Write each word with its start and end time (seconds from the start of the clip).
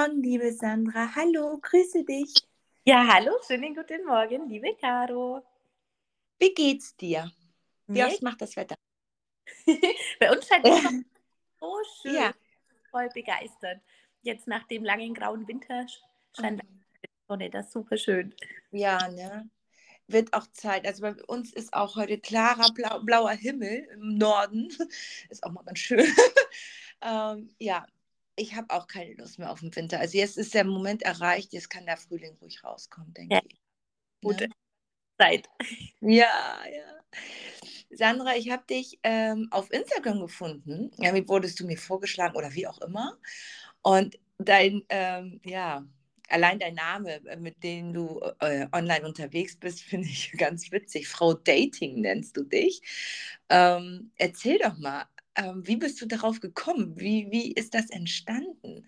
Morgen, 0.00 0.22
liebe 0.22 0.50
Sandra. 0.52 1.14
Hallo, 1.14 1.58
grüße 1.60 2.04
dich. 2.04 2.32
Ja, 2.86 3.06
hallo, 3.06 3.32
schönen 3.46 3.74
guten 3.74 4.06
Morgen, 4.06 4.48
liebe 4.48 4.74
Caro. 4.80 5.42
Wie 6.38 6.54
geht's 6.54 6.96
dir? 6.96 7.30
Wie 7.86 8.02
oft 8.02 8.22
macht 8.22 8.40
das 8.40 8.56
Wetter? 8.56 8.76
Bei 10.20 10.32
uns 10.32 10.48
scheint 10.48 10.66
es 10.66 10.82
so 11.60 11.82
schön. 12.00 12.14
Ja. 12.14 12.32
Voll 12.90 13.10
begeistert. 13.12 13.82
Jetzt 14.22 14.46
nach 14.46 14.66
dem 14.68 14.84
langen 14.84 15.12
grauen 15.12 15.46
Winter 15.46 15.86
scheint 16.34 16.62
die 16.62 17.08
Sonne, 17.28 17.50
das 17.50 17.66
ist 17.66 17.72
super 17.72 17.98
schön. 17.98 18.34
Ja, 18.70 19.06
ne? 19.08 19.50
Wird 20.06 20.32
auch 20.32 20.46
Zeit. 20.52 20.86
Also 20.86 21.02
bei 21.02 21.14
uns 21.26 21.52
ist 21.52 21.74
auch 21.74 21.96
heute 21.96 22.18
klarer 22.18 22.72
blau, 22.72 23.00
blauer 23.00 23.32
Himmel 23.32 23.86
im 23.92 24.16
Norden. 24.16 24.68
Ist 25.28 25.44
auch 25.44 25.52
mal 25.52 25.62
ganz 25.62 25.78
schön. 25.78 26.10
ähm, 27.02 27.54
ja, 27.58 27.86
ich 28.36 28.54
habe 28.56 28.70
auch 28.74 28.86
keine 28.88 29.14
Lust 29.14 29.38
mehr 29.38 29.50
auf 29.50 29.60
den 29.60 29.74
Winter. 29.76 30.00
Also 30.00 30.18
jetzt 30.18 30.38
ist 30.38 30.54
der 30.54 30.64
Moment 30.64 31.02
erreicht, 31.02 31.52
jetzt 31.52 31.70
kann 31.70 31.86
der 31.86 31.96
Frühling 31.96 32.36
ruhig 32.40 32.64
rauskommen, 32.64 33.12
denke 33.14 33.34
Ja. 33.36 33.40
ich. 33.44 33.60
Gute 34.22 34.48
Ne? 34.48 34.54
Zeit. 35.20 35.48
Ja, 36.02 36.64
ja. 36.72 37.00
Sandra, 37.90 38.36
ich 38.36 38.50
habe 38.50 38.64
dich 38.68 38.98
ähm, 39.02 39.48
auf 39.50 39.70
Instagram 39.72 40.20
gefunden. 40.20 40.90
Ja, 40.98 41.14
wie 41.14 41.28
wurdest 41.28 41.60
du 41.60 41.66
mir 41.66 41.78
vorgeschlagen 41.78 42.36
oder 42.36 42.54
wie 42.54 42.66
auch 42.66 42.80
immer. 42.80 43.18
Und 43.82 44.18
dein, 44.38 44.82
ähm, 44.88 45.40
ja, 45.44 45.84
allein 46.28 46.58
dein 46.58 46.74
Name, 46.74 47.24
äh, 47.26 47.36
mit 47.36 47.62
dem 47.64 47.92
du 47.92 48.20
äh, 48.40 48.66
online 48.72 49.06
unterwegs 49.06 49.56
bist, 49.56 49.82
finde 49.84 50.08
ich 50.08 50.32
ganz 50.38 50.70
witzig. 50.72 51.08
Frau 51.08 51.34
Dating 51.34 52.00
nennst 52.02 52.36
du 52.36 52.44
dich. 52.44 52.82
Ähm, 53.48 54.12
erzähl 54.16 54.58
doch 54.58 54.78
mal, 54.78 55.06
ähm, 55.40 55.66
wie 55.66 55.76
bist 55.76 56.00
du 56.00 56.06
darauf 56.06 56.40
gekommen? 56.40 56.98
Wie, 56.98 57.28
wie 57.30 57.52
ist 57.52 57.74
das 57.74 57.90
entstanden? 57.90 58.86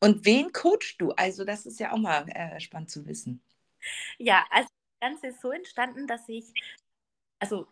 Und 0.00 0.24
wen 0.24 0.52
coachst 0.52 1.00
du? 1.00 1.12
Also, 1.12 1.44
das 1.44 1.66
ist 1.66 1.80
ja 1.80 1.92
auch 1.92 1.98
mal 1.98 2.28
äh, 2.28 2.60
spannend 2.60 2.90
zu 2.90 3.06
wissen. 3.06 3.42
Ja, 4.18 4.44
also 4.50 4.68
das 4.68 5.10
Ganze 5.10 5.26
ist 5.28 5.40
so 5.40 5.50
entstanden, 5.50 6.06
dass 6.06 6.28
ich, 6.28 6.52
also 7.38 7.66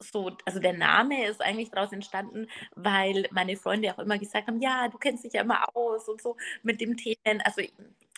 so, 0.00 0.36
also 0.44 0.58
der 0.58 0.72
Name 0.72 1.26
ist 1.26 1.40
eigentlich 1.40 1.70
daraus 1.70 1.92
entstanden, 1.92 2.48
weil 2.74 3.28
meine 3.30 3.56
Freunde 3.56 3.94
auch 3.94 3.98
immer 3.98 4.18
gesagt 4.18 4.48
haben, 4.48 4.60
ja, 4.60 4.88
du 4.88 4.98
kennst 4.98 5.24
dich 5.24 5.32
ja 5.32 5.42
immer 5.42 5.64
aus 5.74 6.08
und 6.08 6.20
so 6.20 6.36
mit 6.62 6.80
dem 6.80 6.96
Themen. 6.96 7.40
Also 7.44 7.62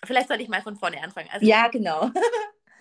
vielleicht 0.04 0.28
soll 0.28 0.40
ich 0.40 0.48
mal 0.48 0.62
von 0.62 0.76
vorne 0.76 1.02
anfangen. 1.02 1.28
Also 1.30 1.46
Ja, 1.46 1.68
genau. 1.68 2.10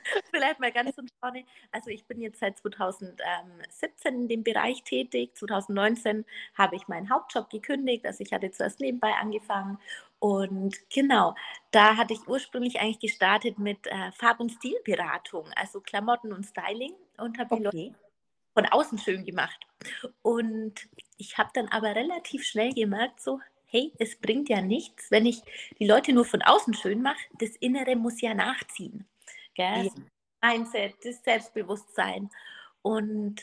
Vielleicht 0.32 0.60
mal 0.60 0.72
ganz 0.72 0.96
von 0.96 1.08
vorne. 1.20 1.46
Also 1.72 1.90
ich 1.90 2.06
bin 2.06 2.22
jetzt 2.22 2.40
seit 2.40 2.58
2017 2.58 4.14
in 4.14 4.28
dem 4.28 4.44
Bereich 4.44 4.84
tätig. 4.84 5.36
2019 5.36 6.26
habe 6.56 6.76
ich 6.76 6.88
meinen 6.88 7.10
Hauptjob 7.10 7.50
gekündigt. 7.50 8.06
Also 8.06 8.24
ich 8.24 8.32
hatte 8.34 8.52
zuerst 8.52 8.80
nebenbei 8.80 9.14
angefangen. 9.14 9.80
Und 10.20 10.78
genau, 10.90 11.36
da 11.72 11.98
hatte 11.98 12.14
ich 12.14 12.28
ursprünglich 12.28 12.80
eigentlich 12.80 13.00
gestartet 13.00 13.60
mit 13.60 13.86
äh, 13.88 14.12
Farb- 14.12 14.40
und 14.40 14.52
Stilberatung, 14.52 15.50
also 15.56 15.82
Klamotten 15.82 16.34
und 16.34 16.46
Styling 16.46 16.94
und 17.18 17.38
habe 17.38 17.56
die 17.58 17.64
Leute 17.64 17.78
Okay. 17.78 17.94
von 18.54 18.66
außen 18.66 18.98
schön 18.98 19.26
gemacht. 19.26 19.60
Und 20.22 20.88
ich 21.18 21.38
habe 21.38 21.50
dann 21.54 21.68
aber 21.70 21.96
relativ 21.96 22.44
schnell 22.44 22.74
gemerkt, 22.74 23.22
so, 23.22 23.40
hey, 23.66 23.92
es 24.00 24.20
bringt 24.20 24.50
ja 24.50 24.62
nichts, 24.62 25.12
wenn 25.12 25.26
ich 25.26 25.42
die 25.80 25.88
Leute 25.88 26.14
nur 26.14 26.26
von 26.26 26.42
außen 26.42 26.74
schön 26.74 27.02
mache. 27.02 27.20
Das 27.40 27.56
Innere 27.58 27.96
muss 27.96 28.22
ja 28.22 28.34
nachziehen. 28.34 29.06
Gell? 29.56 29.86
Ja. 29.86 29.92
Mindset, 30.44 30.94
das 31.04 31.24
Selbstbewusstsein. 31.24 32.30
Und 32.82 33.42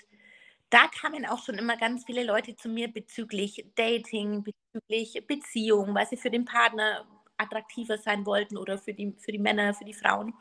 da 0.71 0.87
kamen 0.89 1.27
auch 1.27 1.43
schon 1.45 1.57
immer 1.57 1.77
ganz 1.77 2.05
viele 2.05 2.25
Leute 2.25 2.57
zu 2.57 2.69
mir 2.69 2.89
bezüglich 2.89 3.67
Dating, 3.75 4.45
bezüglich 4.45 5.27
Beziehung, 5.27 5.95
weil 5.95 6.07
sie 6.07 6.17
für 6.17 6.31
den 6.31 6.45
Partner 6.45 7.05
attraktiver 7.37 7.99
sein 7.99 8.25
wollten 8.25 8.57
oder 8.57 8.79
für 8.79 8.95
die, 8.95 9.15
für 9.19 9.33
die 9.33 9.39
Männer, 9.39 9.75
für 9.75 9.85
die 9.85 9.95
Frauen. 9.95 10.35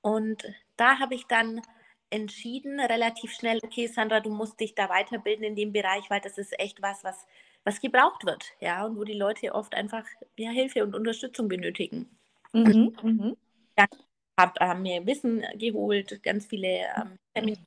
Und 0.00 0.42
da 0.76 0.98
habe 0.98 1.14
ich 1.14 1.26
dann 1.26 1.62
entschieden, 2.10 2.80
relativ 2.80 3.32
schnell, 3.32 3.60
okay, 3.62 3.86
Sandra, 3.86 4.20
du 4.20 4.30
musst 4.30 4.60
dich 4.60 4.74
da 4.74 4.88
weiterbilden 4.88 5.44
in 5.44 5.56
dem 5.56 5.72
Bereich, 5.72 6.10
weil 6.10 6.20
das 6.20 6.36
ist 6.36 6.58
echt 6.58 6.82
was, 6.82 7.04
was, 7.04 7.26
was 7.64 7.80
gebraucht 7.80 8.26
wird, 8.26 8.52
ja, 8.60 8.84
und 8.84 8.98
wo 8.98 9.04
die 9.04 9.14
Leute 9.14 9.54
oft 9.54 9.74
einfach 9.74 10.04
ja, 10.36 10.50
Hilfe 10.50 10.82
und 10.82 10.94
Unterstützung 10.94 11.48
benötigen 11.48 12.10
Mhm, 12.52 12.94
mhm. 13.02 13.36
Habe 14.38 14.60
äh, 14.60 14.74
mir 14.74 15.06
Wissen 15.06 15.44
geholt, 15.56 16.22
ganz 16.22 16.46
viele 16.46 16.86
ähm, 16.96 17.18
Seminare, 17.36 17.66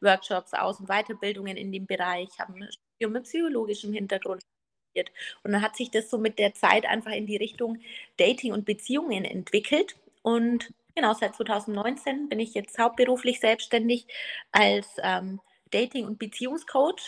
Workshops, 0.00 0.54
Aus- 0.54 0.80
und 0.80 0.88
Weiterbildungen 0.88 1.56
in 1.56 1.72
dem 1.72 1.86
Bereich, 1.86 2.28
habe 2.38 2.54
ein 2.54 2.68
Studium 2.72 3.12
mit 3.12 3.24
psychologischem 3.24 3.92
Hintergrund 3.92 4.42
studiert. 4.90 5.12
Und 5.42 5.52
dann 5.52 5.62
hat 5.62 5.76
sich 5.76 5.90
das 5.90 6.10
so 6.10 6.18
mit 6.18 6.38
der 6.38 6.54
Zeit 6.54 6.86
einfach 6.86 7.12
in 7.12 7.26
die 7.26 7.36
Richtung 7.36 7.78
Dating 8.16 8.52
und 8.52 8.64
Beziehungen 8.64 9.24
entwickelt. 9.24 9.96
Und 10.22 10.72
genau, 10.94 11.14
seit 11.14 11.34
2019 11.34 12.28
bin 12.28 12.40
ich 12.40 12.54
jetzt 12.54 12.78
hauptberuflich 12.78 13.40
selbstständig 13.40 14.06
als 14.52 14.96
ähm, 15.02 15.40
Dating- 15.70 16.06
und 16.06 16.18
Beziehungscoach 16.18 17.02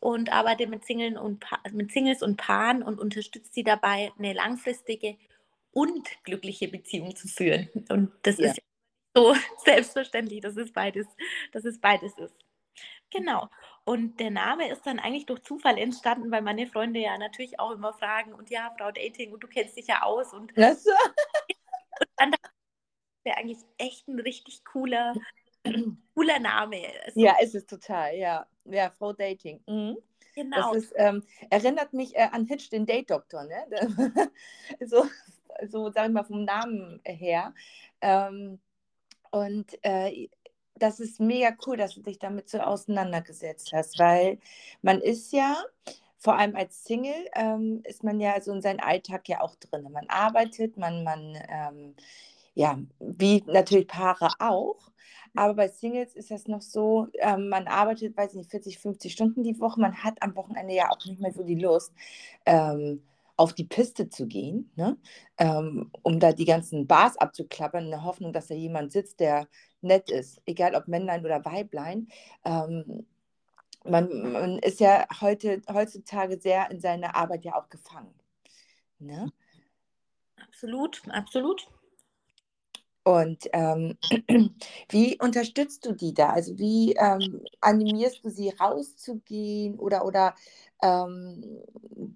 und 0.00 0.32
arbeite 0.32 0.66
mit, 0.66 0.84
Singlen 0.84 1.18
und 1.18 1.40
Pa- 1.40 1.60
mit 1.72 1.92
Singles 1.92 2.22
und 2.22 2.36
Paaren 2.36 2.82
und 2.82 2.98
unterstütze 2.98 3.52
sie 3.52 3.64
dabei, 3.64 4.12
eine 4.18 4.32
langfristige 4.32 5.16
und 5.72 6.08
glückliche 6.24 6.68
Beziehung 6.68 7.14
zu 7.16 7.28
führen. 7.28 7.68
Und 7.88 8.12
das 8.22 8.38
Ja. 8.38 8.50
ist 8.50 8.60
so 9.14 9.34
selbstverständlich, 9.64 10.40
dass 10.40 10.56
es 10.56 10.72
beides, 10.72 11.06
dass 11.52 11.64
es 11.64 11.80
beides 11.80 12.16
ist. 12.18 12.34
Genau. 13.10 13.48
Und 13.84 14.20
der 14.20 14.30
Name 14.30 14.70
ist 14.70 14.86
dann 14.86 14.98
eigentlich 15.00 15.26
durch 15.26 15.42
Zufall 15.42 15.78
entstanden, 15.78 16.30
weil 16.30 16.42
meine 16.42 16.66
Freunde 16.66 17.00
ja 17.00 17.18
natürlich 17.18 17.58
auch 17.58 17.72
immer 17.72 17.92
fragen, 17.92 18.32
und 18.32 18.50
ja, 18.50 18.72
Frau 18.78 18.92
Dating, 18.92 19.32
und 19.32 19.42
du 19.42 19.48
kennst 19.48 19.76
dich 19.76 19.88
ja 19.88 20.02
aus. 20.02 20.32
Und 20.32 20.52
Das, 20.56 20.84
dann 22.16 22.30
dachte 22.30 22.38
ich, 22.44 22.52
das 23.16 23.24
wäre 23.24 23.36
eigentlich 23.36 23.58
echt 23.78 24.08
ein 24.08 24.20
richtig 24.20 24.64
cooler, 24.64 25.14
cooler 26.14 26.38
Name. 26.38 26.82
Also, 27.04 27.20
ja, 27.20 27.34
ist 27.40 27.54
es 27.54 27.66
total, 27.66 28.16
ja. 28.16 28.46
Ja, 28.64 28.90
Frau 28.90 29.12
Dating. 29.12 29.60
Mhm. 29.66 29.96
genau. 30.34 30.72
Das 30.72 30.84
ist, 30.84 30.92
ähm, 30.96 31.24
erinnert 31.50 31.92
mich 31.92 32.14
äh, 32.14 32.28
an 32.30 32.46
Hitch, 32.46 32.70
den 32.70 32.86
Date-Doktor, 32.86 33.44
ne? 33.44 33.66
so, 34.86 35.04
so, 35.68 35.90
sag 35.90 36.06
ich 36.06 36.12
mal, 36.12 36.24
vom 36.24 36.44
Namen 36.44 37.00
her. 37.04 37.54
Ähm, 38.00 38.60
und 39.30 39.66
äh, 39.82 40.28
das 40.76 41.00
ist 41.00 41.20
mega 41.20 41.54
cool, 41.66 41.76
dass 41.76 41.94
du 41.94 42.02
dich 42.02 42.18
damit 42.18 42.48
so 42.48 42.58
auseinandergesetzt 42.58 43.72
hast, 43.72 43.98
weil 43.98 44.38
man 44.82 45.00
ist 45.00 45.32
ja, 45.32 45.56
vor 46.18 46.36
allem 46.36 46.56
als 46.56 46.84
Single, 46.84 47.26
ähm, 47.34 47.82
ist 47.84 48.04
man 48.04 48.20
ja 48.20 48.40
so 48.40 48.52
in 48.52 48.62
seinem 48.62 48.80
Alltag 48.80 49.28
ja 49.28 49.40
auch 49.40 49.54
drin. 49.56 49.86
Man 49.90 50.08
arbeitet, 50.08 50.76
man, 50.76 51.04
man 51.04 51.38
ähm, 51.48 51.94
ja, 52.54 52.78
wie 52.98 53.42
natürlich 53.46 53.86
Paare 53.88 54.30
auch. 54.38 54.90
Aber 55.34 55.54
bei 55.54 55.68
Singles 55.68 56.14
ist 56.14 56.30
das 56.30 56.48
noch 56.48 56.62
so, 56.62 57.06
ähm, 57.20 57.48
man 57.48 57.68
arbeitet, 57.68 58.16
weiß 58.16 58.34
nicht, 58.34 58.50
40, 58.50 58.78
50 58.78 59.12
Stunden 59.12 59.44
die 59.44 59.58
Woche. 59.60 59.80
Man 59.80 60.02
hat 60.02 60.20
am 60.22 60.34
Wochenende 60.34 60.74
ja 60.74 60.90
auch 60.90 61.04
nicht 61.06 61.20
mehr 61.20 61.32
so 61.32 61.44
die 61.44 61.54
Lust, 61.54 61.92
ähm, 62.46 63.02
auf 63.40 63.54
die 63.54 63.64
Piste 63.64 64.10
zu 64.10 64.26
gehen, 64.26 64.70
ne? 64.76 64.98
ähm, 65.38 65.90
um 66.02 66.20
da 66.20 66.32
die 66.32 66.44
ganzen 66.44 66.86
Bars 66.86 67.16
abzuklappern, 67.16 67.86
in 67.86 67.90
der 67.90 68.04
Hoffnung, 68.04 68.34
dass 68.34 68.48
da 68.48 68.54
jemand 68.54 68.92
sitzt, 68.92 69.18
der 69.18 69.48
nett 69.80 70.10
ist, 70.10 70.42
egal 70.44 70.74
ob 70.74 70.88
Männlein 70.88 71.24
oder 71.24 71.42
Weiblein. 71.46 72.08
Ähm, 72.44 73.06
man, 73.82 74.32
man 74.32 74.58
ist 74.58 74.78
ja 74.78 75.06
heute, 75.22 75.62
heutzutage 75.72 76.38
sehr 76.38 76.70
in 76.70 76.80
seiner 76.80 77.16
Arbeit 77.16 77.46
ja 77.46 77.54
auch 77.54 77.70
gefangen. 77.70 78.14
Ne? 78.98 79.32
Absolut, 80.36 81.00
absolut. 81.08 81.66
Und 83.02 83.48
ähm, 83.52 83.96
wie 84.90 85.18
unterstützt 85.20 85.86
du 85.86 85.92
die 85.92 86.12
da? 86.12 86.30
Also 86.30 86.58
wie 86.58 86.92
ähm, 86.94 87.40
animierst 87.60 88.24
du 88.24 88.30
sie 88.30 88.50
rauszugehen 88.50 89.78
oder, 89.78 90.04
oder 90.04 90.34
ähm, 90.82 91.42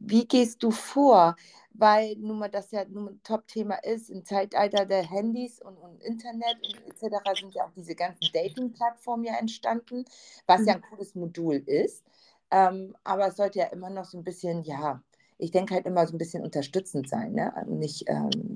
wie 0.01 0.27
gehst 0.27 0.63
du 0.63 0.71
vor? 0.71 1.37
Weil 1.73 2.17
nun 2.17 2.39
mal 2.39 2.51
das 2.51 2.71
ja 2.71 2.85
nun 2.85 3.09
ein 3.09 3.21
Top-Thema 3.25 3.77
ist, 3.83 4.11
im 4.11 4.25
Zeitalter 4.25 4.87
der 4.87 5.03
Handys 5.03 5.61
und, 5.61 5.77
und 5.79 6.01
Internet 6.03 6.57
und 6.63 6.87
etc. 6.87 7.41
sind 7.41 7.55
ja 7.55 7.65
auch 7.65 7.73
diese 7.73 7.95
ganzen 7.97 8.31
Dating-Plattformen 8.33 9.25
ja 9.25 9.35
entstanden, 9.37 10.05
was 10.47 10.67
ja 10.67 10.75
ein 10.75 10.83
cooles 10.83 11.15
Modul 11.15 11.57
ist. 11.67 12.05
Ähm, 12.51 12.95
aber 13.05 13.29
es 13.29 13.37
sollte 13.37 13.59
ja 13.59 13.67
immer 13.67 13.91
noch 13.91 14.05
so 14.05 14.19
ein 14.19 14.25
bisschen, 14.25 14.63
ja, 14.63 15.03
ich 15.39 15.51
denke 15.51 15.75
halt 15.75 15.87
immer 15.87 16.07
so 16.07 16.15
ein 16.15 16.19
bisschen 16.19 16.45
unterstützend 16.45 17.09
sein, 17.09 17.33
ne? 17.33 17.53
Nicht, 17.67 18.05
ähm, 18.09 18.55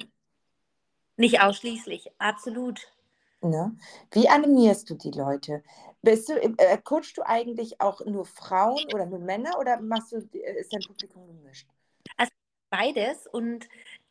Nicht 1.18 1.42
ausschließlich, 1.42 2.10
absolut. 2.18 2.80
Ne? 3.40 3.76
Wie 4.12 4.28
animierst 4.28 4.88
du 4.90 4.94
die 4.94 5.10
Leute? 5.10 5.62
Bist 6.02 6.28
du, 6.28 6.34
äh, 6.34 6.78
coachst 6.82 7.18
du 7.18 7.22
eigentlich 7.22 7.80
auch 7.80 8.04
nur 8.04 8.24
Frauen 8.24 8.84
oder 8.94 9.06
nur 9.06 9.18
Männer 9.18 9.58
oder 9.58 9.80
machst 9.80 10.12
du, 10.12 10.16
äh, 10.32 10.60
ist 10.60 10.72
dein 10.72 10.80
Publikum 10.80 11.26
gemischt? 11.26 11.68
Beides. 12.70 13.26
Und 13.26 13.68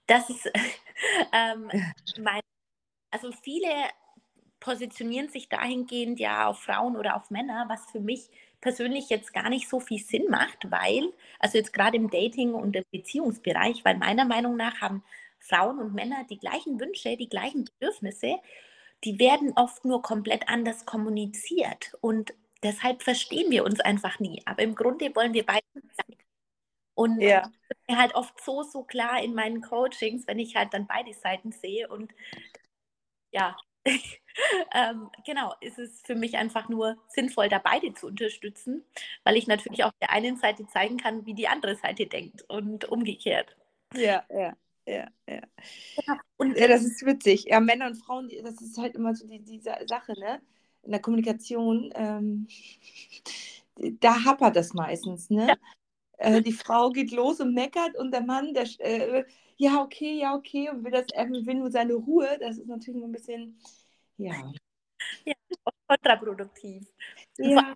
das 0.07 0.29
ist 0.29 0.49
ähm, 1.33 1.69
mein, 2.19 2.41
also 3.11 3.31
viele 3.43 3.69
positionieren 4.59 5.29
sich 5.29 5.49
dahingehend 5.49 6.19
ja 6.19 6.47
auf 6.47 6.59
Frauen 6.59 6.97
oder 6.97 7.15
auf 7.15 7.29
Männer, 7.29 7.65
was 7.69 7.85
für 7.91 7.99
mich 7.99 8.29
persönlich 8.59 9.09
jetzt 9.09 9.33
gar 9.33 9.49
nicht 9.49 9.69
so 9.69 9.79
viel 9.79 9.99
Sinn 9.99 10.25
macht, 10.29 10.71
weil, 10.71 11.13
also 11.39 11.57
jetzt 11.57 11.73
gerade 11.73 11.97
im 11.97 12.09
Dating- 12.09 12.55
und 12.55 12.75
im 12.75 12.83
Beziehungsbereich, 12.91 13.85
weil 13.85 13.97
meiner 13.97 14.25
Meinung 14.25 14.57
nach 14.57 14.81
haben 14.81 15.03
Frauen 15.39 15.79
und 15.79 15.93
Männer 15.93 16.25
die 16.29 16.39
gleichen 16.39 16.79
Wünsche, 16.79 17.17
die 17.17 17.29
gleichen 17.29 17.65
Bedürfnisse, 17.65 18.39
die 19.03 19.19
werden 19.19 19.53
oft 19.55 19.85
nur 19.85 20.01
komplett 20.01 20.49
anders 20.49 20.85
kommuniziert. 20.85 21.95
Und 22.01 22.33
deshalb 22.63 23.03
verstehen 23.03 23.51
wir 23.51 23.63
uns 23.63 23.79
einfach 23.79 24.19
nie. 24.19 24.41
Aber 24.45 24.63
im 24.63 24.75
Grunde 24.75 25.15
wollen 25.15 25.33
wir 25.33 25.45
beide 25.45 25.65
sein. 25.73 26.17
Und 26.95 27.21
ja. 27.21 27.41
das 27.41 27.51
ist 27.51 27.89
mir 27.89 27.97
halt 27.97 28.15
oft 28.15 28.43
so, 28.43 28.63
so 28.63 28.83
klar 28.83 29.21
in 29.21 29.35
meinen 29.35 29.61
Coachings, 29.61 30.25
wenn 30.25 30.39
ich 30.39 30.55
halt 30.55 30.73
dann 30.73 30.87
beide 30.87 31.13
Seiten 31.13 31.51
sehe. 31.51 31.87
Und 31.87 32.11
ja, 33.31 33.55
ähm, 34.73 35.11
genau, 35.23 35.53
ist 35.61 35.77
es 35.77 36.01
für 36.01 36.15
mich 36.15 36.37
einfach 36.37 36.69
nur 36.69 36.97
sinnvoll, 37.07 37.49
da 37.49 37.59
beide 37.59 37.93
zu 37.93 38.07
unterstützen, 38.07 38.83
weil 39.23 39.37
ich 39.37 39.45
natürlich 39.45 39.83
auch 39.83 39.91
der 40.01 40.09
einen 40.09 40.37
Seite 40.37 40.65
zeigen 40.67 40.97
kann, 40.97 41.25
wie 41.27 41.35
die 41.35 41.47
andere 41.47 41.75
Seite 41.75 42.07
denkt 42.07 42.41
und 42.49 42.85
umgekehrt. 42.85 43.55
Ja, 43.93 44.25
ja 44.29 44.57
ja, 44.87 45.07
ja. 45.27 45.41
ja. 46.07 46.19
Und 46.37 46.57
ja, 46.57 46.67
das 46.67 46.83
ist 46.83 47.05
witzig. 47.05 47.45
Ja, 47.45 47.59
Männer 47.59 47.87
und 47.87 47.95
Frauen, 47.95 48.31
das 48.43 48.61
ist 48.61 48.77
halt 48.77 48.95
immer 48.95 49.13
so 49.13 49.27
die, 49.27 49.39
diese 49.39 49.75
Sache, 49.85 50.13
ne? 50.19 50.41
In 50.83 50.91
der 50.91 51.01
Kommunikation, 51.01 51.91
ähm, 51.95 52.47
da 53.99 54.23
hapert 54.23 54.55
das 54.55 54.73
meistens, 54.73 55.29
ne? 55.29 55.47
Ja. 55.47 55.55
Äh, 56.17 56.41
die 56.41 56.53
Frau 56.53 56.89
geht 56.89 57.11
los 57.11 57.41
und 57.41 57.53
meckert 57.53 57.95
und 57.97 58.11
der 58.11 58.21
Mann, 58.21 58.53
der, 58.53 58.67
äh, 58.79 59.25
ja, 59.57 59.81
okay, 59.81 60.19
ja, 60.19 60.33
okay, 60.35 60.69
und 60.69 60.83
will, 60.83 60.91
das, 60.91 61.07
er 61.13 61.29
will 61.29 61.55
nur 61.55 61.69
seine 61.69 61.93
Ruhe. 61.93 62.37
Das 62.39 62.57
ist 62.57 62.67
natürlich 62.67 63.03
ein 63.03 63.11
bisschen, 63.11 63.59
ja. 64.17 64.33
Ja, 65.25 65.33
kontraproduktiv. 65.87 66.87
Ja. 67.37 67.75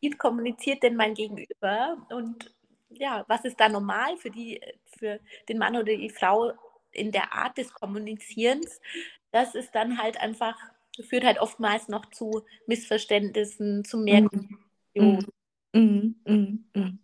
Wie 0.00 0.10
kommuniziert 0.10 0.82
denn 0.82 0.96
mein 0.96 1.14
Gegenüber? 1.14 1.98
Und 2.10 2.54
ja, 2.90 3.24
was 3.28 3.44
ist 3.44 3.58
da 3.60 3.68
normal 3.68 4.16
für, 4.16 4.30
die, 4.30 4.60
für 4.98 5.20
den 5.48 5.58
Mann 5.58 5.76
oder 5.76 5.96
die 5.96 6.10
Frau 6.10 6.52
in 6.92 7.12
der 7.12 7.32
Art 7.32 7.58
des 7.58 7.72
Kommunizierens? 7.72 8.80
Das 9.30 9.54
ist 9.54 9.74
dann 9.74 9.98
halt 9.98 10.20
einfach, 10.20 10.56
führt 11.08 11.24
halt 11.24 11.40
oftmals 11.40 11.88
noch 11.88 12.06
zu 12.10 12.42
Missverständnissen, 12.66 13.84
zu 13.84 13.98
mehr 13.98 14.22
mhm. 14.22 15.26
Mhm. 15.72 16.16
Mhm. 16.24 16.64
mhm. 16.74 16.98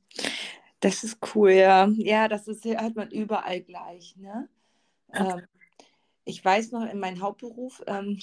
Das 0.81 1.05
ist 1.05 1.19
cool, 1.35 1.53
ja. 1.53 1.89
Ja, 1.95 2.29
das 2.29 2.49
ist 2.49 2.65
halt 2.65 2.97
man 2.97 3.11
überall 3.11 3.61
gleich, 3.61 4.15
ne? 4.17 4.49
Ähm, 5.15 5.47
ich 6.27 6.45
weiß 6.45 6.73
noch, 6.73 6.85
in 6.85 6.99
meinem 6.99 7.23
Hauptberuf, 7.23 7.83
ähm, 7.87 8.19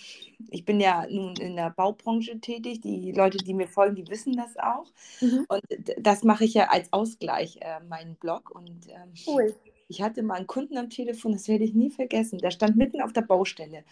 ich 0.51 0.65
bin 0.65 0.81
ja 0.81 1.07
nun 1.09 1.35
in 1.37 1.55
der 1.55 1.69
Baubranche 1.69 2.37
tätig, 2.39 2.81
die 2.81 3.13
Leute, 3.13 3.37
die 3.37 3.53
mir 3.53 3.67
folgen, 3.67 3.95
die 3.95 4.07
wissen 4.09 4.35
das 4.35 4.57
auch. 4.57 4.91
Mhm. 5.21 5.45
Und 5.47 5.61
das 5.97 6.23
mache 6.23 6.43
ich 6.43 6.53
ja 6.53 6.65
als 6.69 6.91
Ausgleich, 6.91 7.57
äh, 7.61 7.79
meinen 7.87 8.15
Blog. 8.15 8.51
Und 8.51 8.87
ähm, 8.89 9.13
cool. 9.25 9.55
ich 9.87 10.01
hatte 10.01 10.21
mal 10.21 10.35
einen 10.35 10.47
Kunden 10.47 10.77
am 10.77 10.89
Telefon, 10.89 11.31
das 11.31 11.47
werde 11.47 11.63
ich 11.63 11.73
nie 11.73 11.89
vergessen, 11.89 12.39
der 12.39 12.51
stand 12.51 12.75
mitten 12.75 13.01
auf 13.01 13.13
der 13.13 13.21
Baustelle. 13.21 13.85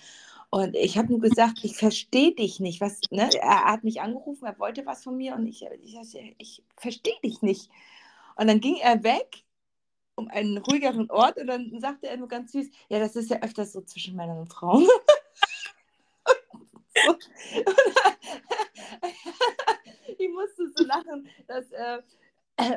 Und 0.50 0.76
ich 0.76 0.98
habe 0.98 1.08
nur 1.08 1.22
gesagt, 1.22 1.64
ich 1.64 1.78
verstehe 1.78 2.36
dich 2.36 2.60
nicht. 2.60 2.82
Was, 2.82 3.00
ne? 3.12 3.30
Er 3.42 3.64
hat 3.72 3.86
mich 3.86 4.02
angerufen, 4.02 4.46
er 4.46 4.60
wollte 4.60 4.86
was 4.86 5.06
von 5.06 5.16
mir 5.16 5.36
und 5.36 5.48
ich, 5.48 5.66
ich, 5.82 5.98
ich 6.38 6.64
verstehe 6.76 7.16
dich 7.24 7.42
nicht. 7.42 7.70
Und 8.36 8.48
dann 8.48 8.60
ging 8.60 8.76
er 8.76 9.02
weg 9.04 9.46
um 10.16 10.28
einen 10.28 10.58
ruhigeren 10.58 11.10
Ort 11.10 11.38
und 11.38 11.48
dann 11.48 11.80
sagte 11.80 12.08
er 12.08 12.18
nur 12.18 12.28
ganz 12.28 12.52
süß, 12.52 12.70
ja, 12.90 13.00
das 13.00 13.16
ist 13.16 13.30
ja 13.30 13.42
öfters 13.42 13.74
so 13.74 13.82
zwischen 13.82 14.16
Männern 14.16 14.40
und 14.40 14.54
Frauen. 14.54 14.88
ich 20.18 20.30
musste 20.30 20.70
so 20.76 20.84
lachen, 20.86 21.28
dass, 21.48 21.72
äh, 21.72 22.02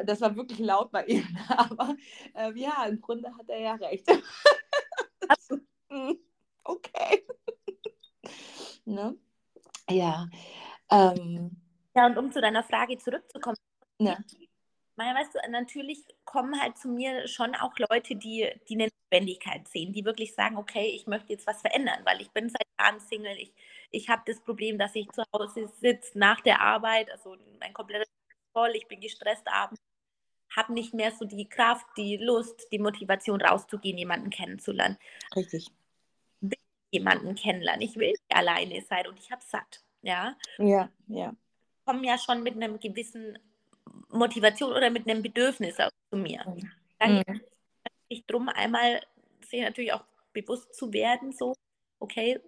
das 0.04 0.20
war 0.20 0.36
wirklich 0.36 0.58
laut 0.58 0.90
bei 0.90 1.04
ihm, 1.06 1.26
aber 1.48 1.96
äh, 2.34 2.52
ja, 2.58 2.84
im 2.86 3.00
Grunde 3.00 3.34
hat 3.36 3.48
er 3.48 3.60
ja 3.60 3.74
recht. 3.74 4.06
Hm, 5.88 6.18
okay. 6.64 7.26
ne? 8.84 9.16
Ja. 9.88 10.28
Ähm, 10.90 11.56
ja, 11.94 12.06
und 12.06 12.18
um 12.18 12.32
zu 12.32 12.40
deiner 12.40 12.62
Frage 12.62 12.98
zurückzukommen, 12.98 13.56
ja. 13.98 14.18
Weißt 14.96 15.34
du, 15.34 15.38
natürlich 15.50 16.04
kommen 16.24 16.60
halt 16.60 16.78
zu 16.78 16.88
mir 16.88 17.26
schon 17.26 17.54
auch 17.56 17.72
Leute, 17.90 18.14
die, 18.14 18.48
die 18.68 18.74
eine 18.74 18.88
Notwendigkeit 19.10 19.66
sehen, 19.68 19.92
die 19.92 20.04
wirklich 20.04 20.34
sagen, 20.34 20.56
okay, 20.56 20.86
ich 20.86 21.06
möchte 21.06 21.32
jetzt 21.32 21.46
was 21.46 21.60
verändern, 21.60 22.00
weil 22.04 22.20
ich 22.20 22.30
bin 22.30 22.48
seit 22.48 22.66
Jahren 22.78 23.00
Single, 23.00 23.36
ich, 23.36 23.52
ich 23.90 24.08
habe 24.08 24.22
das 24.26 24.40
Problem, 24.40 24.78
dass 24.78 24.94
ich 24.94 25.10
zu 25.10 25.24
Hause 25.32 25.68
sitze 25.80 26.16
nach 26.18 26.40
der 26.40 26.60
Arbeit, 26.60 27.10
also 27.10 27.36
mein 27.60 27.72
komplettes 27.72 28.08
voll, 28.52 28.70
ich 28.76 28.86
bin 28.86 29.00
gestresst 29.00 29.46
abends, 29.48 29.80
habe 30.54 30.72
nicht 30.72 30.94
mehr 30.94 31.10
so 31.10 31.24
die 31.24 31.48
Kraft, 31.48 31.86
die 31.96 32.16
Lust, 32.16 32.68
die 32.70 32.78
Motivation 32.78 33.40
rauszugehen, 33.40 33.98
jemanden 33.98 34.30
kennenzulernen. 34.30 34.96
Richtig. 35.34 35.66
Ich 36.40 36.50
will 36.50 36.58
jemanden 36.92 37.34
kennenlernen, 37.34 37.82
ich 37.82 37.96
will 37.96 38.10
nicht 38.10 38.22
alleine 38.28 38.80
sein 38.82 39.08
und 39.08 39.18
ich 39.18 39.32
habe 39.32 39.42
satt, 39.44 39.82
ja. 40.02 40.36
Ja, 40.58 40.88
ja. 41.08 41.34
Ich 41.80 41.84
komme 41.84 42.06
ja 42.06 42.16
schon 42.16 42.44
mit 42.44 42.54
einem 42.54 42.78
gewissen 42.78 43.38
Motivation 44.10 44.72
oder 44.72 44.90
mit 44.90 45.08
einem 45.08 45.22
Bedürfnis 45.22 45.78
auch 45.80 45.90
zu 46.10 46.18
mir. 46.18 46.44
Mhm. 46.46 46.70
Dann 46.98 47.16
mhm. 47.16 47.40
geht 48.08 48.20
es 48.20 48.26
darum, 48.26 48.48
einmal 48.48 49.00
sich 49.48 49.60
natürlich 49.60 49.92
auch 49.92 50.04
bewusst 50.32 50.74
zu 50.74 50.92
werden, 50.92 51.32
so, 51.32 51.54
okay, 51.98 52.40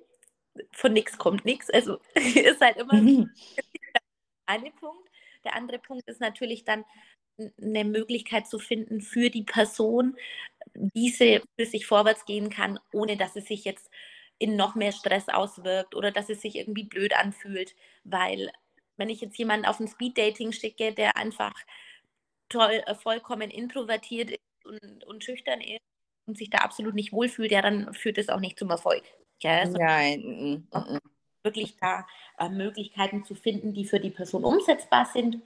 von 0.72 0.92
nichts 0.92 1.18
kommt 1.18 1.44
nichts. 1.44 1.70
Also 1.70 1.98
ist 2.14 2.60
halt 2.60 2.76
immer 2.76 2.94
mhm. 2.94 3.30
ein 4.46 4.62
Punkt. 4.76 5.08
Der 5.44 5.54
andere 5.54 5.78
Punkt 5.78 6.08
ist 6.08 6.20
natürlich 6.20 6.64
dann 6.64 6.84
eine 7.60 7.84
Möglichkeit 7.84 8.46
zu 8.46 8.58
finden 8.58 9.00
für 9.00 9.30
die 9.30 9.44
Person, 9.44 10.16
diese 10.74 11.42
für 11.58 11.66
sich 11.66 11.86
vorwärts 11.86 12.24
gehen 12.24 12.50
kann, 12.50 12.78
ohne 12.92 13.16
dass 13.16 13.36
es 13.36 13.46
sich 13.46 13.64
jetzt 13.64 13.90
in 14.38 14.56
noch 14.56 14.74
mehr 14.74 14.92
Stress 14.92 15.28
auswirkt 15.28 15.94
oder 15.94 16.10
dass 16.10 16.28
es 16.28 16.40
sich 16.40 16.56
irgendwie 16.56 16.84
blöd 16.84 17.14
anfühlt, 17.14 17.74
weil 18.04 18.50
wenn 18.96 19.10
ich 19.10 19.20
jetzt 19.20 19.38
jemanden 19.38 19.66
auf 19.66 19.80
ein 19.80 19.88
Speed-Dating 19.88 20.52
schicke, 20.52 20.92
der 20.92 21.16
einfach 21.16 21.54
toll, 22.48 22.82
äh, 22.86 22.94
vollkommen 22.94 23.50
introvertiert 23.50 24.30
ist 24.30 24.40
und, 24.64 25.04
und 25.04 25.24
schüchtern 25.24 25.60
ist 25.60 25.80
und 26.26 26.36
sich 26.38 26.50
da 26.50 26.58
absolut 26.58 26.94
nicht 26.94 27.12
wohlfühlt, 27.12 27.50
ja, 27.50 27.62
dann 27.62 27.92
führt 27.94 28.18
es 28.18 28.28
auch 28.28 28.40
nicht 28.40 28.58
zum 28.58 28.70
Erfolg. 28.70 29.02
Ja, 29.40 29.60
also 29.60 29.76
Nein. 29.78 30.20
Mm, 30.20 30.76
mm, 30.76 30.94
mm. 30.94 31.00
Wirklich 31.42 31.76
da 31.76 32.06
äh, 32.38 32.48
Möglichkeiten 32.48 33.24
zu 33.24 33.34
finden, 33.34 33.72
die 33.72 33.84
für 33.84 34.00
die 34.00 34.10
Person 34.10 34.44
umsetzbar 34.44 35.06
sind 35.12 35.40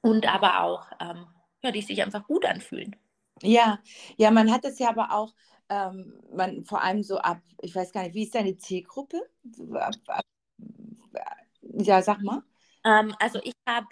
und 0.00 0.26
aber 0.32 0.62
auch, 0.62 0.86
ähm, 1.00 1.26
ja, 1.62 1.70
die 1.70 1.82
sich 1.82 2.02
einfach 2.02 2.26
gut 2.26 2.44
anfühlen. 2.44 2.96
Ja, 3.42 3.78
ja, 4.16 4.30
man 4.30 4.50
hat 4.50 4.64
es 4.64 4.78
ja 4.78 4.88
aber 4.88 5.12
auch, 5.12 5.34
ähm, 5.68 6.20
man 6.34 6.64
vor 6.64 6.82
allem 6.82 7.02
so 7.02 7.18
ab, 7.18 7.42
ich 7.60 7.74
weiß 7.74 7.92
gar 7.92 8.02
nicht, 8.02 8.14
wie 8.14 8.22
ist 8.22 8.34
deine 8.34 8.56
Zielgruppe? 8.56 9.20
Ab, 9.74 9.94
ab, 10.06 10.24
ja, 11.62 12.02
sag 12.02 12.22
mal. 12.22 12.42
Ähm, 12.86 13.14
also 13.18 13.40
ich 13.42 13.54
habe 13.68 13.88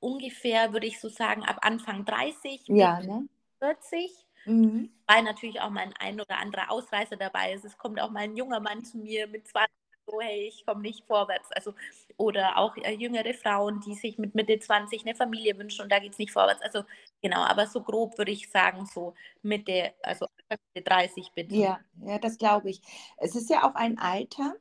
ungefähr, 0.00 0.72
würde 0.72 0.86
ich 0.86 1.00
so 1.00 1.08
sagen, 1.08 1.42
ab 1.42 1.58
Anfang 1.62 2.04
30 2.04 2.62
ja, 2.68 3.00
ne? 3.00 3.28
40. 3.58 4.10
Mhm. 4.44 4.90
Weil 5.06 5.22
natürlich 5.24 5.60
auch 5.60 5.70
mal 5.70 5.92
ein 5.98 6.20
oder 6.20 6.38
anderer 6.38 6.70
Ausreißer 6.70 7.16
dabei 7.16 7.52
ist. 7.52 7.64
Es 7.64 7.76
kommt 7.76 8.00
auch 8.00 8.10
mal 8.10 8.20
ein 8.20 8.36
junger 8.36 8.60
Mann 8.60 8.84
zu 8.84 8.98
mir 8.98 9.26
mit 9.26 9.48
20 9.48 9.70
so, 10.08 10.20
hey, 10.20 10.46
ich 10.48 10.64
komme 10.64 10.82
nicht 10.82 11.04
vorwärts. 11.06 11.50
Also, 11.52 11.74
oder 12.16 12.56
auch 12.56 12.76
äh, 12.76 12.92
jüngere 12.92 13.34
Frauen, 13.34 13.80
die 13.80 13.94
sich 13.94 14.18
mit 14.18 14.34
Mitte 14.34 14.58
20 14.58 15.04
eine 15.04 15.14
Familie 15.14 15.58
wünschen 15.58 15.82
und 15.82 15.90
da 15.90 15.98
geht 15.98 16.12
es 16.12 16.18
nicht 16.18 16.32
vorwärts. 16.32 16.62
Also 16.62 16.84
genau, 17.22 17.42
aber 17.42 17.66
so 17.66 17.82
grob 17.82 18.16
würde 18.18 18.30
ich 18.30 18.48
sagen, 18.50 18.86
so 18.86 19.14
Mitte, 19.42 19.94
also 20.02 20.26
Mitte 20.48 20.88
30 20.88 21.32
bitte. 21.34 21.54
Ja, 21.56 21.80
ja, 22.04 22.18
das 22.18 22.38
glaube 22.38 22.70
ich. 22.70 22.80
Es 23.16 23.34
ist 23.34 23.50
ja 23.50 23.68
auch 23.68 23.74
ein 23.74 23.98
Alter, 23.98 24.54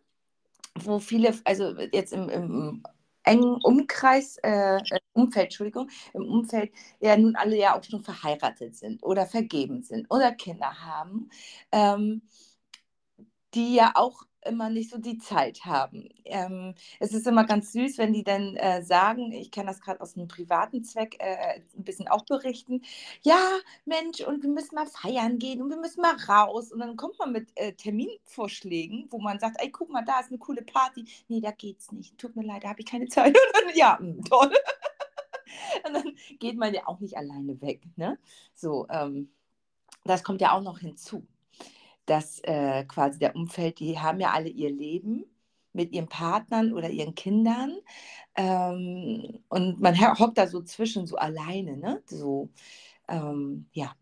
wo 0.74 1.00
viele, 1.00 1.34
also 1.46 1.80
jetzt 1.92 2.12
im, 2.12 2.30
im 2.30 2.84
engen 3.26 3.60
Umkreis, 3.64 4.38
äh, 4.44 4.78
äh, 4.78 5.00
Umfeld, 5.14 5.46
Entschuldigung, 5.46 5.90
im 6.14 6.24
Umfeld 6.28 6.72
ja 7.00 7.18
nun 7.18 7.36
alle 7.36 7.58
ja 7.58 7.78
auch 7.78 7.84
schon 7.84 8.04
verheiratet 8.04 8.76
sind 8.76 9.04
oder 9.04 9.26
vergeben 9.26 9.84
sind 9.84 10.08
oder 10.10 10.32
Kinder 10.34 10.82
haben, 10.86 11.30
ähm, 11.72 12.22
die 13.54 13.76
ja 13.76 13.92
auch 13.96 14.24
immer 14.46 14.70
nicht 14.70 14.90
so 14.90 14.98
die 14.98 15.18
Zeit 15.18 15.66
haben. 15.66 16.10
Ähm, 16.24 16.76
es 17.00 17.14
ist 17.14 17.28
immer 17.28 17.46
ganz 17.46 17.72
süß, 17.74 17.98
wenn 17.98 18.14
die 18.14 18.24
dann 18.24 18.56
äh, 18.56 18.84
sagen, 18.84 19.32
ich 19.32 19.52
kann 19.52 19.68
das 19.68 19.82
gerade 19.82 20.02
aus 20.02 20.16
einem 20.16 20.28
privaten 20.28 20.84
Zweck 20.84 21.18
äh, 21.20 21.62
ein 21.78 21.84
bisschen 21.84 22.08
auch 22.08 22.26
berichten, 22.26 22.82
ja, 23.22 23.40
Mensch, 23.86 24.22
und 24.22 24.44
wir 24.44 24.50
müssen 24.50 24.76
mal 24.76 24.88
feiern 24.88 25.40
gehen 25.40 25.62
und 25.62 25.70
wir 25.70 25.78
müssen 25.78 26.02
mal 26.02 26.16
raus. 26.28 26.72
Und 26.72 26.80
dann 26.80 26.96
kommt 26.96 27.20
man 27.20 27.32
mit 27.32 27.50
äh, 27.56 27.74
Terminvorschlägen, 27.74 29.08
wo 29.12 29.20
man 29.20 29.40
sagt, 29.40 29.58
ey, 29.60 29.72
guck 29.72 29.90
mal, 29.90 30.04
da 30.04 30.20
ist 30.20 30.30
eine 30.30 30.40
coole 30.40 30.62
Party. 30.62 31.06
Nee, 31.28 31.42
da 31.42 31.52
geht's 31.52 31.92
nicht. 31.92 32.18
Tut 32.18 32.36
mir 32.36 32.44
leid, 32.44 32.64
da 32.64 32.70
habe 32.70 32.82
ich 32.82 32.86
keine 32.86 33.08
Zeit. 33.08 33.36
Und 33.38 33.68
dann, 33.68 33.76
ja, 33.76 34.00
hm, 34.00 34.24
toll. 34.24 34.52
und 35.86 35.94
dann 35.94 36.16
geht 36.40 36.58
man 36.58 36.74
ja 36.74 36.88
auch 36.88 37.00
nicht 37.00 37.18
alleine 37.18 37.62
weg. 37.62 37.82
Ne? 37.96 38.18
So, 38.54 38.88
ähm, 38.90 39.30
das 40.04 40.24
kommt 40.24 40.42
ja 40.42 40.54
auch 40.54 40.62
noch 40.62 40.80
hinzu 40.80 41.26
dass 42.06 42.40
äh, 42.44 42.86
quasi 42.86 43.20
der 43.20 43.36
Umfeld, 43.36 43.80
die 43.80 44.00
haben 44.00 44.20
ja 44.20 44.32
alle 44.32 44.50
ihr 44.50 44.72
Leben 44.72 45.26
mit 45.74 45.92
ihren 45.92 46.08
Partnern 46.08 46.74
oder 46.74 46.90
ihren 46.90 47.16
Kindern. 47.16 47.78
Ähm, 48.36 49.44
und 49.50 49.80
man 49.82 50.00
hockt 50.20 50.38
da 50.38 50.48
so 50.48 50.62
zwischen, 50.62 51.08
so 51.08 51.18
alleine, 51.18 51.78
ne? 51.78 52.02
So, 52.06 52.50
ähm, 53.08 53.68
ja. 53.74 53.96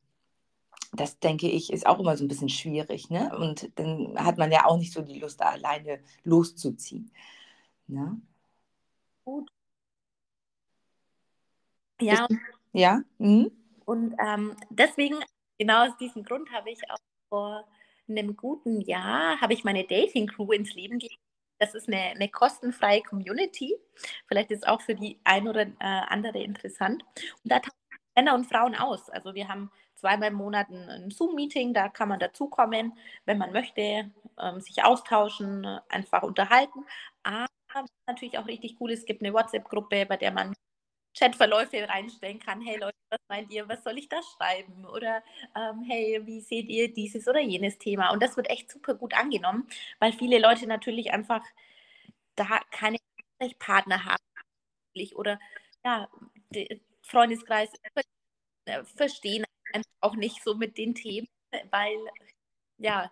das 0.94 1.20
denke 1.20 1.50
ich, 1.50 1.72
ist 1.74 1.86
auch 1.88 2.00
immer 2.00 2.16
so 2.18 2.24
ein 2.24 2.28
bisschen 2.28 2.50
schwierig. 2.50 3.10
Ne? 3.10 3.36
Und 3.38 3.72
dann 3.80 4.16
hat 4.18 4.38
man 4.38 4.52
ja 4.52 4.66
auch 4.66 4.78
nicht 4.78 4.94
so 4.94 5.02
die 5.02 5.20
Lust, 5.20 5.42
da 5.42 5.46
alleine 5.52 6.00
loszuziehen. 6.24 7.12
Ne? 7.88 8.22
Gut. 9.26 9.50
Ja. 12.02 12.28
Ja. 12.74 13.02
Mhm. 13.18 13.52
Und 13.86 14.16
ähm, 14.20 14.56
deswegen, 14.70 15.16
genau 15.58 15.88
aus 15.88 15.98
diesem 15.98 16.24
Grund, 16.24 16.52
habe 16.52 16.72
ich 16.72 16.80
auch 16.90 16.98
vor 17.30 17.66
einem 18.08 18.36
guten 18.36 18.82
Jahr, 18.82 19.40
habe 19.42 19.54
ich 19.54 19.64
meine 19.64 19.86
Dating-Crew 19.86 20.52
ins 20.52 20.74
Leben 20.74 21.00
gegeben. 21.00 21.22
Das 21.60 21.76
ist 21.76 21.88
eine, 21.88 21.98
eine, 21.98 22.30
kostenfreie 22.30 23.02
Community. 23.02 23.78
Vielleicht 24.28 24.52
ist 24.52 24.68
auch 24.68 24.82
für 24.82 24.96
die 24.96 25.20
ein 25.24 25.48
oder 25.48 25.62
äh, 25.62 25.74
andere 25.80 26.40
interessant. 26.44 27.04
Und 27.44 27.52
da 27.52 27.60
tauschen 27.60 27.78
Männer 28.16 28.36
und 28.36 28.46
Frauen 28.46 28.76
aus. 28.76 29.10
Also 29.10 29.34
wir 29.34 29.48
haben 29.48 29.72
zweimal 29.96 30.30
im 30.30 30.36
Monat 30.36 30.70
ein 30.70 31.10
Zoom-Meeting, 31.10 31.74
da 31.74 31.90
kann 31.90 32.10
man 32.10 32.20
dazukommen, 32.20 32.98
wenn 33.26 33.38
man 33.38 33.54
möchte, 33.54 34.12
ähm, 34.40 34.60
sich 34.60 34.84
austauschen, 34.84 35.66
einfach 35.90 36.24
unterhalten. 36.24 36.86
Aber 37.24 37.48
natürlich 38.08 38.38
auch 38.38 38.48
richtig 38.48 38.78
cool, 38.80 38.92
es 38.92 39.06
gibt 39.06 39.24
eine 39.24 39.34
WhatsApp-Gruppe, 39.34 40.06
bei 40.06 40.18
der 40.18 40.32
man 40.32 40.54
Chatverläufe 41.18 41.88
reinstellen 41.88 42.40
kann. 42.40 42.62
Hey 42.62 42.78
Leute, 42.78 42.98
was 43.10 43.20
meint 43.30 43.52
ihr? 43.52 43.68
Was 43.70 43.84
soll 43.84 43.98
ich 43.98 44.10
da 44.10 44.22
schreiben? 44.36 44.86
Oder 44.86 45.24
ähm, 45.56 45.84
hey, 45.88 46.22
wie 46.26 46.42
seht 46.42 46.70
ihr 46.70 46.94
dieses 46.94 47.28
oder 47.28 47.40
jenes 47.40 47.78
Thema? 47.78 48.12
Und 48.12 48.22
das 48.24 48.36
wird 48.38 48.50
echt 48.50 48.72
super 48.72 48.96
gut 48.96 49.14
angenommen, 49.14 49.68
weil 50.00 50.14
viele 50.14 50.40
Leute 50.40 50.68
natürlich 50.68 51.12
einfach 51.12 51.44
da 52.36 52.62
keine 52.72 52.98
Partner 53.60 54.06
haben 54.06 54.24
oder 55.16 55.40
ja, 55.84 56.08
Freundeskreis 57.02 57.70
äh, 58.66 58.84
verstehen 58.96 59.44
auch 60.02 60.16
nicht 60.16 60.44
so 60.44 60.56
mit 60.56 60.78
den 60.78 60.94
Themen, 60.94 61.28
weil 61.72 61.98
ja, 62.78 63.10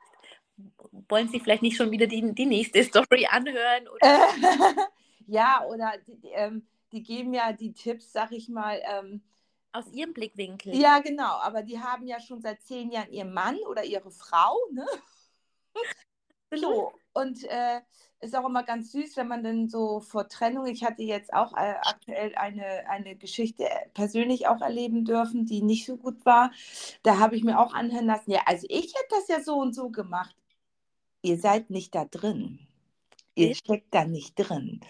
wollen 1.10 1.30
sie 1.30 1.40
vielleicht 1.40 1.62
nicht 1.62 1.78
schon 1.78 1.92
wieder 1.92 2.08
die, 2.08 2.34
die 2.34 2.46
nächste 2.46 2.84
Story 2.84 3.26
anhören? 3.30 3.88
Oder? 3.88 4.28
ja, 5.28 5.66
oder 5.66 5.94
ähm, 6.34 6.68
die, 6.92 7.04
geben 7.04 7.34
ja 7.34 7.54
die 7.54 7.74
Tipps, 7.74 8.12
sag 8.12 8.32
ich 8.32 8.50
mal. 8.50 8.82
Ähm, 8.84 9.22
aus 9.74 9.92
ihrem 9.92 10.14
Blickwinkel. 10.14 10.76
Ja, 10.76 11.00
genau, 11.00 11.40
aber 11.40 11.64
die 11.64 11.80
haben 11.80 12.06
ja 12.06 12.20
schon 12.20 12.42
seit 12.42 12.62
zehn 12.62 12.92
Jahren 12.92 13.12
ihren 13.12 13.34
Mann 13.34 13.58
oder 13.70 13.84
ihre 13.84 14.12
Frau, 14.12 14.58
ne? 14.72 14.86
so, 16.56 16.92
und 17.14 17.44
äh, 17.46 17.80
ist 18.20 18.36
auch 18.36 18.46
immer 18.46 18.64
ganz 18.64 18.92
süß, 18.92 19.18
wenn 19.18 19.28
man 19.28 19.44
dann 19.44 19.70
so 19.70 20.00
vor 20.00 20.28
Trennung, 20.28 20.66
ich 20.68 20.84
hatte 20.84 21.04
jetzt 21.04 21.34
auch 21.34 21.54
äh, 21.54 21.76
aktuell 21.82 22.36
eine, 22.36 22.88
eine 22.90 23.16
Geschichte 23.16 23.68
persönlich 23.94 24.48
auch 24.48 24.62
erleben 24.62 25.06
dürfen, 25.06 25.46
die 25.46 25.62
nicht 25.62 25.86
so 25.86 25.98
gut 25.98 26.26
war. 26.26 26.52
Da 27.04 27.20
habe 27.20 27.36
ich 27.36 27.44
mir 27.44 27.60
auch 27.60 27.74
anhören 27.74 28.06
lassen, 28.06 28.32
ja, 28.32 28.42
also 28.46 28.68
ich 28.70 28.94
hätte 28.94 29.08
das 29.10 29.28
ja 29.28 29.42
so 29.42 29.56
und 29.56 29.74
so 29.74 29.90
gemacht. 29.90 30.36
Ihr 31.24 31.38
seid 31.38 31.70
nicht 31.70 31.96
da 31.96 32.06
drin. 32.06 32.68
Ihr 33.36 33.56
steckt 33.56 33.94
da 33.94 34.06
nicht 34.06 34.36
drin. 34.36 34.82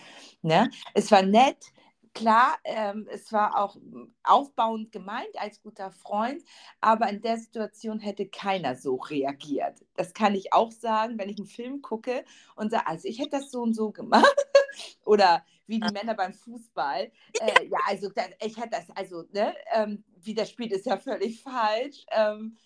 Ne? 0.42 0.70
Es 0.94 1.12
war 1.12 1.22
nett, 1.22 1.72
klar, 2.14 2.58
ähm, 2.64 3.08
es 3.12 3.32
war 3.32 3.58
auch 3.58 3.78
aufbauend 4.24 4.92
gemeint 4.92 5.38
als 5.38 5.62
guter 5.62 5.92
Freund, 5.92 6.44
aber 6.80 7.10
in 7.10 7.22
der 7.22 7.38
Situation 7.38 8.00
hätte 8.00 8.28
keiner 8.28 8.76
so 8.76 8.96
reagiert. 8.96 9.86
Das 9.96 10.14
kann 10.14 10.36
ich 10.36 10.54
auch 10.54 10.72
sagen, 10.72 11.18
wenn 11.18 11.30
ich 11.30 11.38
einen 11.38 11.48
Film 11.48 11.82
gucke 11.82 12.24
und 12.56 12.72
sage, 12.72 12.88
also 12.88 13.08
ich 13.08 13.20
hätte 13.20 13.38
das 13.40 13.52
so 13.52 13.62
und 13.62 13.74
so 13.74 13.92
gemacht. 13.92 14.26
Oder 15.06 15.44
wie 15.68 15.80
die 15.80 15.94
Männer 15.94 16.16
beim 16.16 16.34
Fußball. 16.34 17.12
Äh, 17.42 17.68
ja, 17.68 17.80
also 17.88 18.10
das, 18.10 18.30
ich 18.44 18.58
hätte 18.58 18.70
das, 18.72 18.90
also, 18.92 19.24
ne, 19.32 19.56
ähm, 19.74 20.04
wie 20.18 20.36
das 20.36 20.50
spielt, 20.50 20.72
ist 20.74 20.86
ja 20.86 20.98
völlig 20.98 21.42
falsch. 21.42 22.06
Ähm, 22.12 22.58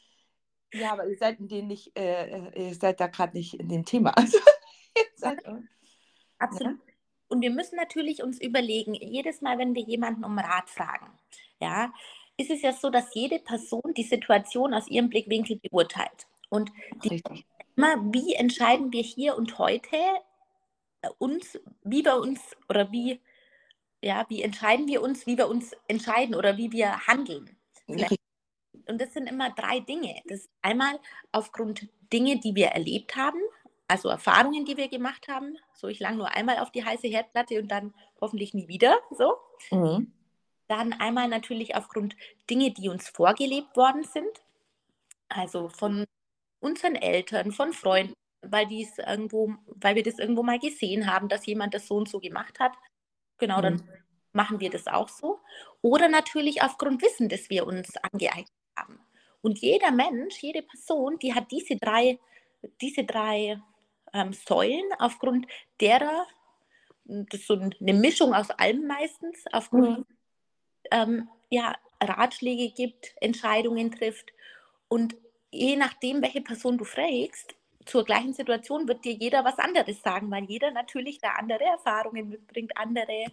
ja, 0.73 0.91
aber 0.91 1.07
ihr 1.07 1.17
seid 1.17 1.39
in 1.39 1.47
dem 1.47 1.67
nicht, 1.67 1.97
äh, 1.97 2.29
äh 2.29 2.69
ihr 2.69 2.75
seid 2.75 2.99
da 2.99 3.07
gerade 3.07 3.37
nicht 3.37 3.53
in 3.53 3.69
dem 3.69 3.85
Thema. 3.85 4.13
Also, 5.21 5.59
Absolut. 6.37 6.77
Ja? 6.77 6.84
Und 7.35 7.41
wir 7.41 7.51
müssen 7.51 7.75
natürlich 7.75 8.23
uns 8.23 8.39
überlegen, 8.39 8.93
jedes 8.93 9.41
Mal, 9.41 9.57
wenn 9.57 9.75
wir 9.75 9.81
jemanden 9.81 10.23
um 10.23 10.39
Rat 10.39 10.69
fragen, 10.69 11.07
ja, 11.59 11.91
ist 12.37 12.49
es 12.49 12.61
ja 12.61 12.71
so, 12.71 12.89
dass 12.89 13.13
jede 13.13 13.39
Person 13.39 13.93
die 13.97 14.03
Situation 14.03 14.73
aus 14.73 14.87
ihrem 14.87 15.09
Blickwinkel 15.09 15.59
beurteilt. 15.59 16.27
Und 16.47 16.71
die, 17.03 17.21
immer, 17.75 17.97
wie 18.13 18.35
entscheiden 18.35 18.93
wir 18.93 19.01
hier 19.01 19.35
und 19.35 19.57
heute 19.57 19.97
äh, 21.01 21.09
uns, 21.17 21.59
wie 21.83 22.05
wir 22.05 22.21
uns 22.21 22.39
oder 22.69 22.89
wie, 22.93 23.19
ja, 24.01 24.25
wie 24.29 24.41
entscheiden 24.41 24.87
wir 24.87 25.01
uns, 25.01 25.27
wie 25.27 25.37
wir 25.37 25.49
uns 25.49 25.73
entscheiden 25.89 26.35
oder 26.35 26.55
wie 26.55 26.71
wir 26.71 27.05
handeln. 27.05 27.53
Und 28.87 29.01
das 29.01 29.13
sind 29.13 29.27
immer 29.27 29.49
drei 29.49 29.81
Dinge. 29.81 30.21
Das 30.29 30.39
ist 30.39 30.49
einmal 30.61 30.97
aufgrund 31.33 31.89
Dinge, 32.13 32.39
die 32.39 32.55
wir 32.55 32.67
erlebt 32.67 33.17
haben, 33.17 33.41
also 33.87 34.09
Erfahrungen, 34.09 34.65
die 34.65 34.77
wir 34.77 34.87
gemacht 34.87 35.27
haben. 35.27 35.57
So, 35.73 35.87
ich 35.87 35.99
lang 35.99 36.17
nur 36.17 36.29
einmal 36.29 36.59
auf 36.59 36.71
die 36.71 36.83
heiße 36.83 37.07
Herdplatte 37.07 37.59
und 37.59 37.69
dann 37.69 37.93
hoffentlich 38.19 38.53
nie 38.53 38.67
wieder. 38.67 38.97
So. 39.11 39.37
Mhm. 39.71 40.11
Dann 40.67 40.93
einmal 40.93 41.27
natürlich 41.27 41.75
aufgrund 41.75 42.15
Dinge, 42.49 42.71
die 42.71 42.89
uns 42.89 43.09
vorgelebt 43.09 43.75
worden 43.77 44.03
sind. 44.03 44.43
Also 45.29 45.69
von 45.69 46.05
unseren 46.59 46.95
Eltern, 46.95 47.51
von 47.51 47.73
Freunden, 47.73 48.13
weil 48.41 48.65
dies 48.65 48.97
irgendwo, 48.97 49.53
weil 49.67 49.95
wir 49.95 50.03
das 50.03 50.17
irgendwo 50.17 50.41
mal 50.41 50.59
gesehen 50.59 51.11
haben, 51.11 51.29
dass 51.29 51.45
jemand 51.45 51.73
das 51.73 51.87
so 51.87 51.95
und 51.95 52.09
so 52.09 52.19
gemacht 52.19 52.59
hat. 52.59 52.73
Genau, 53.37 53.57
mhm. 53.57 53.61
dann 53.61 53.89
machen 54.33 54.59
wir 54.59 54.69
das 54.69 54.87
auch 54.87 55.09
so. 55.09 55.39
Oder 55.81 56.09
natürlich 56.09 56.63
aufgrund 56.63 57.03
Wissen, 57.03 57.29
das 57.29 57.49
wir 57.49 57.67
uns 57.67 57.95
angeeignet 57.97 58.49
haben. 58.75 58.99
Und 59.41 59.59
jeder 59.59 59.91
Mensch, 59.91 60.39
jede 60.39 60.63
Person, 60.63 61.19
die 61.19 61.35
hat 61.35 61.51
diese 61.51 61.75
drei, 61.75 62.19
diese 62.81 63.03
drei 63.03 63.61
ähm, 64.15 64.33
Säulen, 64.33 64.85
aufgrund 64.97 65.45
derer, 65.81 66.25
das 67.03 67.41
ist 67.41 67.47
so 67.47 67.53
eine 67.53 67.93
Mischung 67.93 68.33
aus 68.33 68.49
allem 68.49 68.87
meistens, 68.87 69.43
aufgrund 69.51 69.99
mhm. 69.99 70.05
ähm, 70.91 71.29
ja, 71.49 71.75
Ratschläge 72.01 72.73
gibt, 72.73 73.13
Entscheidungen 73.21 73.91
trifft. 73.91 74.31
Und 74.87 75.15
je 75.51 75.75
nachdem, 75.75 76.21
welche 76.21 76.41
Person 76.41 76.77
du 76.77 76.85
fragst, 76.85 77.55
zur 77.85 78.03
gleichen 78.03 78.33
Situation 78.33 78.87
wird 78.87 79.05
dir 79.05 79.13
jeder 79.13 79.45
was 79.45 79.59
anderes 79.59 80.01
sagen, 80.01 80.31
weil 80.31 80.45
jeder 80.45 80.71
natürlich 80.71 81.19
da 81.19 81.33
andere 81.33 81.63
Erfahrungen 81.63 82.29
mitbringt, 82.29 82.75
andere, 82.77 83.25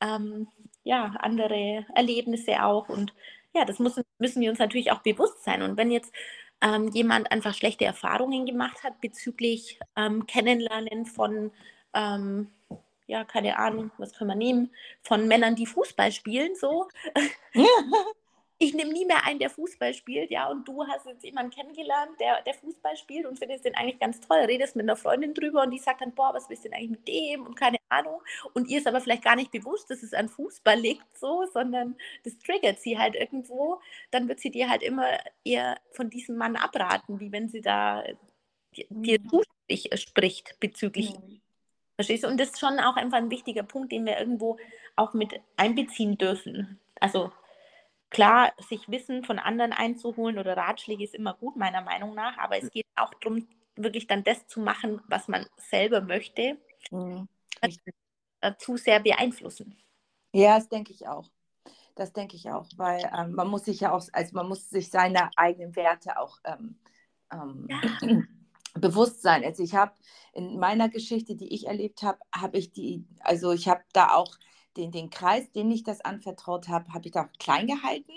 ähm, 0.00 0.48
ja, 0.84 1.14
andere 1.18 1.86
Erlebnisse 1.94 2.62
auch. 2.62 2.88
Und 2.88 3.12
ja, 3.52 3.64
das 3.64 3.78
müssen, 3.78 4.04
müssen 4.18 4.40
wir 4.42 4.50
uns 4.50 4.60
natürlich 4.60 4.92
auch 4.92 5.00
bewusst 5.00 5.42
sein. 5.42 5.62
Und 5.62 5.76
wenn 5.76 5.90
jetzt 5.90 6.12
ähm, 6.60 6.88
jemand 6.88 7.30
einfach 7.30 7.54
schlechte 7.54 7.84
Erfahrungen 7.84 8.46
gemacht 8.46 8.82
hat 8.82 9.00
bezüglich 9.00 9.78
ähm, 9.96 10.26
Kennenlernen 10.26 11.06
von, 11.06 11.52
ähm, 11.94 12.50
ja, 13.06 13.24
keine 13.24 13.58
Ahnung, 13.58 13.90
was 13.98 14.14
können 14.14 14.30
wir 14.30 14.36
nehmen, 14.36 14.70
von 15.02 15.28
Männern, 15.28 15.54
die 15.54 15.66
Fußball 15.66 16.12
spielen, 16.12 16.54
so. 16.56 16.88
ich 18.58 18.72
nehme 18.72 18.92
nie 18.92 19.04
mehr 19.04 19.24
einen, 19.24 19.38
der 19.38 19.50
Fußball 19.50 19.92
spielt, 19.92 20.30
ja, 20.30 20.48
und 20.48 20.66
du 20.66 20.86
hast 20.86 21.04
jetzt 21.06 21.24
jemanden 21.24 21.50
kennengelernt, 21.50 22.12
der, 22.18 22.40
der 22.42 22.54
Fußball 22.54 22.96
spielt 22.96 23.26
und 23.26 23.38
findest 23.38 23.66
den 23.66 23.74
eigentlich 23.74 23.98
ganz 23.98 24.20
toll, 24.20 24.38
redest 24.38 24.76
mit 24.76 24.84
einer 24.84 24.96
Freundin 24.96 25.34
drüber 25.34 25.62
und 25.62 25.70
die 25.70 25.78
sagt 25.78 26.00
dann, 26.00 26.14
boah, 26.14 26.32
was 26.32 26.48
willst 26.48 26.64
du 26.64 26.70
denn 26.70 26.78
eigentlich 26.78 26.90
mit 26.90 27.08
dem 27.08 27.46
und 27.46 27.54
keine 27.54 27.76
Ahnung. 27.90 28.22
Und 28.54 28.68
ihr 28.68 28.78
ist 28.78 28.86
aber 28.86 29.00
vielleicht 29.00 29.24
gar 29.24 29.36
nicht 29.36 29.50
bewusst, 29.50 29.90
dass 29.90 30.02
es 30.02 30.14
an 30.14 30.28
Fußball 30.28 30.78
liegt, 30.78 31.04
so, 31.18 31.44
sondern 31.52 31.96
das 32.24 32.38
triggert 32.38 32.80
sie 32.80 32.98
halt 32.98 33.14
irgendwo, 33.14 33.80
dann 34.10 34.26
wird 34.28 34.40
sie 34.40 34.50
dir 34.50 34.70
halt 34.70 34.82
immer 34.82 35.06
eher 35.44 35.78
von 35.92 36.08
diesem 36.08 36.36
Mann 36.36 36.56
abraten, 36.56 37.20
wie 37.20 37.32
wenn 37.32 37.48
sie 37.48 37.60
da 37.60 38.04
dir 38.88 39.20
mhm. 39.20 39.96
spricht 39.96 40.58
bezüglich. 40.60 41.10
Mhm. 41.10 41.40
Verstehst 41.96 42.24
du? 42.24 42.28
Und 42.28 42.38
das 42.38 42.50
ist 42.50 42.60
schon 42.60 42.78
auch 42.78 42.96
einfach 42.96 43.18
ein 43.18 43.30
wichtiger 43.30 43.62
Punkt, 43.62 43.92
den 43.92 44.04
wir 44.04 44.18
irgendwo 44.18 44.58
auch 44.96 45.14
mit 45.14 45.40
einbeziehen 45.56 46.18
dürfen. 46.18 46.78
Also 47.00 47.32
Klar, 48.10 48.52
sich 48.68 48.88
Wissen 48.88 49.24
von 49.24 49.38
anderen 49.38 49.72
einzuholen 49.72 50.38
oder 50.38 50.56
Ratschläge 50.56 51.04
ist 51.04 51.14
immer 51.14 51.34
gut, 51.34 51.56
meiner 51.56 51.82
Meinung 51.82 52.14
nach, 52.14 52.38
aber 52.38 52.56
es 52.58 52.70
geht 52.70 52.86
auch 52.94 53.12
darum, 53.20 53.48
wirklich 53.74 54.06
dann 54.06 54.24
das 54.24 54.46
zu 54.46 54.60
machen, 54.60 55.00
was 55.08 55.28
man 55.28 55.46
selber 55.56 56.00
möchte, 56.00 56.56
mhm. 56.90 57.28
zu 58.58 58.76
sehr 58.76 59.00
beeinflussen. 59.00 59.76
Ja, 60.32 60.56
das 60.56 60.68
denke 60.68 60.92
ich 60.92 61.06
auch. 61.06 61.30
Das 61.94 62.12
denke 62.12 62.36
ich 62.36 62.50
auch, 62.50 62.68
weil 62.76 63.10
ähm, 63.16 63.32
man 63.32 63.48
muss 63.48 63.64
sich 63.64 63.80
ja 63.80 63.92
auch, 63.92 64.06
also 64.12 64.34
man 64.34 64.48
muss 64.48 64.68
sich 64.68 64.90
seiner 64.90 65.30
eigenen 65.36 65.74
Werte 65.76 66.18
auch 66.18 66.38
ähm, 66.44 66.78
ähm, 67.32 67.66
ja. 67.70 67.80
bewusst 68.80 69.22
sein. 69.22 69.42
Also 69.44 69.62
ich 69.62 69.74
habe 69.74 69.92
in 70.34 70.58
meiner 70.58 70.90
Geschichte, 70.90 71.36
die 71.36 71.54
ich 71.54 71.66
erlebt 71.66 72.02
habe, 72.02 72.18
habe 72.34 72.58
ich 72.58 72.72
die, 72.72 73.06
also 73.20 73.52
ich 73.52 73.68
habe 73.68 73.82
da 73.94 74.14
auch 74.14 74.36
den, 74.76 74.90
den 74.92 75.10
Kreis, 75.10 75.50
den 75.52 75.70
ich 75.70 75.82
das 75.82 76.00
anvertraut 76.00 76.68
habe, 76.68 76.92
habe 76.92 77.06
ich 77.06 77.12
da 77.12 77.28
klein 77.38 77.66
gehalten, 77.66 78.12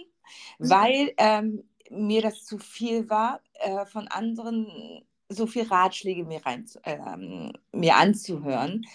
mhm. 0.58 0.70
weil 0.70 1.14
ähm, 1.18 1.64
mir 1.90 2.22
das 2.22 2.46
zu 2.46 2.58
viel 2.58 3.10
war, 3.10 3.42
äh, 3.54 3.86
von 3.86 4.08
anderen 4.08 5.04
so 5.30 5.46
viel 5.46 5.68
Ratschläge 5.68 6.26
mir, 6.26 6.46
rein, 6.46 6.66
ähm, 6.84 7.54
mir 7.72 7.96
anzuhören, 7.98 8.86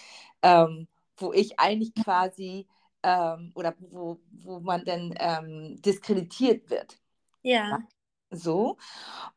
ähm, 0.41 0.87
wo 1.17 1.31
ich 1.31 1.59
eigentlich 1.59 1.93
quasi 1.95 2.67
ähm, 3.03 3.51
oder 3.55 3.73
wo, 3.79 4.19
wo 4.43 4.59
man 4.59 4.83
dann 4.83 5.13
ähm, 5.17 5.81
diskreditiert 5.81 6.69
wird. 6.69 6.99
Ja. 7.41 7.79
So. 8.31 8.77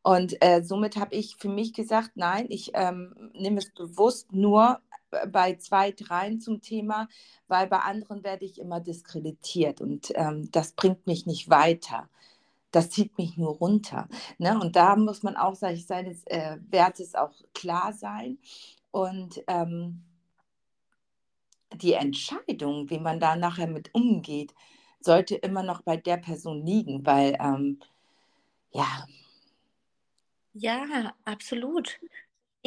Und 0.02 0.42
äh, 0.42 0.62
somit 0.62 0.97
habe 0.97 1.14
ich 1.14 1.37
für 1.37 1.49
mich 1.49 1.73
gesagt, 1.73 2.12
nein, 2.14 2.47
ich 2.49 2.73
ähm, 2.75 3.30
nehme 3.35 3.58
es 3.58 3.73
bewusst 3.73 4.32
nur 4.32 4.80
bei 5.10 5.56
zwei, 5.56 5.92
dreien 5.92 6.40
zum 6.40 6.60
Thema, 6.60 7.08
weil 7.48 7.66
bei 7.66 7.78
anderen 7.78 8.24
werde 8.24 8.44
ich 8.44 8.58
immer 8.58 8.80
diskreditiert 8.80 9.80
und 9.80 10.12
ähm, 10.14 10.50
das 10.50 10.72
bringt 10.72 11.06
mich 11.06 11.26
nicht 11.26 11.48
weiter. 11.50 12.08
Das 12.70 12.90
zieht 12.90 13.16
mich 13.16 13.36
nur 13.38 13.56
runter. 13.56 14.08
Ne? 14.36 14.58
Und 14.60 14.76
da 14.76 14.96
muss 14.96 15.22
man 15.22 15.36
auch 15.36 15.54
sag 15.54 15.72
ich, 15.72 15.86
seines 15.86 16.26
äh, 16.26 16.58
Wertes 16.68 17.14
auch 17.14 17.32
klar 17.54 17.94
sein. 17.94 18.38
Und 18.90 19.42
ähm, 19.46 20.02
die 21.74 21.94
Entscheidung, 21.94 22.90
wie 22.90 22.98
man 22.98 23.20
da 23.20 23.36
nachher 23.36 23.68
mit 23.68 23.94
umgeht, 23.94 24.54
sollte 25.00 25.36
immer 25.36 25.62
noch 25.62 25.82
bei 25.82 25.96
der 25.96 26.16
Person 26.18 26.64
liegen, 26.64 27.06
weil 27.06 27.36
ähm, 27.40 27.80
ja. 28.72 29.06
Ja, 30.54 31.14
absolut. 31.24 31.98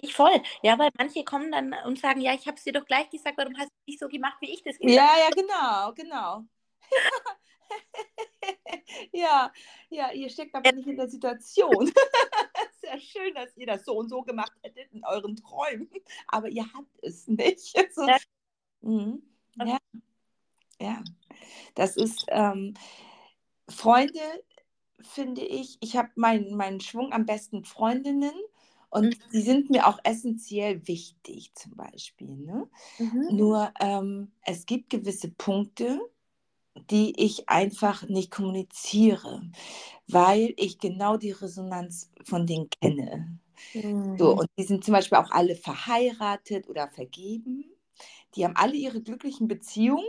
Ich 0.02 0.16
voll. 0.16 0.42
Ja, 0.64 0.80
weil 0.80 0.90
manche 0.98 1.24
kommen 1.24 1.52
dann 1.52 1.76
und 1.86 2.00
sagen, 2.00 2.22
ja, 2.22 2.34
ich 2.34 2.48
habe 2.48 2.58
es 2.58 2.64
dir 2.64 2.74
doch 2.74 2.86
gleich 2.86 3.10
gesagt, 3.10 3.38
warum 3.38 3.56
hast 3.58 3.70
du 3.70 3.76
nicht 3.88 4.00
so 4.00 4.08
gemacht, 4.08 4.38
wie 4.42 4.52
ich 4.52 4.64
das 4.64 4.78
gesagt 4.78 5.00
habe? 5.00 5.20
Ja, 5.20 5.26
ja, 5.26 5.30
genau, 5.30 5.94
genau. 5.94 6.46
ja, 9.14 9.52
ja, 9.90 10.12
ihr 10.12 10.30
steckt 10.30 10.56
aber 10.56 10.72
nicht 10.72 10.88
in 10.88 10.98
der 10.98 11.10
Situation. 11.10 11.92
Sehr 12.82 13.00
schön, 13.00 13.34
dass 13.36 13.56
ihr 13.56 13.68
das 13.68 13.86
so 13.86 13.98
und 13.98 14.10
so 14.10 14.24
gemacht 14.24 14.52
hättet 14.64 14.92
in 14.92 15.06
euren 15.06 15.36
Träumen, 15.36 15.90
aber 16.28 16.50
ihr 16.50 16.66
habt 16.74 17.04
es 17.04 17.28
nicht. 17.28 17.76
So. 17.94 18.08
Ja. 18.08 18.18
Ja. 19.64 19.78
ja, 20.80 21.04
das 21.76 21.96
ist 21.96 22.26
ähm, 22.30 22.74
Freunde, 23.70 24.44
finde 25.02 25.42
ich. 25.42 25.78
Ich 25.82 25.96
habe 25.96 26.10
meinen 26.16 26.56
mein 26.56 26.80
Schwung 26.80 27.14
am 27.14 27.26
besten 27.26 27.64
Freundinnen 27.64 28.34
und 28.92 29.18
mhm. 29.18 29.32
die 29.34 29.42
sind 29.42 29.70
mir 29.70 29.88
auch 29.88 30.00
essentiell 30.04 30.88
wichtig, 30.88 31.54
zum 31.56 31.76
Beispiel. 31.76 32.36
Ne? 32.36 32.70
Mhm. 33.00 33.28
Nur 33.32 33.72
ähm, 33.80 34.32
es 34.44 34.66
gibt 34.66 34.90
gewisse 34.90 35.30
Punkte, 35.32 36.00
die 36.90 37.14
ich 37.18 37.50
einfach 37.50 38.08
nicht 38.08 38.32
kommuniziere, 38.32 39.50
weil 40.08 40.54
ich 40.58 40.78
genau 40.78 41.18
die 41.18 41.32
Resonanz 41.32 42.12
von 42.24 42.46
denen 42.46 42.70
kenne. 42.70 43.40
Mhm. 43.74 44.18
So, 44.18 44.38
und 44.38 44.50
die 44.58 44.64
sind 44.64 44.84
zum 44.84 44.94
Beispiel 44.94 45.18
auch 45.18 45.32
alle 45.32 45.56
verheiratet 45.56 46.68
oder 46.68 46.90
vergeben. 46.90 47.66
Die 48.36 48.44
haben 48.44 48.56
alle 48.58 48.76
ihre 48.76 49.02
glücklichen 49.02 49.48
Beziehungen. 49.48 50.06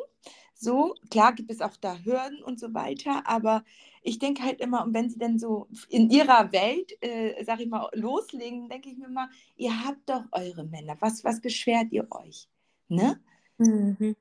So, 0.63 0.95
klar 1.11 1.33
gibt 1.33 1.51
es 1.51 1.61
auch 1.61 1.77
da 1.77 1.99
Hürden 2.05 2.41
und 2.41 2.61
so 2.61 2.73
weiter, 2.73 3.27
aber 3.27 3.65
ich 4.01 4.21
denke 4.21 4.45
halt 4.45 4.61
immer, 4.61 4.85
und 4.85 4.95
wenn 4.95 5.11
sie 5.11 5.19
dann 5.19 5.37
so 5.37 5.67
in 5.89 6.09
ihrer 6.09 6.53
Welt, 6.53 6.93
äh, 7.03 7.43
sag 7.45 7.59
ich 7.59 7.69
mal, 7.69 7.89
loslegen, 7.95 8.69
denke 8.69 8.89
ich 8.89 8.97
mir 8.97 9.09
mal, 9.09 9.29
ihr 9.57 9.85
habt 9.85 10.09
doch 10.09 10.23
eure 10.31 10.63
Männer, 10.63 10.97
was, 11.01 11.25
was 11.25 11.41
beschwert 11.41 11.91
ihr 11.91 12.07
euch? 12.13 12.49
Ne? 12.89 13.21
Mhm. 13.59 14.15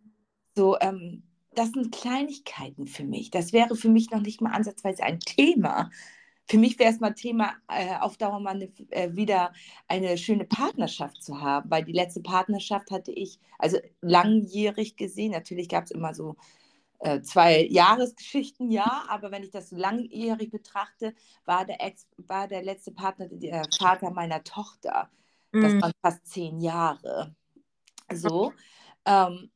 So, 0.55 0.79
ähm, 0.79 1.21
das 1.53 1.74
sind 1.74 1.91
Kleinigkeiten 1.91 2.88
für 2.88 3.03
mich. 3.03 3.29
Das 3.29 3.53
wäre 3.53 3.75
für 3.75 3.89
mich 3.89 4.10
noch 4.10 4.21
nicht 4.21 4.41
mal 4.41 4.53
ansatzweise 4.53 5.03
ein 5.03 5.19
Thema. 5.19 5.91
Für 6.48 6.57
mich 6.57 6.77
wäre 6.79 6.91
es 6.91 7.00
mal 7.00 7.13
Thema, 7.13 7.53
äh, 7.69 7.95
auf 8.00 8.17
Dauer 8.17 8.39
mal 8.39 8.55
eine, 8.55 8.71
äh, 8.89 9.15
wieder 9.15 9.53
eine 9.88 10.17
schöne 10.17 10.45
Partnerschaft 10.45 11.24
zu 11.24 11.41
haben, 11.41 11.69
weil 11.69 11.83
die 11.83 11.93
letzte 11.93 12.21
Partnerschaft 12.21 12.91
hatte 12.91 13.12
ich, 13.12 13.39
also 13.57 13.77
langjährig 14.01 14.98
gesehen, 14.98 15.31
natürlich 15.31 15.69
gab 15.69 15.86
es 15.86 15.91
immer 15.91 16.13
so 16.13 16.36
äh, 17.00 17.21
zwei 17.21 17.65
Jahresgeschichten, 17.65 18.69
ja, 18.69 19.05
aber 19.07 19.31
wenn 19.31 19.43
ich 19.43 19.50
das 19.50 19.71
langjährig 19.71 20.51
betrachte, 20.51 21.15
war 21.45 21.65
der 21.65 21.81
Ex, 21.81 22.07
war 22.17 22.48
der 22.48 22.63
letzte 22.63 22.91
Partner 22.91 23.27
der 23.27 23.63
Vater 23.77 24.12
meiner 24.12 24.43
Tochter. 24.43 25.10
Das 25.51 25.74
mhm. 25.74 25.81
waren 25.81 25.91
fast 26.01 26.25
zehn 26.27 26.60
Jahre. 26.62 27.36
So. 28.13 28.53
Ähm, 29.05 29.51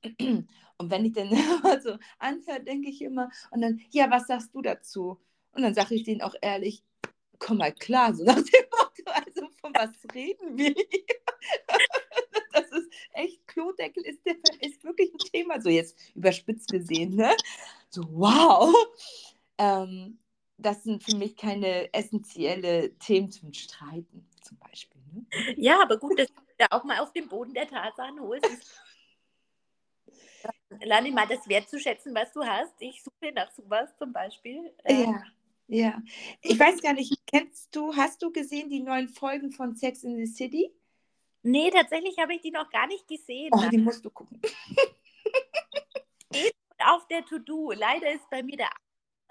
und 0.78 0.90
wenn 0.90 1.06
ich 1.06 1.14
dann 1.14 1.30
so 1.84 1.98
anhöre, 2.20 2.64
denke 2.64 2.90
ich 2.90 3.02
immer, 3.02 3.30
und 3.52 3.62
dann, 3.62 3.80
ja, 3.92 4.10
was 4.10 4.28
sagst 4.28 4.54
du 4.54 4.62
dazu? 4.62 5.20
Und 5.56 5.64
dann 5.64 5.74
sage 5.74 5.96
ich 5.96 6.04
denen 6.04 6.22
auch 6.22 6.36
ehrlich, 6.42 6.84
komm 7.40 7.58
mal 7.58 7.72
klar, 7.72 8.14
so 8.14 8.24
nach 8.24 8.36
dem 8.36 8.66
Motto, 8.72 9.04
also 9.06 9.50
von 9.62 9.74
was 9.74 9.92
reden 10.14 10.58
wir 10.58 10.74
hier? 10.74 10.86
Das 12.52 12.72
ist 12.72 12.90
echt, 13.12 13.46
Klodeckel 13.48 14.04
ist, 14.06 14.26
der, 14.26 14.36
ist 14.62 14.84
wirklich 14.84 15.12
ein 15.14 15.18
Thema, 15.18 15.60
so 15.60 15.70
jetzt 15.70 15.98
überspitzt 16.16 16.72
gesehen, 16.72 17.16
ne? 17.16 17.36
So, 17.90 18.04
wow. 18.12 18.74
Ähm, 19.58 20.18
das 20.58 20.84
sind 20.84 21.04
für 21.04 21.18
mich 21.18 21.36
keine 21.36 21.94
essentielle 21.94 22.98
Themen 22.98 23.30
zum 23.30 23.54
Streiten, 23.54 24.26
zum 24.42 24.58
Beispiel. 24.58 25.02
Ne? 25.12 25.26
Ja, 25.58 25.82
aber 25.82 25.98
gut, 25.98 26.18
dass 26.18 26.28
du 26.28 26.42
da 26.58 26.68
auch 26.72 26.86
mal 26.86 27.00
auf 27.00 27.12
den 27.12 27.28
Boden 27.28 27.54
der 27.54 27.68
Tatsachen 27.68 28.22
holst. 28.22 28.82
Lerne 30.82 31.12
mal 31.12 31.28
das 31.28 31.48
wertzuschätzen, 31.48 32.16
was 32.16 32.32
du 32.32 32.44
hast. 32.44 32.74
Ich 32.80 33.04
suche 33.04 33.34
nach 33.34 33.52
sowas 33.52 33.96
zum 33.98 34.14
Beispiel. 34.14 34.74
Ja. 34.88 35.24
Ja, 35.68 36.02
ich 36.42 36.60
weiß 36.60 36.82
gar 36.82 36.94
nicht, 36.94 37.12
kennst 37.26 37.76
du, 37.76 37.96
hast 37.96 38.22
du 38.22 38.32
gesehen 38.32 38.70
die 38.70 38.82
neuen 38.82 39.08
Folgen 39.08 39.52
von 39.52 39.76
Sex 39.76 40.04
in 40.04 40.16
the 40.16 40.28
City? 40.28 40.72
Nee, 41.42 41.72
tatsächlich 41.72 42.18
habe 42.20 42.36
ich 42.36 42.42
die 42.42 42.52
noch 42.52 42.70
gar 42.70 42.88
nicht 42.88 43.08
gesehen. 43.08 43.52
Oh, 43.52 43.64
die 43.72 43.78
musst 43.78 44.04
du 44.06 44.10
gucken. 44.10 44.40
Auf 46.80 47.08
der 47.08 47.26
To-Do. 47.26 47.72
Leider 47.72 48.12
ist 48.12 48.30
bei 48.30 48.44
mir 48.44 48.58
der 48.58 48.70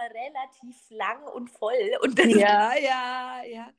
relativ 0.01 0.77
lang 0.90 1.23
und 1.35 1.51
voll. 1.51 1.97
Und 2.03 2.18
ja, 2.18 2.75
ja, 2.79 3.42
ja. 3.44 3.73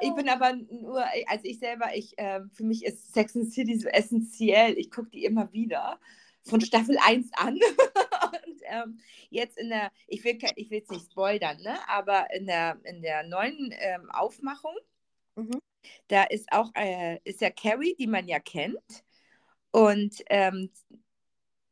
Ich 0.00 0.14
bin 0.14 0.28
aber 0.28 0.54
nur, 0.54 1.02
also 1.26 1.44
ich 1.44 1.58
selber, 1.58 1.94
ich, 1.94 2.18
äh, 2.18 2.40
für 2.52 2.64
mich 2.64 2.84
ist 2.84 3.12
Sex 3.14 3.34
and 3.36 3.46
the 3.46 3.50
City 3.50 3.78
so 3.78 3.88
essentiell. 3.88 4.76
Ich 4.78 4.90
gucke 4.90 5.10
die 5.10 5.24
immer 5.24 5.52
wieder 5.52 5.98
von 6.48 6.60
Staffel 6.60 6.96
1 7.00 7.30
an. 7.36 7.54
und 8.32 8.60
ähm, 8.64 8.98
jetzt 9.30 9.58
in 9.58 9.68
der, 9.68 9.90
ich 10.06 10.24
will 10.24 10.38
ich 10.56 10.70
will 10.70 10.82
es 10.82 10.90
nicht 10.90 11.10
spoilern, 11.10 11.60
ne? 11.62 11.78
aber 11.88 12.32
in 12.34 12.46
der, 12.46 12.78
in 12.84 13.02
der 13.02 13.22
neuen 13.24 13.74
ähm, 13.78 14.10
Aufmachung, 14.10 14.76
mhm. 15.36 15.60
da 16.08 16.24
ist 16.24 16.50
auch, 16.52 16.70
äh, 16.74 17.18
ist 17.24 17.40
ja 17.40 17.50
Carrie, 17.50 17.94
die 17.98 18.06
man 18.06 18.26
ja 18.26 18.38
kennt. 18.38 19.04
Und 19.70 20.22
ähm, 20.30 20.70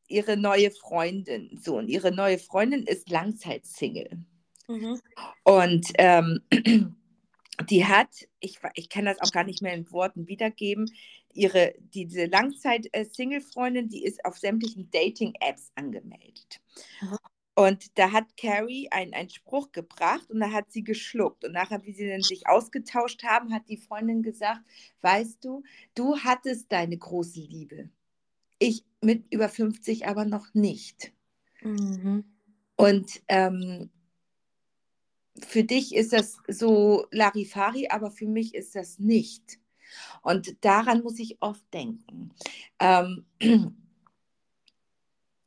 ihre 0.09 0.37
neue 0.37 0.71
Freundin. 0.71 1.59
So, 1.62 1.79
und 1.79 1.89
ihre 1.89 2.12
neue 2.12 2.39
Freundin 2.39 2.85
ist 2.85 3.11
Langzeitsingle. 3.11 4.25
Mhm. 4.69 5.01
Und 5.45 5.87
ähm, 5.99 6.41
die 7.71 7.85
hat, 7.85 8.11
ich, 8.41 8.59
ich 8.75 8.89
kann 8.89 9.05
das 9.05 9.21
auch 9.21 9.33
gar 9.33 9.45
nicht 9.45 9.62
mehr 9.62 9.75
in 9.75 9.91
Worten 9.91 10.29
wiedergeben, 10.29 10.91
ihre, 11.37 11.75
diese 11.79 12.27
Langzeit-Single-Freundin, 12.27 13.88
die 13.88 14.05
ist 14.05 14.25
auf 14.25 14.38
sämtlichen 14.38 14.90
Dating-Apps 14.90 15.70
angemeldet. 15.75 16.61
Mhm. 17.01 17.16
Und 17.59 17.99
da 17.99 18.12
hat 18.12 18.37
Carrie 18.37 18.90
einen 18.90 19.31
Spruch 19.31 19.72
gebracht 19.72 20.31
und 20.31 20.40
da 20.40 20.53
hat 20.53 20.70
sie 20.70 20.85
geschluckt. 20.85 21.42
Und 21.42 21.53
nachher, 21.53 21.83
wie 21.85 21.92
sie 21.92 22.07
dann 22.07 22.20
sich 22.20 22.46
ausgetauscht 22.46 23.25
haben, 23.25 23.53
hat 23.55 23.66
die 23.70 23.79
Freundin 23.79 24.22
gesagt, 24.22 24.61
weißt 25.01 25.42
du, 25.42 25.62
du 25.94 26.18
hattest 26.18 26.70
deine 26.70 26.99
große 26.99 27.40
Liebe. 27.40 27.88
Ich 28.59 28.85
mit 29.01 29.25
über 29.33 29.49
50 29.49 30.07
aber 30.07 30.27
noch 30.27 30.53
nicht. 30.53 31.14
Mhm. 31.62 32.25
Und 32.77 33.22
ähm, 33.29 33.88
für 35.38 35.64
dich 35.64 35.94
ist 35.94 36.12
das 36.12 36.37
so 36.49 37.07
Larifari, 37.11 37.88
aber 37.88 38.11
für 38.11 38.27
mich 38.27 38.55
ist 38.55 38.75
das 38.75 38.99
nicht. 38.99 39.59
Und 40.22 40.64
daran 40.64 41.03
muss 41.03 41.18
ich 41.18 41.40
oft 41.40 41.62
denken. 41.72 42.31
Ähm, 42.79 43.25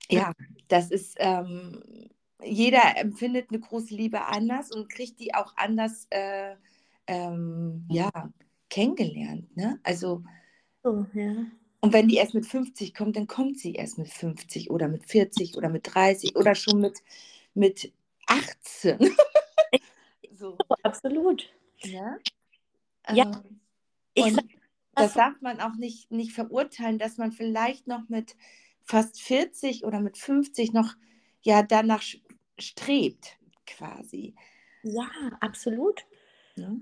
ja, 0.09 0.33
das 0.67 0.91
ist, 0.91 1.15
ähm, 1.19 2.09
jeder 2.43 2.97
empfindet 2.97 3.49
eine 3.49 3.59
große 3.59 3.93
Liebe 3.93 4.25
anders 4.25 4.71
und 4.71 4.89
kriegt 4.89 5.19
die 5.19 5.33
auch 5.33 5.53
anders 5.57 6.07
äh, 6.09 6.55
ähm, 7.07 7.85
ja, 7.89 8.09
kennengelernt. 8.69 9.55
Ne? 9.57 9.79
Also, 9.83 10.23
oh, 10.83 11.03
ja. 11.13 11.45
Und 11.81 11.93
wenn 11.93 12.07
die 12.07 12.15
erst 12.15 12.33
mit 12.33 12.45
50 12.45 12.93
kommt, 12.93 13.15
dann 13.15 13.27
kommt 13.27 13.57
sie 13.57 13.73
erst 13.73 13.97
mit 13.97 14.09
50 14.09 14.69
oder 14.69 14.87
mit 14.87 15.05
40 15.05 15.55
oder 15.55 15.69
mit 15.69 15.93
30 15.93 16.35
oder 16.35 16.53
schon 16.53 16.81
mit, 16.81 16.99
mit 17.53 17.93
18. 18.27 18.99
so. 20.33 20.57
Oh, 20.67 20.75
absolut. 20.83 21.49
Ja. 21.83 22.17
ja. 23.13 23.25
Ähm, 23.25 23.58
und 24.21 24.43
das 24.95 25.13
darf 25.13 25.41
man 25.41 25.61
auch 25.61 25.75
nicht, 25.75 26.11
nicht 26.11 26.33
verurteilen, 26.33 26.99
dass 26.99 27.17
man 27.17 27.31
vielleicht 27.31 27.87
noch 27.87 28.09
mit 28.09 28.35
fast 28.83 29.21
40 29.21 29.83
oder 29.83 29.99
mit 29.99 30.17
50 30.17 30.73
noch 30.73 30.95
ja 31.41 31.63
danach 31.63 32.03
strebt, 32.59 33.37
quasi. 33.65 34.35
Ja, 34.83 35.09
absolut. 35.39 36.05
Ja 36.55 36.75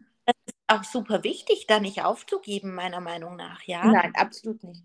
auch 0.67 0.83
super 0.83 1.23
wichtig, 1.23 1.65
da 1.67 1.79
nicht 1.79 2.03
aufzugeben, 2.03 2.75
meiner 2.75 2.99
Meinung 2.99 3.35
nach, 3.37 3.63
ja. 3.63 3.85
Nein, 3.85 4.13
absolut 4.15 4.61
nicht. 4.63 4.83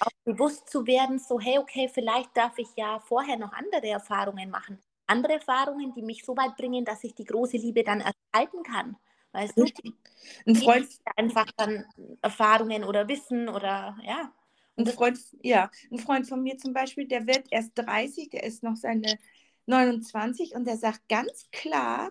Auch 0.00 0.10
bewusst 0.24 0.68
zu 0.68 0.86
werden, 0.86 1.18
so, 1.18 1.40
hey, 1.40 1.58
okay, 1.58 1.90
vielleicht 1.92 2.36
darf 2.36 2.58
ich 2.58 2.68
ja 2.76 3.00
vorher 3.00 3.38
noch 3.38 3.52
andere 3.52 3.88
Erfahrungen 3.88 4.50
machen. 4.50 4.78
Andere 5.06 5.34
Erfahrungen, 5.34 5.92
die 5.94 6.02
mich 6.02 6.24
so 6.24 6.36
weit 6.36 6.56
bringen, 6.56 6.84
dass 6.84 7.04
ich 7.04 7.14
die 7.14 7.24
große 7.24 7.56
Liebe 7.56 7.84
dann 7.84 8.00
erhalten 8.32 8.62
kann. 8.62 8.96
Weißt 9.34 9.58
du? 9.58 9.66
Ein 10.46 10.56
Freund 10.56 10.88
einfach 11.16 11.50
dann 11.56 11.84
Erfahrungen 12.22 12.84
oder 12.84 13.08
Wissen 13.08 13.48
oder 13.48 13.96
ja. 14.04 14.32
Ein 14.76 14.86
Freund, 14.86 15.18
ja, 15.42 15.70
ein 15.92 15.98
Freund 15.98 16.26
von 16.26 16.42
mir 16.42 16.58
zum 16.58 16.72
Beispiel, 16.72 17.06
der 17.06 17.28
wird 17.28 17.46
erst 17.50 17.72
30, 17.76 18.30
der 18.30 18.42
ist 18.42 18.64
noch 18.64 18.74
seine 18.74 19.18
29 19.66 20.54
und 20.54 20.66
der 20.66 20.76
sagt 20.76 21.08
ganz 21.08 21.48
klar, 21.52 22.10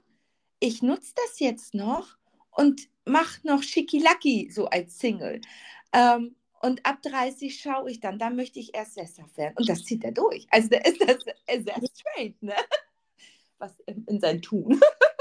ich 0.60 0.82
nutze 0.82 1.14
das 1.16 1.40
jetzt 1.40 1.74
noch 1.74 2.18
und 2.52 2.88
mache 3.06 3.46
noch 3.46 3.64
Schickilacki 3.64 4.50
so 4.50 4.68
als 4.68 4.98
Single. 4.98 5.42
Ähm, 5.92 6.36
und 6.62 6.86
ab 6.86 7.02
30 7.02 7.60
schaue 7.60 7.92
ich 7.92 8.00
dann, 8.00 8.18
da 8.18 8.30
möchte 8.30 8.60
ich 8.60 8.74
erst 8.74 8.94
sesshaft 8.94 9.36
werden. 9.36 9.56
Und 9.58 9.68
das 9.68 9.84
zieht 9.84 10.06
er 10.06 10.14
durch. 10.14 10.48
Also 10.50 10.70
der 10.70 10.86
ist 10.86 11.02
das 11.06 11.24
sehr 11.48 11.82
straight, 11.94 12.42
ne? 12.42 12.56
Was 13.58 13.78
in, 13.82 14.06
in 14.06 14.22
sein 14.22 14.42
Tun. 14.42 14.80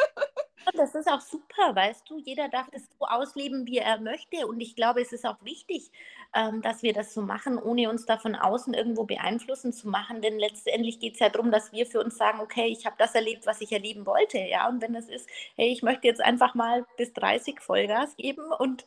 das 0.74 0.94
ist 0.94 1.08
auch 1.08 1.20
super, 1.20 1.74
weißt 1.74 2.08
du. 2.08 2.18
Jeder 2.18 2.48
darf 2.48 2.70
das 2.70 2.82
so 2.98 3.06
ausleben, 3.06 3.66
wie 3.66 3.78
er 3.78 4.00
möchte. 4.00 4.46
Und 4.46 4.60
ich 4.60 4.76
glaube, 4.76 5.00
es 5.00 5.12
ist 5.12 5.26
auch 5.26 5.42
wichtig, 5.42 5.90
ähm, 6.34 6.62
dass 6.62 6.82
wir 6.82 6.92
das 6.92 7.14
so 7.14 7.22
machen, 7.22 7.58
ohne 7.58 7.90
uns 7.90 8.06
da 8.06 8.18
von 8.18 8.34
außen 8.34 8.74
irgendwo 8.74 9.04
beeinflussen 9.04 9.72
zu 9.72 9.88
machen. 9.88 10.22
Denn 10.22 10.38
letztendlich 10.38 11.00
geht 11.00 11.14
es 11.14 11.20
ja 11.20 11.28
darum, 11.28 11.50
dass 11.50 11.72
wir 11.72 11.86
für 11.86 12.00
uns 12.02 12.16
sagen, 12.16 12.40
okay, 12.40 12.66
ich 12.66 12.86
habe 12.86 12.96
das 12.98 13.14
erlebt, 13.14 13.46
was 13.46 13.60
ich 13.60 13.72
erleben 13.72 14.06
wollte. 14.06 14.38
Ja, 14.38 14.68
und 14.68 14.80
wenn 14.82 14.92
das 14.92 15.08
ist, 15.08 15.28
hey, 15.56 15.72
ich 15.72 15.82
möchte 15.82 16.06
jetzt 16.06 16.20
einfach 16.20 16.54
mal 16.54 16.86
bis 16.96 17.12
30 17.12 17.60
Vollgas 17.60 18.16
geben 18.16 18.44
und 18.58 18.84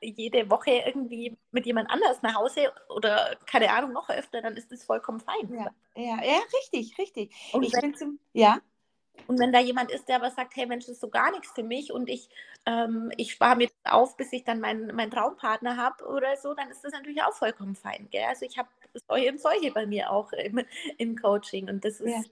jede 0.00 0.50
Woche 0.50 0.70
irgendwie 0.86 1.36
mit 1.50 1.66
jemand 1.66 1.90
anders 1.90 2.22
nach 2.22 2.34
Hause 2.34 2.72
oder 2.88 3.36
keine 3.46 3.70
Ahnung, 3.70 3.92
noch 3.92 4.08
öfter, 4.08 4.42
dann 4.42 4.56
ist 4.56 4.72
das 4.72 4.84
vollkommen 4.84 5.20
fein. 5.20 5.52
Ja, 5.52 5.70
ja, 5.94 6.24
ja 6.24 6.38
richtig, 6.60 6.96
richtig. 6.98 7.34
Und 7.52 7.62
ich 7.62 7.72
bin 7.72 7.94
zum, 7.94 8.18
ja. 8.32 8.58
Und 9.26 9.38
wenn 9.38 9.52
da 9.52 9.60
jemand 9.60 9.90
ist, 9.90 10.08
der 10.08 10.16
aber 10.16 10.30
sagt, 10.30 10.56
hey 10.56 10.66
Mensch, 10.66 10.86
das 10.86 10.94
ist 10.94 11.00
so 11.00 11.08
gar 11.08 11.30
nichts 11.30 11.50
für 11.52 11.62
mich 11.62 11.92
und 11.92 12.08
ich, 12.08 12.28
ähm, 12.66 13.10
ich 13.16 13.32
spare 13.32 13.56
mir 13.56 13.68
auf, 13.84 14.16
bis 14.16 14.32
ich 14.32 14.44
dann 14.44 14.60
meinen 14.60 14.94
mein 14.94 15.10
Traumpartner 15.10 15.76
habe 15.76 16.06
oder 16.06 16.36
so, 16.36 16.54
dann 16.54 16.70
ist 16.70 16.84
das 16.84 16.92
natürlich 16.92 17.22
auch 17.22 17.34
vollkommen 17.34 17.74
fein. 17.74 18.08
Gell? 18.10 18.24
Also 18.28 18.46
ich 18.46 18.56
habe 18.58 18.68
solche 19.06 19.30
und 19.30 19.40
solche 19.40 19.70
bei 19.72 19.86
mir 19.86 20.10
auch 20.10 20.32
im, 20.32 20.64
im 20.96 21.16
Coaching 21.16 21.68
und 21.68 21.84
das 21.84 22.00
ist 22.00 22.10
ja. 22.10 22.22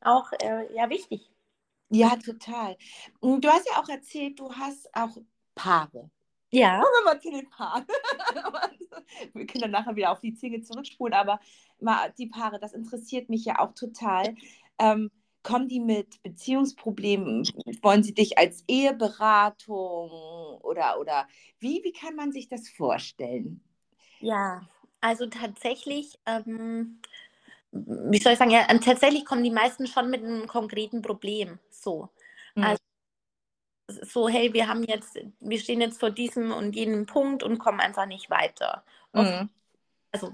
auch 0.00 0.32
äh, 0.32 0.72
ja, 0.74 0.90
wichtig. 0.90 1.30
Ja, 1.88 2.16
total. 2.16 2.76
Du 3.20 3.48
hast 3.48 3.68
ja 3.68 3.80
auch 3.80 3.88
erzählt, 3.88 4.40
du 4.40 4.50
hast 4.52 4.88
auch 4.94 5.16
Paare. 5.54 6.10
Ja. 6.50 6.80
Kommen 6.82 6.92
wir 7.00 7.04
mal 7.04 7.20
zu 7.20 7.30
den 7.30 7.48
Paaren. 7.50 7.86
wir 9.34 9.46
können 9.46 9.62
dann 9.62 9.70
nachher 9.70 9.96
wieder 9.96 10.12
auf 10.12 10.20
die 10.20 10.34
Ziege 10.34 10.62
zurückspulen, 10.62 11.14
aber 11.14 11.40
mal 11.80 12.12
die 12.16 12.28
Paare, 12.28 12.58
das 12.58 12.72
interessiert 12.72 13.28
mich 13.28 13.44
ja 13.44 13.58
auch 13.58 13.74
total. 13.74 14.34
Ähm, 14.78 15.10
kommen 15.42 15.68
die 15.68 15.80
mit 15.80 16.22
Beziehungsproblemen? 16.22 17.46
Wollen 17.82 18.02
sie 18.02 18.14
dich 18.14 18.38
als 18.38 18.64
Eheberatung 18.68 20.10
oder, 20.62 20.98
oder 21.00 21.26
wie, 21.58 21.82
wie 21.84 21.92
kann 21.92 22.14
man 22.16 22.32
sich 22.32 22.48
das 22.48 22.68
vorstellen? 22.68 23.62
Ja, 24.20 24.62
also 25.00 25.26
tatsächlich, 25.26 26.18
ähm, 26.26 27.00
wie 27.72 28.18
soll 28.18 28.32
ich 28.32 28.38
sagen, 28.38 28.50
ja, 28.50 28.66
tatsächlich 28.78 29.24
kommen 29.24 29.42
die 29.42 29.50
meisten 29.50 29.86
schon 29.86 30.10
mit 30.10 30.22
einem 30.22 30.46
konkreten 30.46 31.02
Problem. 31.02 31.58
So. 31.70 32.08
Mhm. 32.54 32.64
Also 32.64 32.82
so, 33.88 34.28
hey, 34.28 34.52
wir 34.52 34.68
haben 34.68 34.84
jetzt, 34.84 35.18
wir 35.40 35.58
stehen 35.58 35.80
jetzt 35.80 36.00
vor 36.00 36.10
diesem 36.10 36.52
und 36.52 36.76
jenem 36.76 37.06
Punkt 37.06 37.42
und 37.42 37.58
kommen 37.58 37.80
einfach 37.80 38.06
nicht 38.06 38.30
weiter. 38.30 38.84
Mhm. 39.12 39.50
Also 40.12 40.32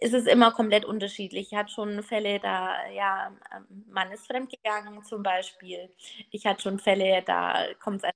ist 0.00 0.14
es 0.14 0.26
immer 0.26 0.52
komplett 0.52 0.84
unterschiedlich. 0.84 1.52
Ich 1.52 1.58
hatte 1.58 1.72
schon 1.72 2.02
Fälle, 2.02 2.38
da, 2.38 2.86
ja, 2.90 3.32
ähm, 3.54 3.84
Mann 3.88 4.12
ist 4.12 4.26
fremdgegangen 4.26 5.02
zum 5.04 5.22
Beispiel. 5.22 5.90
Ich 6.30 6.46
hatte 6.46 6.62
schon 6.62 6.78
Fälle, 6.78 7.22
da 7.22 7.66
kommt 7.80 8.04
es 8.04 8.10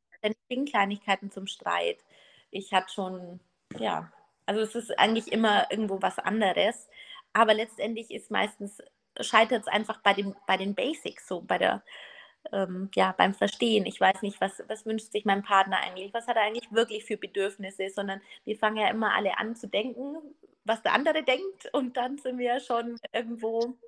wegen 0.49 0.67
Kleinigkeiten 0.67 1.31
zum 1.31 1.47
Streit. 1.47 1.99
Ich 2.51 2.73
hatte 2.75 2.93
schon, 2.93 3.41
ja, 3.79 4.13
also 4.47 4.61
es 4.61 4.75
ist 4.75 4.99
eigentlich 4.99 5.33
immer 5.33 5.71
irgendwo 5.71 6.03
was 6.03 6.19
anderes. 6.19 6.89
Aber 7.33 7.55
letztendlich 7.55 8.11
ist 8.11 8.31
meistens, 8.31 8.83
scheitert 9.21 9.63
es 9.63 9.69
einfach 9.69 9.99
bei, 10.03 10.15
dem, 10.15 10.35
bei 10.47 10.57
den 10.57 10.75
Basics, 10.75 11.27
so 11.27 11.41
bei 11.41 11.59
der, 11.59 11.83
ähm, 12.53 12.91
ja, 12.95 13.15
beim 13.17 13.35
Verstehen. 13.35 13.87
Ich 13.87 14.01
weiß 14.01 14.23
nicht, 14.23 14.41
was, 14.41 14.63
was 14.69 14.87
wünscht 14.87 15.13
sich 15.13 15.25
mein 15.25 15.43
Partner 15.43 15.79
eigentlich, 15.79 16.13
was 16.13 16.27
hat 16.27 16.37
er 16.37 16.43
eigentlich 16.43 16.73
wirklich 16.73 17.05
für 17.05 17.17
Bedürfnisse, 17.17 17.91
sondern 17.91 18.21
wir 18.45 18.57
fangen 18.57 18.77
ja 18.77 18.89
immer 18.89 19.15
alle 19.15 19.39
an 19.39 19.57
zu 19.57 19.69
denken, 19.69 20.17
was 20.65 20.83
der 20.83 20.93
andere 20.93 21.23
denkt 21.23 21.69
und 21.73 21.97
dann 21.97 22.19
sind 22.19 22.39
wir 22.39 22.61
schon 22.61 22.99
irgendwo 23.13 23.79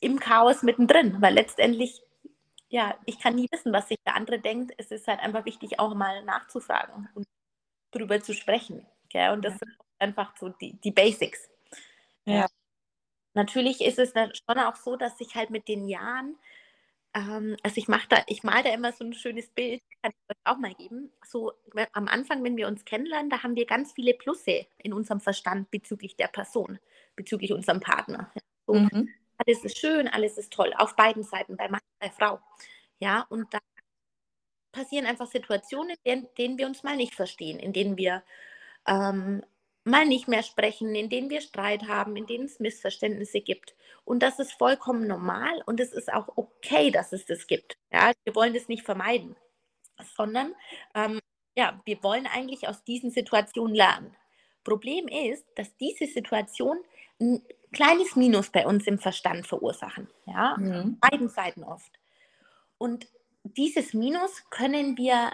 im 0.00 0.18
Chaos 0.18 0.62
mittendrin, 0.62 1.20
weil 1.20 1.34
letztendlich, 1.34 2.02
ja, 2.68 2.98
ich 3.04 3.20
kann 3.20 3.34
nie 3.34 3.48
wissen, 3.50 3.72
was 3.72 3.88
sich 3.88 3.98
der 4.06 4.14
andere 4.14 4.38
denkt. 4.38 4.72
Es 4.78 4.90
ist 4.90 5.06
halt 5.06 5.20
einfach 5.20 5.44
wichtig, 5.44 5.78
auch 5.78 5.94
mal 5.94 6.24
nachzufragen 6.24 7.08
und 7.14 7.26
darüber 7.90 8.20
zu 8.20 8.34
sprechen. 8.34 8.86
Gell? 9.08 9.32
Und 9.32 9.44
das 9.44 9.54
ja. 9.54 9.58
sind 9.58 9.76
einfach 9.98 10.36
so 10.36 10.48
die, 10.48 10.74
die 10.80 10.90
Basics. 10.90 11.48
Ja. 12.24 12.46
Natürlich 13.34 13.82
ist 13.82 13.98
es 13.98 14.12
dann 14.12 14.32
schon 14.34 14.58
auch 14.58 14.76
so, 14.76 14.96
dass 14.96 15.18
sich 15.18 15.34
halt 15.34 15.50
mit 15.50 15.68
den 15.68 15.88
Jahren 15.88 16.36
ähm, 17.16 17.56
also 17.62 17.78
ich 17.78 17.88
mache 17.88 18.06
da, 18.08 18.22
ich 18.26 18.42
male 18.42 18.64
da 18.64 18.74
immer 18.74 18.92
so 18.92 19.04
ein 19.04 19.14
schönes 19.14 19.48
Bild, 19.48 19.82
kann 20.06 20.12
ich 20.28 20.36
euch 20.36 20.52
auch 20.52 20.58
mal 20.58 20.74
geben. 20.74 21.12
So 21.24 21.52
am 21.92 22.08
Anfang, 22.08 22.44
wenn 22.44 22.56
wir 22.56 22.68
uns 22.68 22.84
kennenlernen, 22.84 23.30
da 23.30 23.42
haben 23.42 23.56
wir 23.56 23.66
ganz 23.66 23.92
viele 23.92 24.14
Plusse 24.14 24.66
in 24.78 24.92
unserem 24.92 25.20
Verstand 25.20 25.70
bezüglich 25.70 26.16
der 26.16 26.28
Person, 26.28 26.78
bezüglich 27.16 27.52
unserem 27.52 27.80
Partner. 27.80 28.32
So, 28.66 28.74
mhm. 28.74 29.10
Alles 29.38 29.64
ist 29.64 29.78
schön, 29.78 30.08
alles 30.08 30.38
ist 30.38 30.52
toll, 30.52 30.72
auf 30.78 30.96
beiden 30.96 31.22
Seiten, 31.22 31.56
bei 31.56 31.68
Mann, 31.68 31.80
bei 31.98 32.10
Frau. 32.10 32.40
Ja, 32.98 33.26
und 33.28 33.52
da 33.52 33.58
passieren 34.72 35.06
einfach 35.06 35.26
Situationen, 35.26 35.96
in 36.04 36.26
denen 36.38 36.58
wir 36.58 36.66
uns 36.66 36.82
mal 36.82 36.96
nicht 36.96 37.14
verstehen, 37.14 37.58
in 37.58 37.72
denen 37.72 37.98
wir 37.98 38.22
ähm, 38.86 39.42
mal 39.84 40.06
nicht 40.06 40.26
mehr 40.26 40.42
sprechen, 40.42 40.94
in 40.94 41.10
denen 41.10 41.30
wir 41.30 41.40
Streit 41.40 41.86
haben, 41.86 42.16
in 42.16 42.26
denen 42.26 42.46
es 42.46 42.60
Missverständnisse 42.60 43.40
gibt. 43.40 43.74
Und 44.04 44.22
das 44.22 44.38
ist 44.38 44.52
vollkommen 44.52 45.06
normal 45.06 45.62
und 45.66 45.80
es 45.80 45.92
ist 45.92 46.12
auch 46.12 46.28
okay, 46.36 46.90
dass 46.90 47.12
es 47.12 47.26
das 47.26 47.46
gibt. 47.46 47.76
Ja, 47.92 48.12
wir 48.24 48.34
wollen 48.34 48.54
das 48.54 48.68
nicht 48.68 48.84
vermeiden, 48.84 49.36
sondern 50.16 50.54
ähm, 50.94 51.20
ja, 51.56 51.80
wir 51.84 52.02
wollen 52.02 52.26
eigentlich 52.26 52.68
aus 52.68 52.84
diesen 52.84 53.10
Situationen 53.10 53.74
lernen. 53.74 54.14
Problem 54.62 55.08
ist, 55.08 55.46
dass 55.54 55.76
diese 55.76 56.06
Situation 56.06 56.78
ein 57.20 57.42
kleines 57.72 58.16
Minus 58.16 58.50
bei 58.50 58.66
uns 58.66 58.86
im 58.86 58.98
Verstand 58.98 59.46
verursachen. 59.46 60.08
Ja, 60.26 60.56
mhm. 60.58 60.98
beiden 60.98 61.28
Seiten 61.28 61.64
oft. 61.64 61.92
Und 62.78 63.06
dieses 63.44 63.94
Minus 63.94 64.44
können 64.50 64.98
wir 64.98 65.32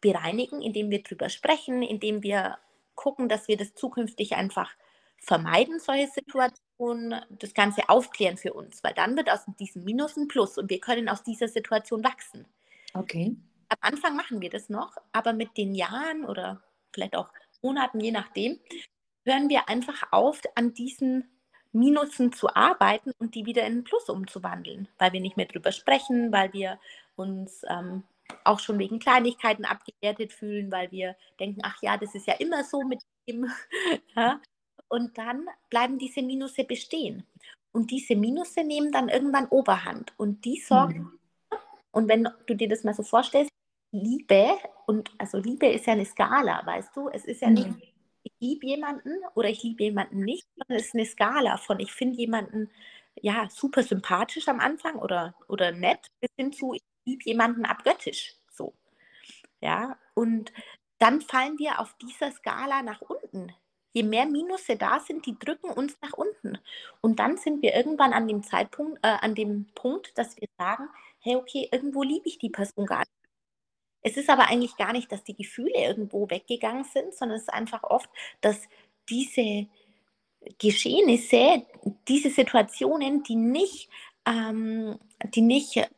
bereinigen, 0.00 0.62
indem 0.62 0.90
wir 0.90 1.02
drüber 1.02 1.28
sprechen, 1.28 1.82
indem 1.82 2.22
wir 2.22 2.58
gucken, 2.94 3.28
dass 3.28 3.48
wir 3.48 3.56
das 3.56 3.74
zukünftig 3.74 4.36
einfach 4.36 4.70
vermeiden, 5.18 5.80
solche 5.80 6.08
Situationen, 6.08 7.20
das 7.30 7.54
Ganze 7.54 7.88
aufklären 7.88 8.36
für 8.36 8.52
uns, 8.52 8.82
weil 8.84 8.94
dann 8.94 9.16
wird 9.16 9.30
aus 9.30 9.40
diesem 9.58 9.84
Minus 9.84 10.16
ein 10.16 10.28
Plus 10.28 10.56
und 10.56 10.70
wir 10.70 10.80
können 10.80 11.08
aus 11.08 11.22
dieser 11.24 11.48
Situation 11.48 12.04
wachsen. 12.04 12.46
Okay. 12.94 13.36
Am 13.68 13.78
Anfang 13.80 14.16
machen 14.16 14.40
wir 14.40 14.50
das 14.50 14.68
noch, 14.68 14.96
aber 15.12 15.32
mit 15.32 15.56
den 15.56 15.74
Jahren 15.74 16.24
oder 16.24 16.62
vielleicht 16.92 17.16
auch 17.16 17.28
Monaten, 17.62 18.00
je 18.00 18.12
nachdem, 18.12 18.58
hören 19.24 19.48
wir 19.48 19.68
einfach 19.68 20.04
auf, 20.10 20.40
an 20.54 20.72
diesen 20.74 21.28
Minusen 21.72 22.32
zu 22.32 22.54
arbeiten 22.54 23.12
und 23.18 23.34
die 23.34 23.46
wieder 23.46 23.66
in 23.66 23.78
ein 23.78 23.84
Plus 23.84 24.08
umzuwandeln, 24.08 24.88
weil 24.98 25.12
wir 25.12 25.20
nicht 25.20 25.36
mehr 25.36 25.46
drüber 25.46 25.72
sprechen, 25.72 26.32
weil 26.32 26.52
wir 26.52 26.78
uns 27.16 27.62
ähm, 27.68 28.04
auch 28.44 28.60
schon 28.60 28.78
wegen 28.78 28.98
Kleinigkeiten 28.98 29.64
abgewertet 29.64 30.32
fühlen, 30.32 30.72
weil 30.72 30.90
wir 30.90 31.16
denken, 31.38 31.60
ach 31.62 31.80
ja, 31.82 31.96
das 31.96 32.14
ist 32.14 32.26
ja 32.26 32.34
immer 32.34 32.64
so 32.64 32.82
mit 32.82 33.02
ihm. 33.26 33.46
ja? 34.16 34.40
Und 34.88 35.18
dann 35.18 35.46
bleiben 35.68 35.98
diese 35.98 36.22
Minusse 36.22 36.64
bestehen. 36.64 37.24
Und 37.72 37.90
diese 37.90 38.16
Minusse 38.16 38.64
nehmen 38.64 38.90
dann 38.90 39.08
irgendwann 39.10 39.46
Oberhand. 39.48 40.14
Und 40.16 40.44
die 40.44 40.58
sorgen, 40.58 41.00
mhm. 41.00 41.18
und 41.92 42.08
wenn 42.08 42.28
du 42.46 42.54
dir 42.54 42.68
das 42.68 42.84
mal 42.84 42.94
so 42.94 43.02
vorstellst, 43.02 43.50
Liebe, 43.90 44.58
und 44.86 45.10
also 45.18 45.38
Liebe 45.38 45.66
ist 45.66 45.86
ja 45.86 45.94
eine 45.94 46.04
Skala, 46.04 46.64
weißt 46.64 46.96
du? 46.96 47.08
Es 47.08 47.24
ist 47.24 47.40
ja 47.40 47.48
mhm. 47.48 47.54
nicht, 47.54 47.94
ich 48.22 48.32
liebe 48.40 48.66
jemanden 48.66 49.12
oder 49.34 49.48
ich 49.48 49.62
liebe 49.62 49.84
jemanden 49.84 50.20
nicht, 50.20 50.46
sondern 50.56 50.78
es 50.78 50.86
ist 50.88 50.94
eine 50.94 51.06
Skala 51.06 51.56
von, 51.56 51.80
ich 51.80 51.92
finde 51.92 52.18
jemanden 52.18 52.70
ja 53.20 53.48
super 53.50 53.82
sympathisch 53.82 54.48
am 54.48 54.60
Anfang 54.60 54.96
oder, 54.96 55.34
oder 55.48 55.72
nett, 55.72 56.10
bis 56.20 56.30
hin 56.36 56.52
zu, 56.52 56.74
ich 56.74 56.82
liebe 57.04 57.24
jemanden 57.24 57.64
abgöttisch. 57.64 58.34
So. 58.50 58.74
Ja, 59.60 59.96
und 60.14 60.52
dann 60.98 61.20
fallen 61.20 61.58
wir 61.58 61.80
auf 61.80 61.94
dieser 61.98 62.30
Skala 62.32 62.82
nach 62.82 63.00
unten. 63.00 63.52
Je 63.92 64.02
mehr 64.02 64.26
Minusse 64.26 64.76
da 64.76 65.00
sind, 65.00 65.26
die 65.26 65.38
drücken 65.38 65.70
uns 65.70 65.96
nach 66.02 66.12
unten. 66.12 66.58
Und 67.00 67.18
dann 67.18 67.36
sind 67.38 67.62
wir 67.62 67.74
irgendwann 67.74 68.12
an 68.12 68.28
dem 68.28 68.42
Zeitpunkt, 68.42 68.98
äh, 69.02 69.08
an 69.08 69.34
dem 69.34 69.66
Punkt, 69.74 70.16
dass 70.18 70.36
wir 70.36 70.48
sagen, 70.58 70.88
hey, 71.20 71.36
okay, 71.36 71.68
irgendwo 71.72 72.02
liebe 72.02 72.28
ich 72.28 72.38
die 72.38 72.50
Person 72.50 72.86
gar 72.86 73.00
nicht. 73.00 73.17
Es 74.08 74.16
ist 74.16 74.30
aber 74.30 74.48
eigentlich 74.48 74.76
gar 74.76 74.92
nicht, 74.92 75.12
dass 75.12 75.22
die 75.22 75.36
Gefühle 75.36 75.74
irgendwo 75.74 76.30
weggegangen 76.30 76.84
sind, 76.84 77.14
sondern 77.14 77.36
es 77.36 77.42
ist 77.42 77.52
einfach 77.52 77.82
oft, 77.82 78.08
dass 78.40 78.60
diese 79.08 79.66
Geschehnisse, 80.58 81.66
diese 82.06 82.30
Situationen, 82.30 83.22
die 83.22 83.36
nicht, 83.36 83.90
ähm, 84.24 84.98
die 85.34 85.42
nicht 85.42 85.88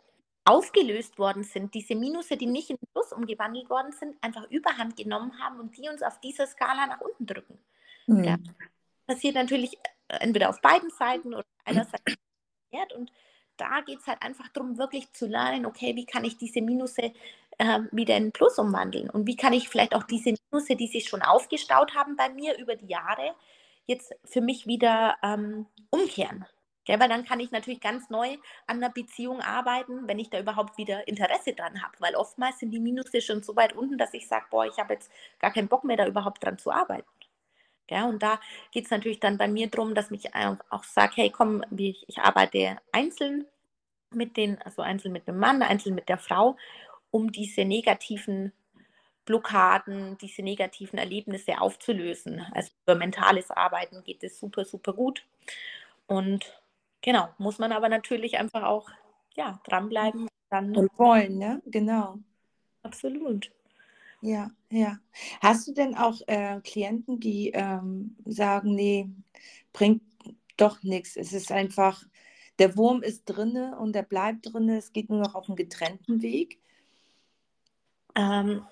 aufgelöst 0.44 1.18
worden 1.18 1.44
sind, 1.44 1.74
diese 1.74 1.94
Minusse, 1.94 2.36
die 2.36 2.46
nicht 2.46 2.70
in 2.70 2.78
Plus 2.92 3.12
umgewandelt 3.12 3.70
worden 3.70 3.92
sind, 3.92 4.16
einfach 4.22 4.50
überhand 4.50 4.96
genommen 4.96 5.38
haben 5.38 5.60
und 5.60 5.76
die 5.76 5.88
uns 5.88 6.02
auf 6.02 6.18
dieser 6.20 6.46
Skala 6.46 6.86
nach 6.86 7.00
unten 7.00 7.26
drücken. 7.26 7.58
Mhm. 8.06 8.24
Ja. 8.24 8.38
Passiert 9.06 9.34
natürlich 9.34 9.76
äh, 10.08 10.16
entweder 10.20 10.48
auf 10.48 10.60
beiden 10.60 10.90
Seiten 10.90 11.34
oder 11.34 11.46
einerseits 11.64 12.16
und 12.96 13.12
da 13.60 13.80
geht 13.82 14.00
es 14.00 14.06
halt 14.06 14.22
einfach 14.22 14.48
darum, 14.48 14.78
wirklich 14.78 15.12
zu 15.12 15.26
lernen, 15.26 15.66
okay, 15.66 15.94
wie 15.96 16.06
kann 16.06 16.24
ich 16.24 16.38
diese 16.38 16.62
Minusse 16.62 17.12
äh, 17.58 17.80
wieder 17.92 18.16
in 18.16 18.32
Plus 18.32 18.58
umwandeln 18.58 19.10
und 19.10 19.26
wie 19.26 19.36
kann 19.36 19.52
ich 19.52 19.68
vielleicht 19.68 19.94
auch 19.94 20.04
diese 20.04 20.34
Minusse, 20.50 20.76
die 20.76 20.86
sich 20.86 21.08
schon 21.08 21.22
aufgestaut 21.22 21.94
haben 21.94 22.16
bei 22.16 22.30
mir 22.30 22.56
über 22.58 22.76
die 22.76 22.88
Jahre, 22.88 23.34
jetzt 23.86 24.14
für 24.24 24.40
mich 24.40 24.66
wieder 24.66 25.16
ähm, 25.22 25.66
umkehren. 25.90 26.46
Ja, 26.88 26.98
weil 26.98 27.08
dann 27.08 27.24
kann 27.24 27.38
ich 27.40 27.52
natürlich 27.52 27.80
ganz 27.80 28.10
neu 28.10 28.36
an 28.66 28.78
einer 28.78 28.90
Beziehung 28.90 29.40
arbeiten, 29.40 30.08
wenn 30.08 30.18
ich 30.18 30.30
da 30.30 30.40
überhaupt 30.40 30.78
wieder 30.78 31.06
Interesse 31.06 31.52
dran 31.52 31.82
habe. 31.82 31.94
Weil 32.00 32.16
oftmals 32.16 32.58
sind 32.58 32.70
die 32.72 32.80
Minusse 32.80 33.20
schon 33.20 33.42
so 33.42 33.54
weit 33.54 33.74
unten, 33.76 33.98
dass 33.98 34.14
ich 34.14 34.26
sage, 34.26 34.46
boah, 34.50 34.66
ich 34.66 34.78
habe 34.78 34.94
jetzt 34.94 35.10
gar 35.38 35.52
keinen 35.52 35.68
Bock 35.68 35.84
mehr, 35.84 35.96
da 35.96 36.06
überhaupt 36.06 36.42
dran 36.44 36.58
zu 36.58 36.72
arbeiten. 36.72 37.06
Ja, 37.90 38.06
und 38.06 38.22
da 38.22 38.40
geht 38.70 38.84
es 38.84 38.90
natürlich 38.90 39.20
dann 39.20 39.36
bei 39.36 39.48
mir 39.48 39.68
darum, 39.68 39.94
dass 39.94 40.10
ich 40.10 40.30
auch 40.34 40.84
sage, 40.84 41.12
hey, 41.16 41.30
komm, 41.30 41.62
ich, 41.76 42.08
ich 42.08 42.18
arbeite 42.18 42.78
einzeln 42.92 43.46
mit 44.12 44.36
den, 44.36 44.60
also 44.62 44.82
einzeln 44.82 45.12
mit 45.12 45.28
dem 45.28 45.38
Mann, 45.38 45.62
einzeln 45.62 45.94
mit 45.94 46.08
der 46.08 46.18
Frau, 46.18 46.56
um 47.10 47.32
diese 47.32 47.64
negativen 47.64 48.52
Blockaden, 49.24 50.18
diese 50.18 50.42
negativen 50.42 50.98
Erlebnisse 50.98 51.60
aufzulösen. 51.60 52.40
Also 52.52 52.70
über 52.84 52.94
mentales 52.94 53.50
Arbeiten 53.50 54.02
geht 54.04 54.22
es 54.24 54.38
super, 54.38 54.64
super 54.64 54.92
gut. 54.92 55.24
Und 56.06 56.60
genau, 57.02 57.28
muss 57.38 57.58
man 57.58 57.72
aber 57.72 57.88
natürlich 57.88 58.38
einfach 58.38 58.62
auch 58.62 58.88
ja, 59.34 59.60
dranbleiben. 59.64 60.28
Dann 60.48 60.76
und 60.76 60.98
wollen, 60.98 61.38
ne? 61.38 61.62
Genau. 61.66 62.18
Absolut. 62.82 63.52
Ja, 64.22 64.50
ja. 64.70 64.98
Hast 65.40 65.66
du 65.66 65.72
denn 65.72 65.94
auch 65.94 66.20
äh, 66.26 66.60
Klienten, 66.62 67.20
die 67.20 67.50
ähm, 67.50 68.16
sagen, 68.26 68.74
nee, 68.74 69.08
bringt 69.72 70.02
doch 70.56 70.82
nichts. 70.82 71.16
Es 71.16 71.32
ist 71.32 71.50
einfach, 71.50 72.04
der 72.58 72.76
Wurm 72.76 73.02
ist 73.02 73.24
drinne 73.24 73.78
und 73.78 73.94
der 73.94 74.02
bleibt 74.02 74.52
drinne. 74.52 74.76
Es 74.76 74.92
geht 74.92 75.08
nur 75.08 75.20
noch 75.20 75.34
auf 75.34 75.48
einen 75.48 75.56
getrennten 75.56 76.20
Weg. 76.22 76.60
Ähm, 78.14 78.66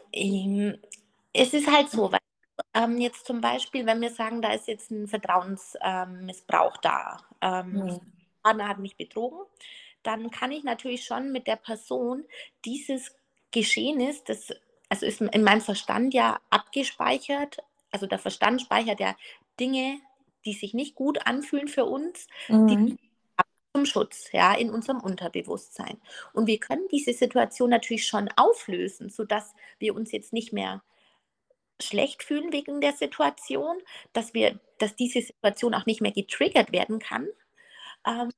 es 1.33 1.55
ist 1.55 1.71
halt 1.71 1.91
so, 1.91 2.13
weil 2.13 2.19
ähm, 2.75 2.99
jetzt 2.99 3.27
zum 3.27 3.41
Beispiel, 3.41 3.87
wenn 3.87 4.01
wir 4.01 4.11
sagen, 4.11 4.43
da 4.43 4.53
ist 4.53 4.69
jetzt 4.69 4.91
ein 4.91 5.09
Vertrauensmissbrauch 5.09 6.75
ähm, 6.75 6.81
da, 6.83 7.17
ähm, 7.41 7.73
mhm. 7.73 8.01
Partner 8.43 8.69
hat 8.69 8.79
mich 8.79 8.97
betrogen, 8.97 9.41
dann 10.03 10.31
kann 10.31 10.53
ich 10.53 10.65
natürlich 10.65 11.05
schon 11.05 11.33
mit 11.33 11.47
der 11.47 11.57
Person 11.57 12.25
dieses 12.65 13.15
Geschehnis, 13.51 14.25
das 14.25 14.53
also 14.89 15.07
ist 15.07 15.21
in 15.21 15.43
meinem 15.43 15.61
Verstand 15.61 16.15
ja 16.15 16.41
abgespeichert, 16.51 17.59
also 17.91 18.07
der 18.07 18.19
Verstand 18.19 18.63
speichert 18.63 19.01
ja 19.01 19.17
Dinge, 19.61 20.01
die 20.45 20.53
sich 20.53 20.75
nicht 20.75 20.95
gut 20.95 21.27
anfühlen 21.27 21.69
für 21.69 21.85
uns, 21.85 22.27
mhm. 22.49 22.99
zum 23.75 23.87
Schutz, 23.87 24.33
ja, 24.33 24.55
in 24.55 24.71
unserem 24.71 25.01
Unterbewusstsein. 25.01 26.01
Und 26.33 26.47
wir 26.47 26.59
können 26.59 26.89
diese 26.91 27.13
Situation 27.13 27.71
natürlich 27.71 28.07
schon 28.07 28.29
auflösen, 28.37 29.11
sodass 29.11 29.55
wir 29.79 29.95
uns 29.95 30.13
jetzt 30.13 30.33
nicht 30.33 30.53
mehr 30.53 30.83
schlecht 31.81 32.23
fühlen 32.23 32.53
wegen 32.53 32.81
der 32.81 32.93
Situation, 32.93 33.79
dass 34.13 34.35
wir, 34.35 34.59
dass 34.79 34.97
diese 34.97 35.23
Situation 35.23 35.75
auch 35.75 35.87
nicht 35.87 36.01
mehr 36.01 36.13
getriggert 36.13 36.73
werden 36.73 36.99
kann. 36.99 37.29
Ähm, 38.07 38.31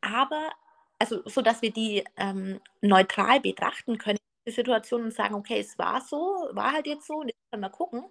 aber 0.00 0.52
also 0.98 1.22
so 1.26 1.42
dass 1.42 1.62
wir 1.62 1.72
die 1.72 2.04
ähm, 2.16 2.60
neutral 2.80 3.40
betrachten 3.40 3.98
können, 3.98 4.18
die 4.48 4.54
Situation 4.54 5.04
und 5.04 5.14
sagen, 5.14 5.34
okay, 5.34 5.60
es 5.60 5.78
war 5.78 6.00
so, 6.00 6.16
war 6.52 6.72
halt 6.72 6.86
jetzt 6.86 7.06
so, 7.06 7.16
und 7.16 7.28
jetzt 7.28 7.50
können 7.50 7.62
wir 7.62 7.70
gucken. 7.70 8.04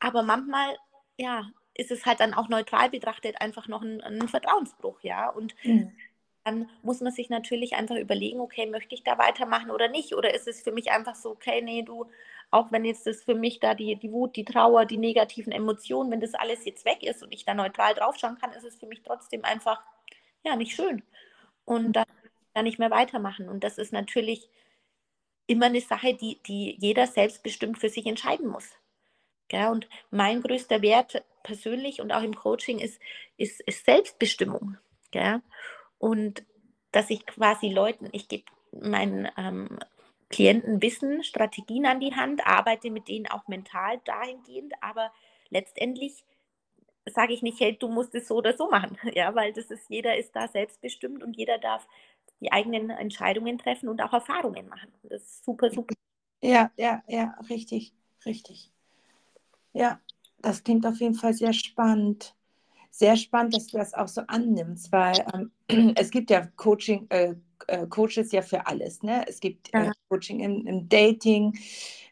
Aber 0.00 0.22
manchmal, 0.22 0.76
ja, 1.18 1.50
ist 1.74 1.90
es 1.90 2.04
halt 2.06 2.20
dann 2.20 2.34
auch 2.34 2.48
neutral 2.48 2.90
betrachtet 2.90 3.40
einfach 3.40 3.68
noch 3.68 3.82
ein, 3.82 4.00
ein 4.02 4.28
Vertrauensbruch, 4.28 5.00
ja. 5.02 5.30
Und 5.30 5.54
mhm. 5.64 5.92
dann 6.44 6.68
muss 6.82 7.00
man 7.00 7.12
sich 7.12 7.30
natürlich 7.30 7.74
einfach 7.74 7.96
überlegen, 7.96 8.40
okay, 8.40 8.66
möchte 8.66 8.94
ich 8.94 9.04
da 9.04 9.18
weitermachen 9.18 9.70
oder 9.70 9.88
nicht? 9.88 10.14
Oder 10.14 10.34
ist 10.34 10.48
es 10.48 10.62
für 10.62 10.72
mich 10.72 10.90
einfach 10.90 11.14
so, 11.14 11.30
okay, 11.30 11.62
nee, 11.62 11.82
du, 11.82 12.06
auch 12.50 12.70
wenn 12.72 12.84
jetzt 12.84 13.06
das 13.06 13.24
für 13.24 13.34
mich 13.34 13.60
da 13.60 13.74
die, 13.74 13.96
die 13.96 14.12
Wut, 14.12 14.36
die 14.36 14.44
Trauer, 14.44 14.84
die 14.84 14.98
negativen 14.98 15.52
Emotionen, 15.52 16.10
wenn 16.10 16.20
das 16.20 16.34
alles 16.34 16.64
jetzt 16.64 16.84
weg 16.84 17.02
ist 17.02 17.22
und 17.22 17.32
ich 17.32 17.44
da 17.44 17.54
neutral 17.54 17.94
draufschauen 17.94 18.38
kann, 18.38 18.52
ist 18.52 18.64
es 18.64 18.76
für 18.76 18.86
mich 18.86 19.02
trotzdem 19.02 19.44
einfach, 19.44 19.82
ja, 20.44 20.56
nicht 20.56 20.74
schön. 20.74 21.02
Und 21.64 21.94
dann 21.94 22.04
kann 22.54 22.66
ich 22.66 22.72
nicht 22.72 22.78
mehr 22.78 22.90
weitermachen. 22.90 23.48
Und 23.48 23.64
das 23.64 23.78
ist 23.78 23.92
natürlich 23.92 24.48
immer 25.46 25.66
eine 25.66 25.80
Sache, 25.80 26.14
die, 26.14 26.40
die 26.46 26.76
jeder 26.78 27.06
selbstbestimmt 27.06 27.78
für 27.78 27.88
sich 27.88 28.06
entscheiden 28.06 28.48
muss. 28.48 28.70
Ja, 29.50 29.70
und 29.70 29.88
mein 30.10 30.42
größter 30.42 30.80
Wert 30.80 31.24
persönlich 31.42 32.00
und 32.00 32.12
auch 32.12 32.22
im 32.22 32.34
Coaching 32.34 32.78
ist, 32.78 33.00
ist, 33.36 33.60
ist 33.60 33.84
Selbstbestimmung. 33.84 34.78
Ja? 35.12 35.42
Und 35.98 36.44
dass 36.90 37.10
ich 37.10 37.26
quasi 37.26 37.68
Leuten, 37.68 38.08
ich 38.12 38.28
gebe 38.28 38.44
meinen 38.72 39.28
ähm, 39.36 39.78
Klienten 40.30 40.80
Wissen, 40.80 41.22
Strategien 41.22 41.84
an 41.84 42.00
die 42.00 42.14
Hand, 42.14 42.46
arbeite 42.46 42.90
mit 42.90 43.08
denen 43.08 43.26
auch 43.26 43.46
mental 43.48 44.00
dahingehend, 44.04 44.72
aber 44.80 45.12
letztendlich 45.50 46.24
sage 47.04 47.34
ich 47.34 47.42
nicht, 47.42 47.60
hey, 47.60 47.76
du 47.76 47.88
musst 47.88 48.14
es 48.14 48.28
so 48.28 48.36
oder 48.36 48.56
so 48.56 48.70
machen, 48.70 48.96
ja, 49.14 49.34
weil 49.34 49.52
das 49.52 49.70
ist, 49.70 49.90
jeder 49.90 50.16
ist 50.16 50.34
da 50.34 50.48
selbstbestimmt 50.48 51.22
und 51.22 51.36
jeder 51.36 51.58
darf 51.58 51.86
die 52.42 52.50
eigenen 52.52 52.90
Entscheidungen 52.90 53.56
treffen 53.56 53.88
und 53.88 54.02
auch 54.02 54.12
Erfahrungen 54.12 54.68
machen. 54.68 54.92
Das 55.04 55.22
ist 55.22 55.44
super, 55.44 55.70
super. 55.70 55.94
Ja, 56.42 56.72
ja, 56.76 57.02
ja, 57.06 57.36
richtig, 57.48 57.94
richtig. 58.26 58.72
Ja, 59.72 60.00
das 60.40 60.64
klingt 60.64 60.84
auf 60.84 61.00
jeden 61.00 61.14
Fall 61.14 61.34
sehr 61.34 61.52
spannend. 61.52 62.34
Sehr 62.90 63.16
spannend, 63.16 63.54
dass 63.54 63.68
du 63.68 63.78
das 63.78 63.94
auch 63.94 64.08
so 64.08 64.22
annimmst, 64.26 64.92
weil 64.92 65.24
ähm, 65.32 65.94
es 65.96 66.10
gibt 66.10 66.30
ja 66.30 66.46
Coaching, 66.56 67.06
äh, 67.10 67.36
äh, 67.68 67.86
Coaches 67.86 68.32
ja 68.32 68.42
für 68.42 68.66
alles. 68.66 69.02
Ne? 69.02 69.24
Es 69.28 69.40
gibt 69.40 69.72
äh, 69.72 69.90
Coaching 70.08 70.40
im, 70.40 70.66
im, 70.66 70.88
Dating, 70.88 71.58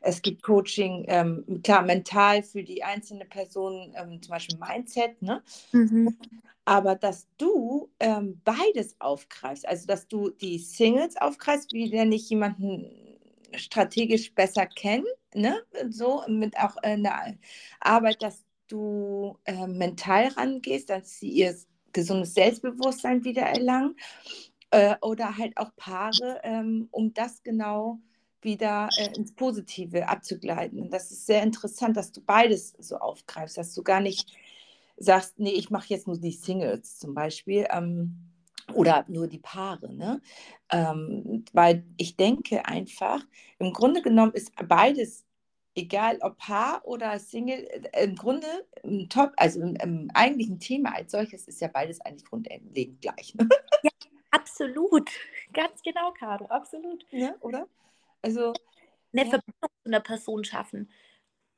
es 0.00 0.22
gibt 0.22 0.42
Coaching, 0.42 1.04
ähm, 1.08 1.60
klar, 1.62 1.82
mental 1.82 2.42
für 2.42 2.62
die 2.62 2.82
einzelne 2.82 3.24
Person, 3.24 3.92
ähm, 3.96 4.22
zum 4.22 4.30
Beispiel 4.30 4.58
Mindset. 4.58 5.20
Ne? 5.22 5.42
Mhm. 5.72 6.16
Aber 6.64 6.94
dass 6.94 7.26
du 7.38 7.90
ähm, 8.00 8.40
beides 8.44 8.96
aufgreifst, 8.98 9.66
also 9.66 9.86
dass 9.86 10.08
du 10.08 10.30
die 10.30 10.58
Singles 10.58 11.16
aufgreifst, 11.16 11.72
wie 11.72 11.90
der 11.90 12.04
nicht 12.04 12.30
jemanden 12.30 13.18
strategisch 13.56 14.34
besser 14.34 14.66
kennt, 14.66 15.06
ne? 15.34 15.60
so 15.88 16.22
mit 16.28 16.56
auch 16.56 16.76
in 16.82 17.02
der 17.02 17.36
Arbeit, 17.80 18.22
dass 18.22 18.44
du 18.68 19.36
äh, 19.44 19.66
mental 19.66 20.28
rangehst, 20.28 20.90
dass 20.90 21.18
sie 21.18 21.30
ihr 21.30 21.56
gesundes 21.92 22.34
Selbstbewusstsein 22.34 23.24
wieder 23.24 23.42
erlangen 23.42 23.96
äh, 24.70 24.96
oder 25.00 25.36
halt 25.36 25.56
auch 25.56 25.74
Paare, 25.76 26.40
ähm, 26.42 26.88
um 26.90 27.12
das 27.14 27.42
genau 27.42 27.98
wieder 28.42 28.88
äh, 28.96 29.16
ins 29.16 29.34
Positive 29.34 30.08
abzugleiten. 30.08 30.80
Und 30.80 30.92
das 30.92 31.10
ist 31.10 31.26
sehr 31.26 31.42
interessant, 31.42 31.96
dass 31.96 32.12
du 32.12 32.20
beides 32.20 32.74
so 32.78 32.96
aufgreifst, 32.96 33.58
dass 33.58 33.74
du 33.74 33.82
gar 33.82 34.00
nicht 34.00 34.36
sagst, 34.96 35.38
nee, 35.38 35.52
ich 35.52 35.70
mache 35.70 35.88
jetzt 35.88 36.06
nur 36.06 36.18
die 36.18 36.32
Singles 36.32 36.98
zum 36.98 37.14
Beispiel. 37.14 37.66
Ähm, 37.70 38.30
oder 38.74 39.04
nur 39.08 39.26
die 39.26 39.38
Paare. 39.38 39.92
Ne? 39.92 40.20
Ähm, 40.70 41.44
weil 41.52 41.84
ich 41.96 42.16
denke 42.16 42.66
einfach, 42.66 43.24
im 43.58 43.72
Grunde 43.72 44.02
genommen 44.02 44.32
ist 44.32 44.52
beides, 44.68 45.24
egal 45.74 46.18
ob 46.20 46.38
Paar 46.38 46.82
oder 46.84 47.18
Single, 47.18 47.66
äh, 47.92 48.04
im 48.04 48.16
Grunde 48.16 48.46
im 48.82 49.08
Top, 49.08 49.32
also 49.36 49.60
im, 49.60 49.76
im, 49.76 50.10
eigentlichen 50.14 50.60
Thema 50.60 50.94
als 50.94 51.12
solches 51.12 51.46
ist 51.48 51.60
ja 51.60 51.68
beides 51.68 52.00
eigentlich 52.00 52.24
grundlegend 52.24 53.00
gleich. 53.00 53.34
Ne? 53.34 53.48
Ja, 53.82 53.90
absolut. 54.30 55.10
Ganz 55.52 55.82
genau, 55.82 56.12
Caro, 56.12 56.46
absolut. 56.46 57.04
Ja, 57.10 57.34
oder? 57.40 57.66
Also. 58.22 58.52
Eine 59.12 59.24
ja. 59.24 59.30
Verbindung 59.30 59.70
zu 59.82 59.88
einer 59.88 60.00
Person 60.00 60.44
schaffen. 60.44 60.88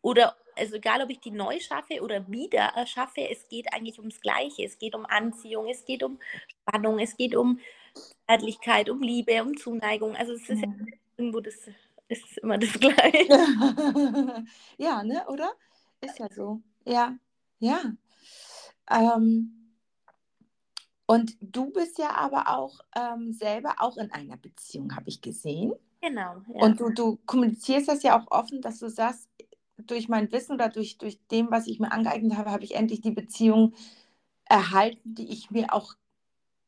Oder 0.01 0.37
also 0.57 0.77
egal 0.77 1.03
ob 1.03 1.11
ich 1.11 1.21
die 1.21 1.31
neu 1.31 1.61
schaffe 1.61 2.01
oder 2.03 2.29
wieder 2.31 2.73
erschaffe, 2.77 3.29
es 3.29 3.49
geht 3.49 3.73
eigentlich 3.73 3.99
ums 3.99 4.21
Gleiche. 4.21 4.65
Es 4.65 4.79
geht 4.79 4.95
um 4.95 5.07
Anziehung, 5.07 5.69
es 5.69 5.85
geht 5.85 6.03
um 6.03 6.19
Spannung, 6.49 6.99
es 6.99 7.17
geht 7.17 7.35
um 7.35 7.61
Zärtlichkeit, 8.27 8.91
um 8.91 9.03
Liebe, 9.03 9.43
um 9.43 9.57
Zuneigung. 9.57 10.17
Also 10.17 10.33
es 10.33 10.49
ist 10.49 10.61
ja 10.61 10.67
mhm. 10.67 10.93
irgendwo 11.17 11.41
das 11.41 11.55
ist 12.09 12.39
immer 12.39 12.59
das 12.59 12.73
Gleiche. 12.73 13.29
ja, 14.79 15.03
ne, 15.03 15.25
oder? 15.29 15.53
Ist 16.01 16.19
ja 16.19 16.29
so. 16.31 16.61
Ja, 16.85 17.17
ja. 17.59 17.93
Ähm, 18.91 19.62
und 21.07 21.37
du 21.41 21.71
bist 21.71 21.99
ja 21.99 22.11
aber 22.11 22.49
auch 22.49 22.81
ähm, 22.97 23.33
selber 23.33 23.77
auch 23.79 23.97
in 23.97 24.11
einer 24.12 24.37
Beziehung, 24.37 24.95
habe 24.95 25.09
ich 25.09 25.21
gesehen. 25.21 25.73
Genau. 26.01 26.43
Ja. 26.49 26.65
Und 26.65 26.81
du, 26.81 26.91
du 26.91 27.19
kommunizierst 27.27 27.88
das 27.88 28.03
ja 28.03 28.19
auch 28.19 28.31
offen, 28.31 28.61
dass 28.61 28.79
du 28.79 28.88
sagst, 28.88 29.29
durch 29.77 30.09
mein 30.09 30.31
Wissen 30.33 30.53
oder 30.53 30.69
durch, 30.69 30.99
durch 30.99 31.19
dem, 31.29 31.51
was 31.51 31.67
ich 31.67 31.81
mir 31.81 31.93
angeeignet 31.93 32.37
habe, 32.37 32.51
habe 32.51 32.65
ich 32.65 32.75
endlich 32.75 33.01
die 33.01 33.11
Beziehung 33.11 33.75
erhalten, 34.45 35.15
die 35.15 35.33
ich 35.33 35.51
mir 35.51 35.73
auch 35.73 35.95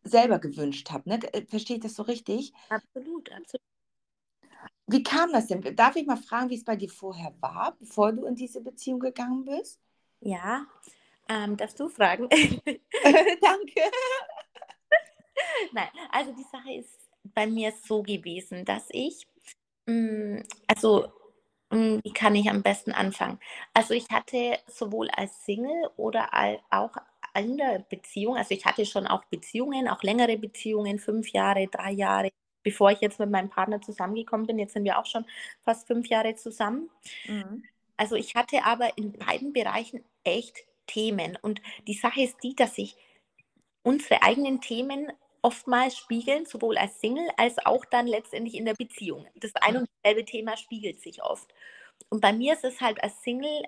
selber 0.03 0.39
gewünscht 0.39 0.91
habe. 0.91 1.09
Ne? 1.09 1.21
Äh, 1.33 1.47
verstehe 1.47 1.77
ich 1.77 1.83
das 1.83 1.95
so 1.95 2.03
richtig? 2.03 2.53
Absolut, 2.69 3.31
absolut. 3.33 3.63
Wie 4.87 5.03
kam 5.03 5.33
das 5.33 5.47
denn? 5.47 5.63
Darf 5.77 5.97
ich 5.97 6.07
mal 6.07 6.17
fragen, 6.17 6.51
wie 6.51 6.57
es 6.57 6.65
bei 6.65 6.77
dir 6.77 6.91
vorher 6.91 7.35
war, 7.41 7.77
bevor 7.79 8.13
du 8.13 8.27
in 8.27 8.35
diese 8.35 8.61
Beziehung 8.61 9.01
gegangen 9.01 9.45
bist? 9.45 9.81
Ja, 10.21 10.67
ähm, 11.29 11.57
darfst 11.57 11.79
du 11.81 11.89
fragen? 11.89 12.29
Danke. 12.31 13.81
Nein, 15.73 15.89
also 16.11 16.33
die 16.33 16.45
Sache 16.45 16.73
ist 16.75 17.11
bei 17.35 17.47
mir 17.47 17.73
so 17.85 18.03
gewesen, 18.03 18.65
dass 18.65 18.87
ich, 18.91 19.27
mh, 19.87 19.95
mm, 19.95 20.43
also 20.69 21.09
mh, 21.71 21.79
mm, 21.79 22.01
wie 22.05 22.13
kann 22.13 22.35
ich 22.35 22.49
am 22.49 22.63
besten 22.63 22.93
anfangen? 22.93 23.39
Also 23.73 23.95
ich 23.95 24.09
hatte 24.11 24.59
sowohl 24.67 25.09
als 25.11 25.45
Single 25.45 25.91
oder 25.97 26.33
als, 26.35 26.61
auch 26.71 26.97
in 27.37 27.57
der 27.57 27.81
Beziehung, 27.89 28.37
also 28.37 28.55
ich 28.55 28.65
hatte 28.65 28.87
schon 28.87 29.07
auch 29.07 29.25
Beziehungen, 29.25 29.89
auch 29.89 30.03
längere 30.03 30.37
Beziehungen, 30.39 30.99
fünf 30.99 31.31
Jahre, 31.31 31.67
drei 31.67 31.91
Jahre, 31.91 32.31
bevor 32.63 32.91
ich 32.91 33.01
jetzt 33.01 33.19
mit 33.19 33.31
meinem 33.31 33.51
Partner 33.51 33.81
zusammengekommen 33.81 34.47
bin. 34.47 34.59
Jetzt 34.59 34.75
sind 34.75 34.85
wir 34.85 34.99
auch 34.99 35.07
schon 35.07 35.27
fast 35.63 35.87
fünf 35.87 36.09
Jahre 36.09 36.37
zusammen. 36.37 36.91
Mhm. 37.27 37.65
Also 37.97 38.17
ich 38.17 38.35
hatte 38.35 38.65
aber 38.65 38.97
in 38.97 39.13
beiden 39.13 39.53
Bereichen 39.53 40.05
echt 40.25 40.65
Themen. 40.87 41.39
Und 41.41 41.61
die 41.87 41.95
Sache 41.95 42.23
ist 42.23 42.37
die, 42.43 42.55
dass 42.55 42.75
sich 42.75 42.97
unsere 43.83 44.23
eigenen 44.23 44.61
Themen 44.61 45.13
oftmals 45.43 45.97
spiegeln, 45.97 46.47
sowohl 46.47 46.79
als 46.79 47.01
Single 47.01 47.29
als 47.37 47.65
auch 47.65 47.85
dann 47.85 48.07
letztendlich 48.07 48.55
in 48.55 48.65
der 48.65 48.75
Beziehung. 48.75 49.27
Das 49.35 49.55
ein 49.57 49.77
und 49.77 49.89
dasselbe 50.03 50.25
Thema 50.25 50.57
spiegelt 50.57 51.03
sich 51.03 51.23
oft. 51.23 51.53
Und 52.09 52.21
bei 52.21 52.33
mir 52.33 52.55
ist 52.55 52.65
es 52.65 52.81
halt 52.81 53.03
als 53.03 53.23
Single 53.23 53.63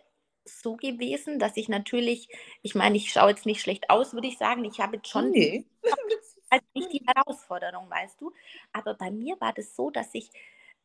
so 0.45 0.77
gewesen, 0.77 1.39
dass 1.39 1.57
ich 1.57 1.69
natürlich, 1.69 2.29
ich 2.63 2.75
meine, 2.75 2.97
ich 2.97 3.13
schaue 3.13 3.31
jetzt 3.31 3.47
nicht 3.47 3.61
schlecht 3.61 3.91
aus, 3.91 4.15
würde 4.15 4.29
ich 4.29 4.39
sagen. 4.39 4.65
Ich 4.65 4.81
habe 4.81 4.97
jetzt 4.97 5.09
schon 5.09 5.31
nee. 5.31 5.67
also 6.51 6.65
nicht 6.75 6.93
die 6.93 7.05
Herausforderung, 7.07 7.91
weißt 7.91 8.21
du. 8.21 8.33
Aber 8.73 8.95
bei 8.95 9.11
mir 9.11 9.39
war 9.41 9.53
das 9.53 9.75
so, 9.77 9.91
dass 9.91 10.09
ich, 10.15 10.31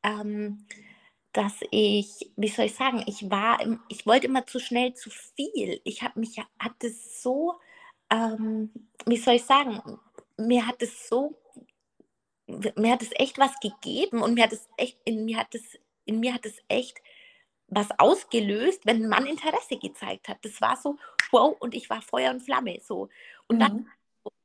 ähm, 0.03 0.65
dass 1.33 1.53
ich, 1.71 2.31
wie 2.35 2.47
soll 2.49 2.65
ich 2.65 2.75
sagen, 2.75 3.03
ich 3.07 3.29
war, 3.29 3.59
ich 3.87 4.05
wollte 4.05 4.27
immer 4.27 4.45
zu 4.45 4.59
schnell 4.59 4.93
zu 4.93 5.09
viel. 5.09 5.79
Ich 5.83 6.01
habe 6.03 6.19
mich, 6.19 6.41
hatte 6.59 6.89
so, 6.89 7.55
ähm, 8.09 8.71
wie 9.05 9.17
soll 9.17 9.35
ich 9.35 9.43
sagen, 9.43 9.81
mir 10.37 10.67
hat 10.67 10.81
es 10.81 11.07
so, 11.07 11.35
mir 12.47 12.91
hat 12.91 13.01
es 13.01 13.11
echt 13.13 13.37
was 13.37 13.59
gegeben 13.59 14.21
und 14.21 14.33
mir 14.33 14.43
hat 14.43 14.53
es 14.53 14.67
echt, 14.77 14.97
in 15.05 15.25
mir 15.25 15.37
hat 15.37 15.55
es, 15.55 15.79
in 16.05 16.19
mir 16.19 16.33
hat 16.33 16.45
es 16.45 16.57
echt 16.67 16.97
was 17.67 17.87
ausgelöst, 17.97 18.85
wenn 18.85 19.03
ein 19.03 19.09
Mann 19.09 19.25
Interesse 19.25 19.77
gezeigt 19.77 20.27
hat. 20.27 20.39
Das 20.43 20.59
war 20.59 20.75
so, 20.75 20.97
wow, 21.31 21.55
und 21.59 21.73
ich 21.73 21.89
war 21.89 22.01
Feuer 22.01 22.31
und 22.31 22.41
Flamme 22.41 22.79
so. 22.81 23.07
Und 23.47 23.55
mhm. 23.55 23.59
dann, 23.59 23.91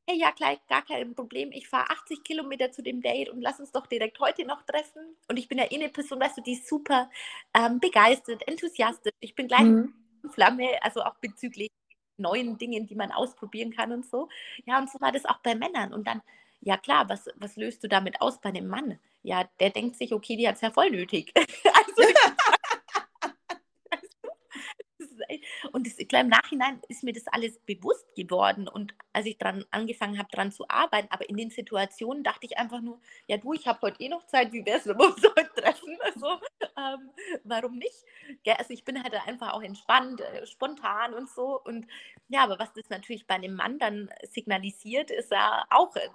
hey, 0.06 0.18
ja, 0.18 0.30
gleich, 0.30 0.58
gar 0.68 0.82
kein 0.82 1.14
Problem, 1.14 1.50
ich 1.52 1.68
fahre 1.68 1.90
80 1.90 2.22
Kilometer 2.22 2.70
zu 2.70 2.82
dem 2.82 3.02
Date 3.02 3.28
und 3.28 3.40
lass 3.40 3.58
uns 3.58 3.72
doch 3.72 3.86
direkt 3.86 4.20
heute 4.20 4.44
noch 4.44 4.62
treffen. 4.62 5.16
Und 5.28 5.36
ich 5.36 5.48
bin 5.48 5.58
ja 5.58 5.64
eh 5.64 5.74
eine 5.74 5.88
Person, 5.88 6.20
weißt 6.20 6.38
du, 6.38 6.42
die 6.42 6.52
ist 6.52 6.68
super 6.68 7.10
ähm, 7.54 7.80
begeistert, 7.80 8.46
enthusiastisch. 8.46 9.12
Ich 9.20 9.34
bin 9.34 9.48
gleich 9.48 9.62
mhm. 9.62 9.92
Flamme, 10.30 10.82
also 10.82 11.02
auch 11.02 11.16
bezüglich 11.16 11.70
neuen 12.18 12.56
Dingen, 12.56 12.86
die 12.86 12.94
man 12.94 13.10
ausprobieren 13.10 13.72
kann 13.74 13.92
und 13.92 14.06
so. 14.06 14.28
Ja, 14.64 14.78
und 14.78 14.90
so 14.90 15.00
war 15.00 15.12
das 15.12 15.24
auch 15.24 15.38
bei 15.38 15.54
Männern. 15.54 15.92
Und 15.92 16.06
dann, 16.06 16.22
ja 16.60 16.76
klar, 16.76 17.08
was, 17.08 17.28
was 17.34 17.56
löst 17.56 17.82
du 17.82 17.88
damit 17.88 18.20
aus 18.20 18.40
bei 18.40 18.50
einem 18.50 18.68
Mann? 18.68 18.98
Ja, 19.22 19.44
der 19.60 19.70
denkt 19.70 19.96
sich, 19.96 20.12
okay, 20.12 20.36
die 20.36 20.46
hat 20.46 20.54
es 20.54 20.60
ja 20.60 20.70
voll 20.70 20.90
nötig. 20.90 21.32
also, 21.36 22.12
und 25.66 25.86
das, 25.86 25.96
klar, 26.08 26.22
im 26.22 26.28
Nachhinein 26.28 26.80
ist 26.88 27.02
mir 27.02 27.12
das 27.12 27.26
alles 27.28 27.58
bewusst 27.60 28.06
geworden. 28.14 28.68
Und 28.68 28.94
als 29.12 29.26
ich 29.26 29.38
dran 29.38 29.64
angefangen 29.70 30.18
habe, 30.18 30.28
daran 30.30 30.52
zu 30.52 30.68
arbeiten, 30.68 31.08
aber 31.10 31.28
in 31.28 31.36
den 31.36 31.50
Situationen 31.50 32.22
dachte 32.22 32.46
ich 32.46 32.58
einfach 32.58 32.80
nur, 32.80 33.00
ja 33.26 33.36
du, 33.36 33.52
ich 33.52 33.66
habe 33.66 33.80
heute 33.82 34.02
eh 34.02 34.08
noch 34.08 34.26
Zeit, 34.26 34.52
wie 34.52 34.64
wäre 34.64 34.78
es, 34.78 34.86
wenn 34.86 34.98
wir 34.98 35.06
uns 35.06 35.22
heute 35.36 35.50
treffen? 35.54 35.98
Also, 36.02 36.26
ähm, 36.76 37.10
warum 37.44 37.78
nicht? 37.78 38.04
Ja, 38.44 38.54
also 38.56 38.72
ich 38.72 38.84
bin 38.84 39.02
halt 39.02 39.14
einfach 39.26 39.52
auch 39.52 39.62
entspannt, 39.62 40.20
äh, 40.20 40.46
spontan 40.46 41.14
und 41.14 41.28
so. 41.28 41.60
Und 41.62 41.86
ja, 42.28 42.44
aber 42.44 42.58
was 42.58 42.72
das 42.72 42.88
natürlich 42.88 43.26
bei 43.26 43.34
einem 43.34 43.54
Mann 43.54 43.78
dann 43.78 44.10
signalisiert, 44.30 45.10
ist 45.10 45.30
ja 45.30 45.64
auch 45.70 45.94
äh, 45.96 46.08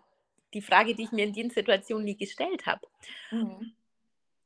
die 0.54 0.62
Frage, 0.62 0.96
die 0.96 1.04
ich 1.04 1.12
mir 1.12 1.26
in 1.26 1.34
den 1.34 1.50
Situationen 1.50 2.06
nie 2.06 2.18
gestellt 2.18 2.66
habe. 2.66 2.88
Mhm. 3.32 3.74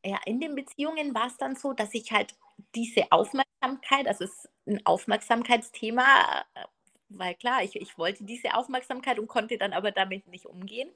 Ja, 0.06 0.20
in 0.26 0.40
den 0.40 0.54
Beziehungen 0.56 1.16
war 1.16 1.28
es 1.28 1.38
dann 1.38 1.56
so, 1.56 1.74
dass 1.74 1.94
ich 1.94 2.12
halt 2.12 2.36
diese 2.76 3.12
Aufmerksamkeit, 3.12 4.08
also 4.08 4.26
es 4.26 4.32
ist 4.32 4.50
ein 4.68 4.86
Aufmerksamkeitsthema, 4.86 6.46
äh, 6.54 6.66
weil 7.10 7.36
klar, 7.36 7.64
ich, 7.64 7.76
ich 7.76 7.98
wollte 7.98 8.24
diese 8.24 8.54
Aufmerksamkeit 8.56 9.20
und 9.20 9.28
konnte 9.28 9.58
dann 9.58 9.74
aber 9.74 9.92
damit 9.92 10.28
nicht 10.28 10.46
umgehen, 10.46 10.90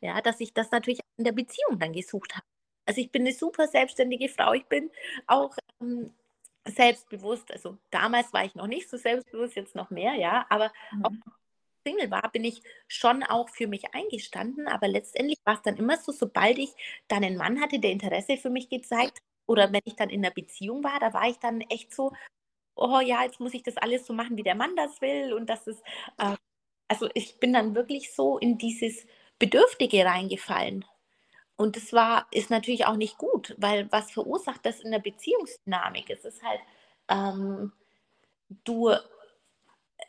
ja, 0.00 0.20
dass 0.20 0.40
ich 0.40 0.52
das 0.52 0.70
natürlich 0.70 1.00
in 1.16 1.24
der 1.24 1.32
Beziehung 1.32 1.78
dann 1.78 1.92
gesucht 1.92 2.34
habe. 2.34 2.46
Also 2.86 3.00
ich 3.00 3.10
bin 3.10 3.22
eine 3.22 3.32
super 3.32 3.68
selbstständige 3.68 4.28
Frau, 4.28 4.52
ich 4.52 4.66
bin 4.66 4.90
auch 5.26 5.56
ähm, 5.80 6.12
selbstbewusst, 6.64 7.52
also 7.52 7.78
damals 7.90 8.32
war 8.32 8.44
ich 8.44 8.54
noch 8.54 8.66
nicht 8.66 8.88
so 8.88 8.96
selbstbewusst, 8.96 9.56
jetzt 9.56 9.74
noch 9.74 9.90
mehr, 9.90 10.14
ja, 10.14 10.46
aber 10.48 10.72
mhm. 10.92 11.04
auch 11.04 11.12
Single 11.86 12.10
war, 12.10 12.30
bin 12.32 12.44
ich 12.44 12.62
schon 12.88 13.22
auch 13.22 13.48
für 13.48 13.68
mich 13.68 13.94
eingestanden, 13.94 14.66
aber 14.66 14.88
letztendlich 14.88 15.38
war 15.44 15.54
es 15.54 15.62
dann 15.62 15.76
immer 15.76 15.96
so, 15.98 16.10
sobald 16.12 16.58
ich 16.58 16.74
dann 17.08 17.22
einen 17.24 17.36
Mann 17.36 17.60
hatte, 17.60 17.78
der 17.78 17.92
Interesse 17.92 18.36
für 18.36 18.50
mich 18.50 18.68
gezeigt 18.68 19.18
oder 19.46 19.72
wenn 19.72 19.82
ich 19.84 19.94
dann 19.94 20.10
in 20.10 20.24
einer 20.24 20.34
Beziehung 20.34 20.82
war, 20.82 20.98
da 20.98 21.12
war 21.14 21.28
ich 21.28 21.38
dann 21.38 21.60
echt 21.62 21.94
so, 21.94 22.12
oh 22.76 23.00
ja, 23.00 23.22
jetzt 23.24 23.40
muss 23.40 23.54
ich 23.54 23.62
das 23.62 23.76
alles 23.76 24.06
so 24.06 24.12
machen, 24.12 24.36
wie 24.36 24.42
der 24.42 24.54
Mann 24.56 24.76
das 24.76 25.00
will. 25.00 25.32
Und 25.34 25.48
das 25.50 25.66
ist, 25.66 25.82
äh, 26.18 26.36
also 26.88 27.08
ich 27.14 27.38
bin 27.40 27.52
dann 27.52 27.74
wirklich 27.74 28.14
so 28.14 28.38
in 28.38 28.58
dieses 28.58 29.06
Bedürftige 29.38 30.04
reingefallen. 30.04 30.84
Und 31.56 31.76
das 31.76 31.92
war, 31.92 32.26
ist 32.32 32.50
natürlich 32.50 32.86
auch 32.86 32.96
nicht 32.96 33.18
gut, 33.18 33.54
weil 33.58 33.90
was 33.92 34.10
verursacht 34.12 34.66
das 34.66 34.80
in 34.80 34.90
der 34.92 34.98
Beziehungsdynamik? 35.00 36.10
Es 36.10 36.24
ist 36.24 36.42
halt, 36.42 36.60
ähm, 37.08 37.72
du 38.64 38.94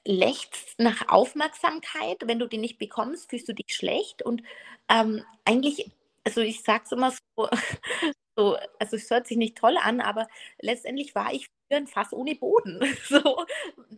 lächst 0.07 0.79
nach 0.79 1.09
Aufmerksamkeit, 1.09 2.17
wenn 2.25 2.39
du 2.39 2.47
die 2.47 2.57
nicht 2.57 2.79
bekommst, 2.79 3.29
fühlst 3.29 3.49
du 3.49 3.53
dich 3.53 3.75
schlecht 3.75 4.21
und 4.23 4.41
ähm, 4.89 5.23
eigentlich, 5.45 5.91
also 6.23 6.41
ich 6.41 6.63
sage 6.63 6.83
es 6.85 6.91
immer 6.93 7.11
so, 7.11 7.49
so, 8.37 8.57
also 8.79 8.95
es 8.95 9.09
hört 9.09 9.27
sich 9.27 9.37
nicht 9.37 9.57
toll 9.57 9.77
an, 9.77 9.99
aber 10.01 10.27
letztendlich 10.61 11.13
war 11.13 11.33
ich 11.33 11.47
für 11.67 11.75
ein 11.75 11.87
Fass 11.87 12.13
ohne 12.13 12.35
Boden 12.35 12.81
so, 13.09 13.45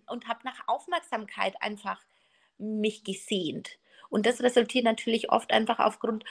und 0.07 0.27
habe 0.27 0.39
nach 0.43 0.67
Aufmerksamkeit 0.67 1.61
einfach 1.61 2.01
mich 2.57 3.03
gesehnt. 3.03 3.77
Und 4.09 4.25
das 4.25 4.41
resultiert 4.41 4.85
natürlich 4.85 5.31
oft 5.31 5.51
einfach 5.51 5.77
aufgrund 5.79 6.25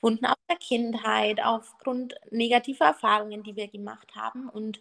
Wunden 0.00 0.24
aus 0.24 0.36
der 0.48 0.56
Kindheit, 0.56 1.44
aufgrund 1.44 2.14
negativer 2.30 2.86
Erfahrungen, 2.86 3.42
die 3.42 3.56
wir 3.56 3.68
gemacht 3.68 4.14
haben. 4.16 4.48
Und 4.48 4.80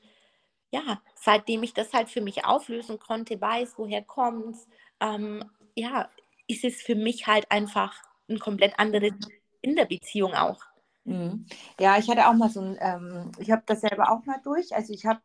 ja, 0.71 1.01
seitdem 1.15 1.63
ich 1.63 1.73
das 1.73 1.93
halt 1.93 2.09
für 2.09 2.21
mich 2.21 2.45
auflösen 2.45 2.99
konnte, 2.99 3.39
weiß, 3.39 3.73
woher 3.77 4.03
kommt 4.03 4.57
ähm, 4.99 5.43
ja, 5.75 6.09
ist 6.47 6.63
es 6.63 6.81
für 6.81 6.95
mich 6.95 7.27
halt 7.27 7.49
einfach 7.51 7.95
ein 8.29 8.39
komplett 8.39 8.77
anderes 8.79 9.13
in 9.61 9.75
der 9.75 9.85
Beziehung 9.85 10.33
auch. 10.33 10.61
Mhm. 11.03 11.45
Ja, 11.79 11.97
ich 11.97 12.09
hatte 12.09 12.27
auch 12.27 12.33
mal 12.33 12.49
so 12.49 12.61
ein, 12.61 12.77
ähm, 12.79 13.31
ich 13.39 13.51
habe 13.51 13.63
das 13.65 13.81
selber 13.81 14.11
auch 14.11 14.25
mal 14.25 14.39
durch. 14.43 14.73
Also 14.75 14.93
ich 14.93 15.05
habe 15.05 15.21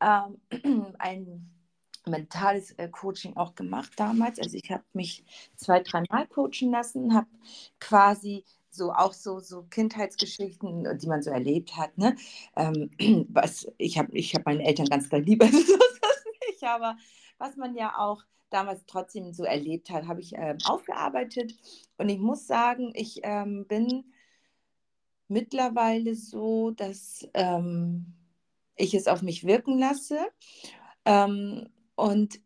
ähm, 0.00 0.40
ein 0.98 1.50
mentales 2.06 2.72
äh, 2.72 2.88
Coaching 2.88 3.36
auch 3.36 3.54
gemacht 3.54 3.92
damals. 3.96 4.38
Also 4.38 4.56
ich 4.56 4.70
habe 4.70 4.84
mich 4.92 5.24
zwei, 5.56 5.80
dreimal 5.80 6.26
coachen 6.26 6.70
lassen, 6.70 7.14
habe 7.14 7.28
quasi 7.78 8.44
so 8.74 8.92
auch 8.92 9.12
so, 9.12 9.40
so 9.40 9.62
Kindheitsgeschichten, 9.64 10.98
die 10.98 11.06
man 11.06 11.22
so 11.22 11.30
erlebt 11.30 11.76
hat. 11.76 11.96
Ne? 11.98 12.16
Ähm, 12.56 12.90
was, 13.30 13.66
ich 13.78 13.98
habe 13.98 14.12
ich 14.12 14.34
hab 14.34 14.46
meine 14.46 14.64
Eltern 14.64 14.86
ganz 14.86 15.08
klar 15.08 15.20
lieber, 15.20 15.46
so 15.50 15.58
ist 15.58 15.68
das 15.68 16.24
nicht, 16.48 16.62
aber 16.64 16.96
was 17.38 17.56
man 17.56 17.74
ja 17.74 17.98
auch 17.98 18.24
damals 18.50 18.84
trotzdem 18.86 19.32
so 19.32 19.44
erlebt 19.44 19.90
hat, 19.90 20.06
habe 20.06 20.20
ich 20.20 20.34
ähm, 20.36 20.58
aufgearbeitet. 20.64 21.54
Und 21.98 22.08
ich 22.08 22.18
muss 22.18 22.46
sagen, 22.46 22.92
ich 22.94 23.20
ähm, 23.24 23.66
bin 23.66 24.04
mittlerweile 25.28 26.14
so, 26.14 26.70
dass 26.70 27.26
ähm, 27.34 28.14
ich 28.76 28.94
es 28.94 29.08
auf 29.08 29.22
mich 29.22 29.44
wirken 29.44 29.78
lasse 29.78 30.18
ähm, 31.04 31.68
und 31.96 32.40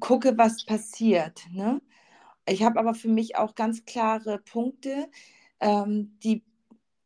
gucke, 0.00 0.36
was 0.36 0.64
passiert. 0.64 1.42
Ne? 1.50 1.80
Ich 2.46 2.62
habe 2.62 2.78
aber 2.80 2.94
für 2.94 3.08
mich 3.08 3.36
auch 3.36 3.54
ganz 3.54 3.84
klare 3.84 4.38
Punkte, 4.38 5.08
ähm, 5.64 6.18
die 6.22 6.44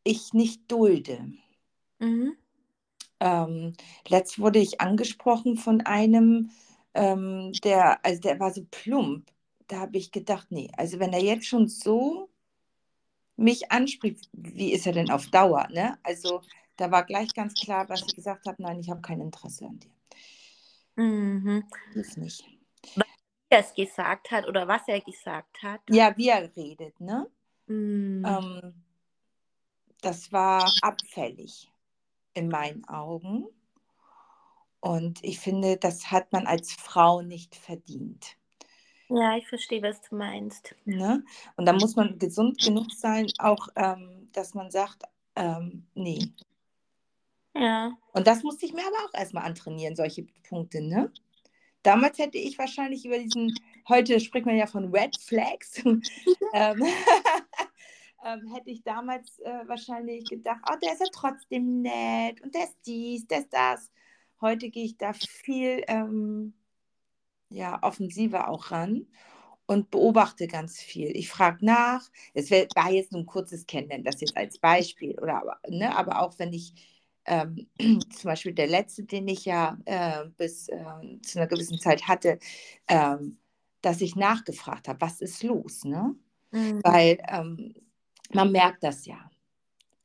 ich 0.03 0.33
nicht 0.33 0.69
dulde. 0.69 1.31
Mhm. 1.99 2.35
Ähm, 3.21 3.73
letzt 4.07 4.39
wurde 4.39 4.59
ich 4.59 4.81
angesprochen 4.81 5.57
von 5.57 5.81
einem, 5.81 6.51
ähm, 6.93 7.53
der, 7.63 8.03
also 8.05 8.19
der 8.21 8.39
war 8.39 8.53
so 8.53 8.65
plump. 8.69 9.31
Da 9.67 9.79
habe 9.79 9.97
ich 9.97 10.11
gedacht, 10.11 10.47
nee, 10.49 10.69
also 10.77 10.99
wenn 10.99 11.13
er 11.13 11.23
jetzt 11.23 11.45
schon 11.45 11.67
so 11.67 12.29
mich 13.37 13.71
anspricht, 13.71 14.29
wie 14.33 14.73
ist 14.73 14.85
er 14.85 14.93
denn 14.93 15.09
auf 15.09 15.27
Dauer? 15.27 15.67
Ne? 15.71 15.97
Also 16.03 16.41
da 16.75 16.91
war 16.91 17.05
gleich 17.05 17.33
ganz 17.33 17.53
klar, 17.53 17.87
was 17.87 18.01
ich 18.01 18.15
gesagt 18.15 18.45
habe, 18.45 18.61
nein, 18.61 18.79
ich 18.79 18.89
habe 18.89 19.01
kein 19.01 19.21
Interesse 19.21 19.65
an 19.65 19.79
dir. 19.79 19.91
Mhm. 21.01 21.63
Das 21.93 22.17
nicht. 22.17 22.43
Was 22.95 23.07
er 23.49 23.59
es 23.59 23.73
gesagt 23.73 24.31
hat 24.31 24.47
oder 24.47 24.67
was 24.67 24.81
er 24.87 24.99
gesagt 24.99 25.63
hat. 25.63 25.81
Ja, 25.89 26.15
wie 26.17 26.27
er 26.27 26.53
redet, 26.55 26.99
ne? 26.99 27.29
Mm. 27.69 28.25
Ähm, 28.25 28.73
das 30.01 30.31
war 30.31 30.71
abfällig 30.81 31.71
in 32.33 32.49
meinen 32.49 32.85
Augen. 32.85 33.45
Und 34.81 35.23
ich 35.23 35.39
finde, 35.39 35.77
das 35.77 36.11
hat 36.11 36.31
man 36.31 36.47
als 36.47 36.73
Frau 36.73 37.21
nicht 37.21 37.55
verdient. 37.55 38.37
Ja, 39.09 39.35
ich 39.35 39.47
verstehe, 39.47 39.81
was 39.81 40.01
du 40.01 40.15
meinst. 40.15 40.75
Ne? 40.85 41.23
Und 41.57 41.65
da 41.65 41.73
muss 41.73 41.95
man 41.95 42.19
gesund 42.19 42.61
genug 42.61 42.91
sein, 42.91 43.27
auch 43.39 43.67
ähm, 43.75 44.29
dass 44.33 44.53
man 44.53 44.69
sagt, 44.71 45.03
ähm, 45.35 45.87
nee. 45.95 46.31
Ja. 47.55 47.91
Und 48.13 48.27
das 48.27 48.43
musste 48.43 48.65
ich 48.65 48.73
mir 48.73 48.85
aber 48.85 49.05
auch 49.05 49.13
erstmal 49.19 49.45
antrainieren, 49.45 49.95
solche 49.95 50.23
Punkte. 50.47 50.81
Ne? 50.81 51.11
Damals 51.81 52.19
hätte 52.19 52.37
ich 52.37 52.59
wahrscheinlich 52.59 53.05
über 53.05 53.17
diesen, 53.17 53.53
heute 53.89 54.19
spricht 54.19 54.45
man 54.45 54.55
ja 54.55 54.67
von 54.67 54.93
Red 54.93 55.17
Flags, 55.17 55.77
ähm, 55.85 56.01
ähm, 58.25 58.53
hätte 58.53 58.69
ich 58.69 58.83
damals 58.83 59.39
äh, 59.39 59.67
wahrscheinlich 59.67 60.25
gedacht, 60.29 60.61
oh, 60.71 60.75
der 60.81 60.93
ist 60.93 61.01
ja 61.01 61.07
trotzdem 61.11 61.81
nett 61.81 62.41
und 62.41 62.53
der 62.55 62.63
ist 62.65 62.77
dies, 62.85 63.27
der 63.27 63.39
ist 63.39 63.53
das. 63.53 63.91
Heute 64.41 64.69
gehe 64.69 64.85
ich 64.85 64.97
da 64.97 65.13
viel 65.13 65.83
ähm, 65.87 66.53
ja, 67.49 67.79
offensiver 67.81 68.47
auch 68.49 68.71
ran 68.71 69.07
und 69.65 69.91
beobachte 69.91 70.47
ganz 70.47 70.79
viel. 70.79 71.15
Ich 71.15 71.29
frage 71.29 71.65
nach. 71.65 72.09
Es 72.33 72.49
war 72.51 72.91
jetzt 72.91 73.11
nur 73.11 73.21
ein 73.21 73.25
kurzes 73.25 73.65
Kennenlernen, 73.65 74.05
das 74.05 74.21
jetzt 74.21 74.37
als 74.37 74.57
Beispiel. 74.59 75.17
Oder 75.19 75.41
aber, 75.41 75.59
ne, 75.67 75.95
aber 75.95 76.21
auch 76.21 76.39
wenn 76.39 76.53
ich 76.53 76.73
ähm, 77.25 77.67
zum 77.79 78.23
Beispiel 78.23 78.53
der 78.53 78.67
letzte, 78.67 79.03
den 79.03 79.27
ich 79.27 79.45
ja 79.45 79.77
äh, 79.85 80.25
bis 80.37 80.69
äh, 80.69 81.21
zu 81.21 81.39
einer 81.39 81.47
gewissen 81.47 81.79
Zeit 81.79 82.07
hatte, 82.07 82.39
ähm, 82.87 83.37
dass 83.81 84.01
ich 84.01 84.15
nachgefragt 84.15 84.87
habe, 84.87 85.01
was 85.01 85.21
ist 85.21 85.43
los, 85.43 85.83
ne? 85.83 86.15
Mhm. 86.51 86.81
Weil 86.83 87.19
ähm, 87.27 87.73
man 88.31 88.51
merkt 88.51 88.83
das 88.83 89.05
ja. 89.05 89.29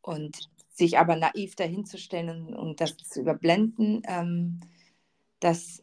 Und 0.00 0.50
sich 0.68 0.98
aber 0.98 1.16
naiv 1.16 1.56
dahinzustellen 1.56 2.48
und, 2.48 2.54
und 2.54 2.80
das 2.80 2.96
zu 2.96 3.20
überblenden, 3.20 4.02
ähm, 4.06 4.60
das 5.40 5.80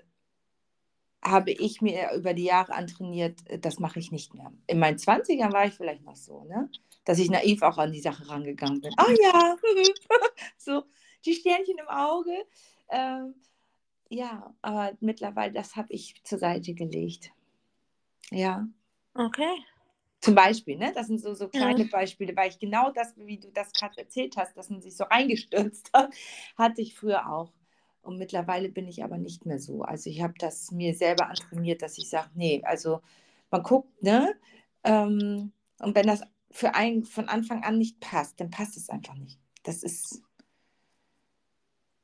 habe 1.24 1.52
ich 1.52 1.82
mir 1.82 2.12
über 2.14 2.34
die 2.34 2.46
Jahre 2.46 2.74
antrainiert, 2.74 3.40
das 3.64 3.80
mache 3.80 4.00
ich 4.00 4.12
nicht 4.12 4.34
mehr. 4.34 4.52
In 4.68 4.80
meinen 4.80 4.98
20ern 4.98 5.54
war 5.54 5.66
ich 5.66 5.74
vielleicht 5.74 6.04
noch 6.04 6.16
so, 6.16 6.44
ne? 6.46 6.70
dass 7.06 7.20
ich 7.20 7.30
naiv 7.30 7.62
auch 7.62 7.78
an 7.78 7.92
die 7.92 8.02
Sache 8.02 8.28
rangegangen 8.28 8.82
bin. 8.82 8.92
Ah 8.98 9.12
ja, 9.22 9.56
so 10.58 10.84
die 11.26 11.34
Sternchen 11.34 11.78
im 11.78 11.88
Auge. 11.88 12.46
Ähm, 12.90 13.36
ja, 14.10 14.54
aber 14.62 14.94
mittlerweile, 15.00 15.54
das 15.54 15.76
habe 15.76 15.94
ich 15.94 16.22
zur 16.24 16.40
Seite 16.40 16.74
gelegt. 16.74 17.32
Ja. 18.32 18.68
Okay. 19.14 19.58
Zum 20.22 20.36
Beispiel, 20.36 20.78
ne? 20.78 20.92
Das 20.94 21.08
sind 21.08 21.20
so, 21.20 21.34
so 21.34 21.50
kleine 21.50 21.84
Ja. 21.84 21.90
Beispiele, 21.92 22.36
weil 22.36 22.50
ich 22.50 22.60
genau 22.60 22.92
das, 22.92 23.14
wie 23.18 23.40
du 23.40 23.52
das 23.52 23.74
gerade 23.74 23.98
erzählt 23.98 24.38
hast, 24.38 24.56
dass 24.56 24.70
man 24.70 24.82
sich 24.82 24.96
so 24.96 25.04
reingestürzt 25.06 25.92
hat, 25.94 26.14
hatte 26.58 26.82
ich 26.82 26.96
früher 26.96 27.32
auch. 27.32 27.52
Und 28.04 28.18
mittlerweile 28.18 28.70
bin 28.70 28.88
ich 28.88 29.04
aber 29.04 29.18
nicht 29.18 29.46
mehr 29.46 29.60
so. 29.60 29.84
Also 29.84 30.10
ich 30.10 30.22
habe 30.22 30.34
das 30.38 30.72
mir 30.72 30.96
selber 30.96 31.28
antrainiert, 31.28 31.82
dass 31.82 31.98
ich 31.98 32.10
sage, 32.10 32.30
nee, 32.36 32.62
also 32.64 33.02
man 33.52 33.64
guckt, 33.64 34.02
ne? 34.04 34.36
Ähm, 34.84 35.52
und 35.80 35.96
wenn 35.96 36.08
das 36.08 36.22
für 36.52 36.76
einen 36.76 37.04
von 37.04 37.28
Anfang 37.28 37.64
an 37.64 37.78
nicht 37.78 38.00
passt, 38.00 38.40
dann 38.40 38.52
passt 38.52 38.78
es 38.78 38.90
einfach 38.90 39.16
nicht. 39.16 39.40
Das 39.64 39.84
ist. 39.84 40.22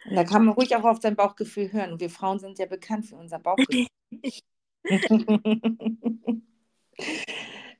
Und 0.05 0.15
da 0.15 0.23
kann 0.23 0.45
man 0.45 0.55
ruhig 0.55 0.75
auch 0.75 0.85
auf 0.85 1.01
sein 1.01 1.15
Bauchgefühl 1.15 1.71
hören. 1.71 1.93
Und 1.93 1.99
wir 2.01 2.09
Frauen 2.09 2.39
sind 2.39 2.57
ja 2.59 2.65
bekannt 2.65 3.05
für 3.05 3.15
unser 3.15 3.39
Bauchgefühl. 3.39 3.87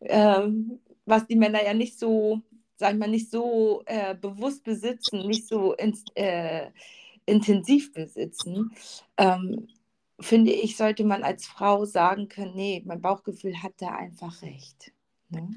ähm, 0.01 0.80
was 1.05 1.28
die 1.28 1.36
Männer 1.36 1.64
ja 1.64 1.74
nicht 1.74 1.97
so, 1.97 2.41
sag 2.76 2.93
ich 2.93 2.99
mal, 2.99 3.10
nicht 3.10 3.32
so 3.32 3.84
äh, 3.86 4.16
bewusst 4.16 4.64
besitzen, 4.64 5.26
nicht 5.28 5.47
so 5.47 5.74
ins, 5.74 6.03
äh, 6.16 6.70
intensiv 7.26 7.93
besitzen, 7.93 8.72
ähm, 9.18 9.68
finde 10.20 10.51
ich, 10.51 10.78
sollte 10.78 11.03
man 11.03 11.24
als 11.24 11.45
Frau 11.45 11.86
sagen 11.86 12.28
können, 12.28 12.55
nee, 12.55 12.82
mein 12.86 13.01
Bauchgefühl 13.01 13.62
hat 13.62 13.74
da 13.78 13.89
einfach 13.89 14.41
recht. 14.41 14.91
Ne? 15.30 15.49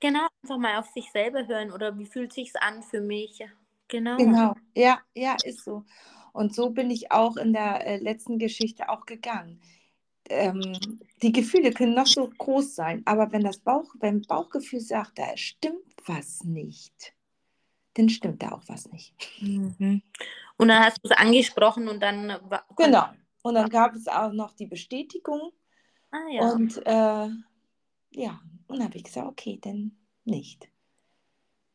Genau, 0.00 0.26
einfach 0.42 0.58
mal 0.58 0.78
auf 0.78 0.88
sich 0.88 1.10
selber 1.12 1.46
hören 1.46 1.70
oder 1.72 1.96
wie 1.98 2.06
fühlt 2.06 2.32
sich's 2.32 2.56
an 2.56 2.82
für 2.82 3.00
mich? 3.00 3.40
Genau. 3.88 4.16
Genau, 4.16 4.54
ja, 4.74 5.00
ja, 5.14 5.36
ist 5.44 5.64
so. 5.64 5.84
Und 6.32 6.54
so 6.54 6.70
bin 6.70 6.90
ich 6.90 7.12
auch 7.12 7.36
in 7.36 7.52
der 7.52 7.86
äh, 7.86 7.96
letzten 7.98 8.38
Geschichte 8.38 8.88
auch 8.88 9.06
gegangen. 9.06 9.60
Ähm, 10.28 11.00
die 11.22 11.32
Gefühle 11.32 11.72
können 11.72 11.94
noch 11.94 12.06
so 12.06 12.28
groß 12.28 12.74
sein, 12.74 13.02
aber 13.06 13.32
wenn 13.32 13.42
das 13.44 13.58
Bauch, 13.58 13.94
wenn 14.00 14.22
Bauchgefühl 14.22 14.80
sagt, 14.80 15.18
da 15.18 15.36
stimmt 15.36 15.94
was 16.06 16.44
nicht, 16.44 17.14
dann 17.94 18.08
stimmt 18.08 18.42
da 18.42 18.52
auch 18.52 18.62
was 18.66 18.90
nicht. 18.90 19.14
Mhm. 19.40 20.02
Und 20.56 20.68
dann 20.68 20.84
hast 20.84 20.98
du 21.02 21.08
es 21.10 21.16
angesprochen 21.16 21.88
und 21.88 22.00
dann 22.00 22.38
Genau. 22.76 23.06
Und 23.42 23.54
dann 23.54 23.68
gab 23.68 23.94
es 23.94 24.06
auch 24.06 24.32
noch 24.32 24.52
die 24.52 24.66
Bestätigung 24.66 25.52
Ah 26.12 26.28
ja. 26.30 26.52
und 26.52 26.76
äh, 26.86 27.28
ja, 28.14 28.40
und 28.68 28.78
dann 28.78 28.84
habe 28.84 28.96
ich 28.96 29.04
gesagt, 29.04 29.26
okay, 29.26 29.58
dann 29.60 29.96
nicht. 30.24 30.68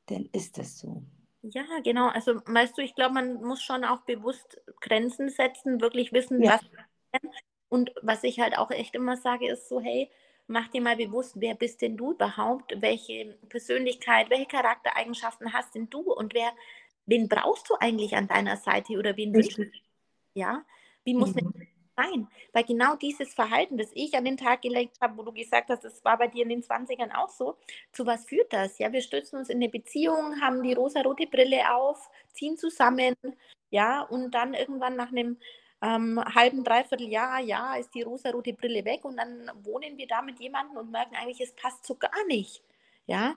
Dann 0.05 0.29
ist 0.31 0.57
das 0.57 0.77
so. 0.77 1.03
Ja, 1.41 1.65
genau. 1.83 2.07
Also, 2.09 2.41
weißt 2.45 2.77
du, 2.77 2.81
ich 2.81 2.95
glaube, 2.95 3.15
man 3.15 3.41
muss 3.43 3.61
schon 3.61 3.83
auch 3.83 4.01
bewusst 4.01 4.61
Grenzen 4.81 5.29
setzen, 5.29 5.81
wirklich 5.81 6.13
wissen, 6.13 6.41
Ja. 6.41 6.59
was. 7.11 7.21
Und 7.69 7.91
was 8.01 8.23
ich 8.23 8.39
halt 8.39 8.57
auch 8.57 8.71
echt 8.71 8.95
immer 8.95 9.17
sage, 9.17 9.49
ist 9.51 9.67
so, 9.69 9.81
hey, 9.81 10.09
mach 10.47 10.67
dir 10.69 10.81
mal 10.81 10.95
bewusst, 10.95 11.33
wer 11.37 11.55
bist 11.55 11.81
denn 11.81 11.97
du 11.97 12.13
überhaupt? 12.13 12.73
Welche 12.81 13.37
Persönlichkeit, 13.49 14.29
welche 14.29 14.45
Charaktereigenschaften 14.47 15.53
hast 15.53 15.75
denn 15.75 15.89
du? 15.89 16.13
Und 16.13 16.33
wer, 16.33 16.51
wen 17.05 17.27
brauchst 17.29 17.69
du 17.69 17.75
eigentlich 17.79 18.15
an 18.15 18.27
deiner 18.27 18.57
Seite 18.57 18.93
oder 18.97 19.17
wen 19.17 19.35
willst 19.35 19.57
du? 19.57 19.71
Ja, 20.35 20.65
wie 21.03 21.13
muss 21.15 21.33
Mhm. 21.33 21.35
denn 21.35 21.43
sein? 21.97 22.27
Weil 22.53 22.63
genau 22.63 22.95
dieses 22.95 23.33
Verhalten, 23.33 23.77
das 23.77 23.91
ich 23.93 24.15
an 24.15 24.25
den 24.25 24.37
Tag 24.37 24.61
gelegt 24.61 24.97
habe, 25.01 25.17
wo 25.17 25.23
du 25.23 25.33
gesagt 25.33 25.69
hast, 25.69 25.83
das 25.83 26.03
war 26.05 26.17
bei 26.17 26.27
dir 26.27 26.43
in 26.43 26.49
den 26.49 26.63
20ern 26.63 27.11
auch 27.11 27.29
so, 27.29 27.57
zu 27.91 28.05
was 28.05 28.25
führt 28.25 28.53
das? 28.53 28.77
Ja, 28.79 28.91
wir 28.93 29.01
stützen 29.01 29.37
uns 29.39 29.49
in 29.49 29.57
eine 29.57 29.69
Beziehung, 29.69 30.41
haben 30.41 30.63
die 30.63 30.73
rosarote 30.73 31.27
Brille 31.27 31.73
auf, 31.75 32.09
ziehen 32.33 32.57
zusammen, 32.57 33.15
ja, 33.69 34.01
und 34.03 34.31
dann 34.31 34.53
irgendwann 34.53 34.95
nach 34.95 35.09
einem 35.11 35.37
ähm, 35.81 36.23
halben, 36.35 36.63
dreiviertel 36.63 37.07
Jahr, 37.09 37.39
ja, 37.39 37.75
ist 37.75 37.93
die 37.93 38.01
rosarote 38.03 38.53
Brille 38.53 38.83
weg 38.85 39.05
und 39.05 39.17
dann 39.17 39.51
wohnen 39.63 39.97
wir 39.97 40.07
da 40.07 40.21
mit 40.21 40.39
jemandem 40.39 40.77
und 40.77 40.91
merken 40.91 41.15
eigentlich, 41.15 41.41
es 41.41 41.53
passt 41.55 41.85
so 41.85 41.95
gar 41.95 42.25
nicht, 42.27 42.63
ja. 43.05 43.35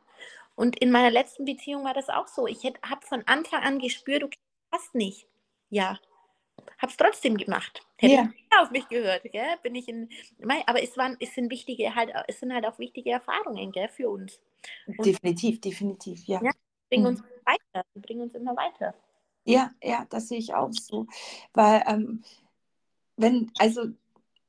Und 0.57 0.79
in 0.81 0.91
meiner 0.91 1.11
letzten 1.11 1.45
Beziehung 1.47 1.85
war 1.85 1.95
das 1.95 2.09
auch 2.11 2.27
so. 2.29 2.47
Ich 2.47 2.65
habe 2.65 3.07
von 3.07 3.23
Anfang 3.27 3.63
an 3.63 3.79
gespürt, 3.79 4.23
okay, 4.25 4.39
passt 4.71 4.95
nicht. 4.95 5.27
Ja, 5.71 5.99
habe 6.79 6.91
es 6.93 6.97
trotzdem 6.97 7.37
gemacht. 7.37 7.83
Hätte 7.99 8.15
Ja. 8.15 8.31
ich 8.37 8.59
auf 8.59 8.71
mich 8.71 8.89
gehört, 8.89 9.23
gell? 9.25 9.57
Bin 9.63 9.75
ich 9.75 9.89
in, 9.89 10.09
aber 10.67 10.83
es 10.83 10.97
waren, 10.99 11.17
es 11.21 11.35
sind 11.35 11.51
wichtige 11.51 11.95
halt, 11.95 12.11
es 12.29 12.41
sind 12.41 12.53
halt 12.55 12.67
auch 12.67 12.79
wichtige 12.79 13.11
Erfahrungen, 13.11 13.73
gell, 13.73 13.89
für 13.89 14.11
uns. 14.11 14.41
Und- 14.87 15.05
Definitiv, 15.07 15.61
definitiv, 15.61 16.27
ja. 16.27 16.41
Ja. 16.43 16.51
Bringen 16.91 17.05
Mhm. 17.05 17.09
uns 17.11 17.23
weiter, 17.45 17.87
die 17.95 18.01
bringen 18.01 18.23
uns 18.23 18.35
immer 18.35 18.57
weiter. 18.57 18.95
Ja, 19.51 19.71
ja, 19.83 20.07
das 20.11 20.29
sehe 20.29 20.39
ich 20.39 20.55
auch 20.55 20.73
so. 20.73 21.07
Weil, 21.53 21.83
ähm, 21.87 22.23
wenn, 23.17 23.51
also, 23.59 23.83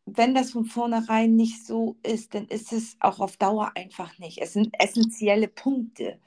wenn 0.05 0.35
das 0.35 0.51
von 0.51 0.65
vornherein 0.65 1.35
nicht 1.35 1.65
so 1.65 1.97
ist, 2.03 2.33
dann 2.35 2.47
ist 2.47 2.73
es 2.73 2.97
auch 2.99 3.19
auf 3.19 3.37
Dauer 3.37 3.71
einfach 3.75 4.17
nicht. 4.19 4.39
Es 4.39 4.53
sind 4.53 4.75
essentielle 4.79 5.47
Punkte. 5.47 6.19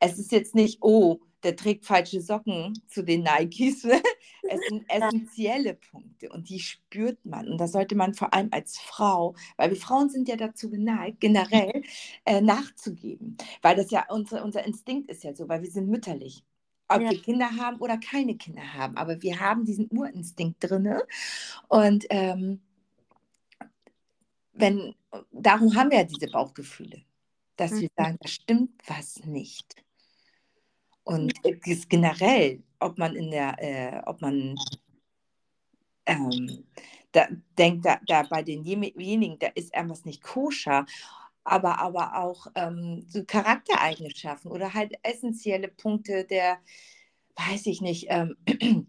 Es 0.00 0.18
ist 0.18 0.32
jetzt 0.32 0.54
nicht, 0.54 0.78
oh, 0.82 1.20
der 1.42 1.56
trägt 1.56 1.86
falsche 1.86 2.20
Socken 2.20 2.82
zu 2.88 3.02
den 3.02 3.22
Nikes. 3.22 3.84
Es 4.42 4.60
sind 4.68 4.84
essentielle 4.88 5.74
Punkte 5.74 6.30
und 6.30 6.48
die 6.48 6.60
spürt 6.60 7.24
man. 7.24 7.46
Und 7.48 7.58
das 7.58 7.72
sollte 7.72 7.94
man 7.94 8.14
vor 8.14 8.32
allem 8.34 8.48
als 8.52 8.78
Frau, 8.78 9.34
weil 9.58 9.70
wir 9.70 9.76
Frauen 9.76 10.08
sind 10.08 10.28
ja 10.28 10.36
dazu 10.36 10.70
geneigt, 10.70 11.20
generell 11.20 11.82
äh, 12.24 12.40
nachzugeben. 12.40 13.36
Weil 13.62 13.76
das 13.76 13.90
ja 13.90 14.06
unser, 14.08 14.42
unser 14.42 14.64
Instinkt 14.64 15.10
ist 15.10 15.24
ja 15.24 15.34
so, 15.34 15.48
weil 15.48 15.62
wir 15.62 15.70
sind 15.70 15.88
mütterlich. 15.88 16.42
Ob 16.90 17.00
Ja. 17.02 17.10
wir 17.10 17.22
Kinder 17.22 17.50
haben 17.56 17.78
oder 17.78 17.98
keine 17.98 18.36
Kinder 18.36 18.74
haben. 18.74 18.96
Aber 18.96 19.22
wir 19.22 19.38
haben 19.38 19.64
diesen 19.64 19.88
Urinstinkt 19.90 20.56
drin. 20.62 20.96
Und 21.68 22.04
ähm, 22.10 22.60
wenn, 24.52 24.94
darum 25.30 25.74
haben 25.74 25.90
wir 25.90 25.98
ja 25.98 26.04
diese 26.04 26.28
Bauchgefühle, 26.28 27.02
dass 27.56 27.72
wir 27.72 27.88
Mhm. 27.88 27.92
sagen, 27.96 28.18
da 28.20 28.28
stimmt 28.28 28.82
was 28.86 29.24
nicht. 29.24 29.76
Und 31.04 31.32
es 31.66 31.88
generell, 31.88 32.62
ob 32.80 32.98
man 32.98 33.14
in 33.16 33.30
der, 33.30 33.56
äh, 33.58 34.02
ob 34.06 34.20
man 34.20 34.56
ähm, 36.06 36.64
da 37.12 37.28
denkt, 37.58 37.84
da, 37.86 38.00
da 38.06 38.22
bei 38.24 38.42
denjenigen, 38.42 39.38
da 39.38 39.48
ist 39.48 39.74
irgendwas 39.74 40.04
nicht 40.04 40.22
koscher, 40.22 40.86
aber, 41.44 41.78
aber 41.80 42.16
auch 42.16 42.46
ähm, 42.54 43.04
so 43.08 43.24
Charaktereigenschaften 43.24 44.50
oder 44.50 44.74
halt 44.74 44.94
essentielle 45.02 45.68
Punkte 45.68 46.24
der, 46.24 46.58
weiß 47.36 47.66
ich 47.66 47.80
nicht, 47.80 48.06
ähm, 48.10 48.36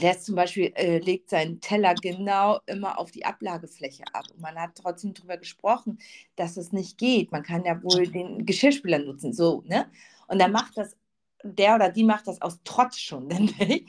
der 0.00 0.18
zum 0.18 0.34
Beispiel 0.34 0.72
äh, 0.74 0.98
legt 0.98 1.30
seinen 1.30 1.60
Teller 1.60 1.94
genau 1.94 2.60
immer 2.66 2.98
auf 2.98 3.12
die 3.12 3.24
Ablagefläche 3.24 4.04
ab. 4.12 4.24
Und 4.32 4.40
man 4.40 4.56
hat 4.56 4.72
trotzdem 4.74 5.14
darüber 5.14 5.36
gesprochen, 5.36 5.98
dass 6.36 6.56
es 6.56 6.72
nicht 6.72 6.98
geht. 6.98 7.30
Man 7.30 7.44
kann 7.44 7.64
ja 7.64 7.80
wohl 7.82 8.08
den 8.08 8.44
Geschirrspüler 8.44 8.98
nutzen, 8.98 9.32
so, 9.32 9.62
ne? 9.66 9.90
Und 10.26 10.40
dann 10.40 10.52
macht 10.52 10.76
das, 10.76 10.96
der 11.44 11.76
oder 11.76 11.90
die 11.90 12.04
macht 12.04 12.26
das 12.26 12.42
aus 12.42 12.58
Trotz 12.64 12.98
schon, 12.98 13.28
denke 13.30 13.64
ich. 13.64 13.86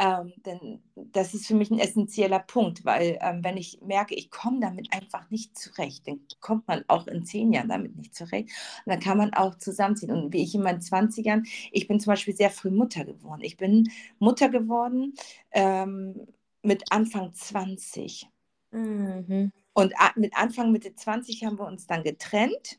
Ähm, 0.00 0.32
denn 0.46 0.80
das 0.94 1.34
ist 1.34 1.48
für 1.48 1.54
mich 1.54 1.72
ein 1.72 1.80
essentieller 1.80 2.38
Punkt, 2.38 2.84
weil 2.84 3.18
ähm, 3.20 3.42
wenn 3.42 3.56
ich 3.56 3.80
merke, 3.82 4.14
ich 4.14 4.30
komme 4.30 4.60
damit 4.60 4.92
einfach 4.92 5.28
nicht 5.28 5.58
zurecht, 5.58 6.06
dann 6.06 6.20
kommt 6.40 6.68
man 6.68 6.84
auch 6.86 7.08
in 7.08 7.24
zehn 7.24 7.52
Jahren 7.52 7.68
damit 7.68 7.96
nicht 7.96 8.14
zurecht. 8.14 8.48
Und 8.84 8.92
dann 8.92 9.00
kann 9.00 9.18
man 9.18 9.34
auch 9.34 9.56
zusammenziehen. 9.56 10.12
Und 10.12 10.32
wie 10.32 10.42
ich 10.44 10.54
in 10.54 10.62
meinen 10.62 10.80
20ern, 10.80 11.44
ich 11.72 11.88
bin 11.88 11.98
zum 11.98 12.12
Beispiel 12.12 12.36
sehr 12.36 12.50
früh 12.50 12.70
Mutter 12.70 13.04
geworden. 13.04 13.42
Ich 13.42 13.56
bin 13.56 13.90
Mutter 14.20 14.48
geworden 14.48 15.14
ähm, 15.50 16.28
mit 16.62 16.84
Anfang 16.92 17.32
20. 17.34 18.28
Mhm. 18.70 19.50
Und 19.72 19.94
mit 20.14 20.36
Anfang, 20.36 20.70
Mitte 20.70 20.94
20 20.94 21.44
haben 21.44 21.58
wir 21.58 21.66
uns 21.66 21.86
dann 21.88 22.04
getrennt. 22.04 22.78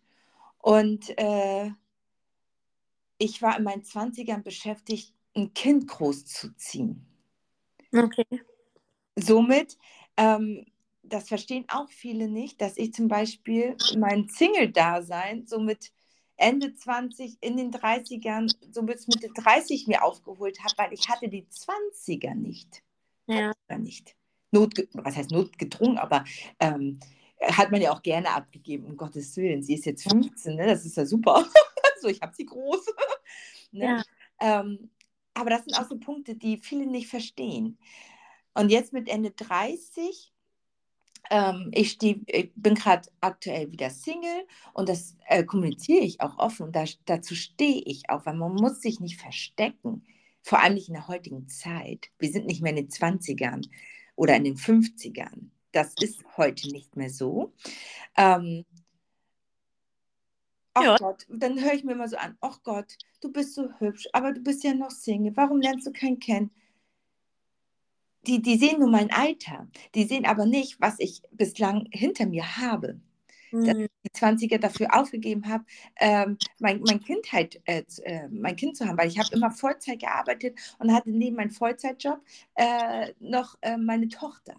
Und 0.58 1.18
äh, 1.18 1.72
ich 3.18 3.42
war 3.42 3.58
in 3.58 3.64
meinen 3.64 3.84
20ern 3.84 4.42
beschäftigt, 4.42 5.14
ein 5.36 5.54
Kind 5.54 5.88
großzuziehen. 5.88 7.09
Okay. 7.94 8.26
Somit, 9.16 9.78
ähm, 10.18 10.66
das 11.04 11.28
verstehen 11.28 11.66
auch 11.70 11.90
viele 11.90 12.28
nicht, 12.28 12.62
dass 12.62 12.78
ich 12.78 12.94
zum 12.94 13.08
Beispiel 13.08 13.76
mein 13.98 14.28
Single-Dasein 14.30 15.48
so 15.48 15.60
mit 15.60 15.92
Ende 16.38 16.74
20, 16.74 17.38
in 17.42 17.58
den 17.58 17.72
30ern, 17.72 18.50
so 18.72 18.84
bis 18.84 19.08
Mitte 19.08 19.30
30 19.36 19.88
mir 19.88 20.04
aufgeholt 20.04 20.60
habe, 20.64 20.74
weil 20.78 20.94
ich 20.94 21.10
hatte 21.10 21.28
die 21.28 21.46
20er 21.46 22.34
nicht. 22.36 22.82
Ja. 23.28 23.52
Nicht. 23.78 24.16
Notge 24.52 24.88
was 24.94 25.16
heißt 25.16 25.32
notgedrungen, 25.32 25.98
aber 25.98 26.24
ähm, 26.60 27.00
hat 27.42 27.72
man 27.72 27.82
ja 27.82 27.92
auch 27.92 28.02
gerne 28.02 28.30
abgegeben, 28.30 28.86
um 28.86 28.98
Gottes 28.98 29.36
Willen. 29.38 29.64
Sie 29.64 29.76
ist 29.76 29.86
jetzt 29.86 30.10
15, 30.10 30.56
ne? 30.56 30.66
das 30.66 30.86
ist 30.86 30.98
ja 30.98 31.06
super. 31.06 31.46
so, 32.02 32.08
ich 32.08 32.22
habe 32.22 32.34
sie 32.36 32.46
groß. 32.46 32.86
ne? 33.72 33.86
ja. 33.86 34.04
ähm, 34.40 34.90
aber 35.34 35.50
das 35.50 35.66
sind 35.66 35.78
auch 35.78 35.88
so 35.88 35.98
Punkte, 35.98 36.36
die 36.36 36.58
viele 36.58 36.86
nicht 36.86 37.08
verstehen. 37.08 37.78
Und 38.54 38.70
jetzt 38.70 38.94
mit 38.94 39.08
Ende 39.08 39.32
30, 39.32 40.34
ähm, 41.30 41.70
ich, 41.74 41.92
steh, 41.92 42.22
ich, 42.28 42.52
bin 42.56 42.76
gerade 42.76 43.10
aktuell 43.22 43.72
wieder 43.72 43.90
Single 43.90 44.48
und 44.74 44.90
das 44.90 45.16
äh, 45.28 45.44
kommuniziere 45.44 46.04
ich 46.04 46.22
auch 46.22 46.38
offen 46.38 46.68
und 46.68 46.76
da, 46.76 46.86
dazu 47.06 47.36
stehe 47.36 47.82
ich 47.86 48.10
auch, 48.10 48.26
weil 48.26 48.36
man 48.36 48.54
muss 48.54 48.82
sich 48.82 49.00
nicht 49.00 49.20
verstecken, 49.20 50.06
vor 50.42 50.62
allem 50.62 50.74
nicht 50.74 50.88
in 50.88 50.96
der 50.96 51.08
heutigen 51.08 51.48
Zeit. 51.48 52.10
Wir 52.18 52.32
sind 52.32 52.48
nicht 52.48 52.62
mehr 52.62 52.72
in 52.72 52.78
den 52.78 52.90
20ern 52.90 53.70
oder 54.16 54.36
in 54.36 54.44
den 54.44 54.58
50ern. 54.58 55.50
Das 55.72 55.94
ist 56.00 56.24
heute 56.38 56.70
nicht 56.72 56.96
mehr 56.96 57.10
so. 57.10 57.54
Ähm, 58.18 58.66
ja. 60.82 60.98
Gott, 60.98 61.26
dann 61.30 61.62
höre 61.62 61.74
ich 61.74 61.84
mir 61.84 61.92
immer 61.92 62.08
so 62.08 62.18
an, 62.18 62.38
ach 62.42 62.64
Gott, 62.64 62.98
du 63.22 63.32
bist 63.32 63.54
so 63.54 63.70
hübsch, 63.80 64.08
aber 64.14 64.34
du 64.34 64.42
bist 64.42 64.64
ja 64.64 64.74
noch 64.74 64.92
Single, 64.92 65.36
warum 65.36 65.62
lernst 65.62 65.88
du 65.88 65.92
keinen 65.92 66.20
kennen? 66.20 66.52
Die, 68.28 68.42
die 68.42 68.58
sehen 68.58 68.80
nur 68.80 68.90
mein 68.90 69.12
Alter, 69.12 69.68
die 69.96 70.04
sehen 70.04 70.26
aber 70.26 70.46
nicht, 70.46 70.80
was 70.82 71.00
ich 71.00 71.22
bislang 71.32 71.88
hinter 71.92 72.26
mir 72.26 72.58
habe. 72.58 73.00
Mhm. 73.52 73.66
Dass 73.66 73.78
ich 73.78 73.90
die 74.04 74.10
20er 74.12 74.58
dafür 74.60 74.94
aufgegeben 74.94 75.48
habe, 75.48 75.66
ähm, 76.00 76.38
mein, 76.60 76.82
mein, 76.82 77.00
Kindheit, 77.02 77.60
äh, 77.66 77.84
äh, 78.04 78.28
mein 78.30 78.56
Kind 78.56 78.78
zu 78.78 78.86
haben, 78.86 78.98
weil 78.98 79.08
ich 79.08 79.18
habe 79.18 79.30
immer 79.32 79.52
Vollzeit 79.52 80.00
gearbeitet 80.00 80.60
und 80.78 80.94
hatte 80.94 81.10
neben 81.10 81.38
meinem 81.38 81.50
Vollzeitjob 81.50 82.22
äh, 82.56 83.14
noch 83.20 83.58
äh, 83.62 83.78
meine 83.78 84.10
Tochter. 84.10 84.56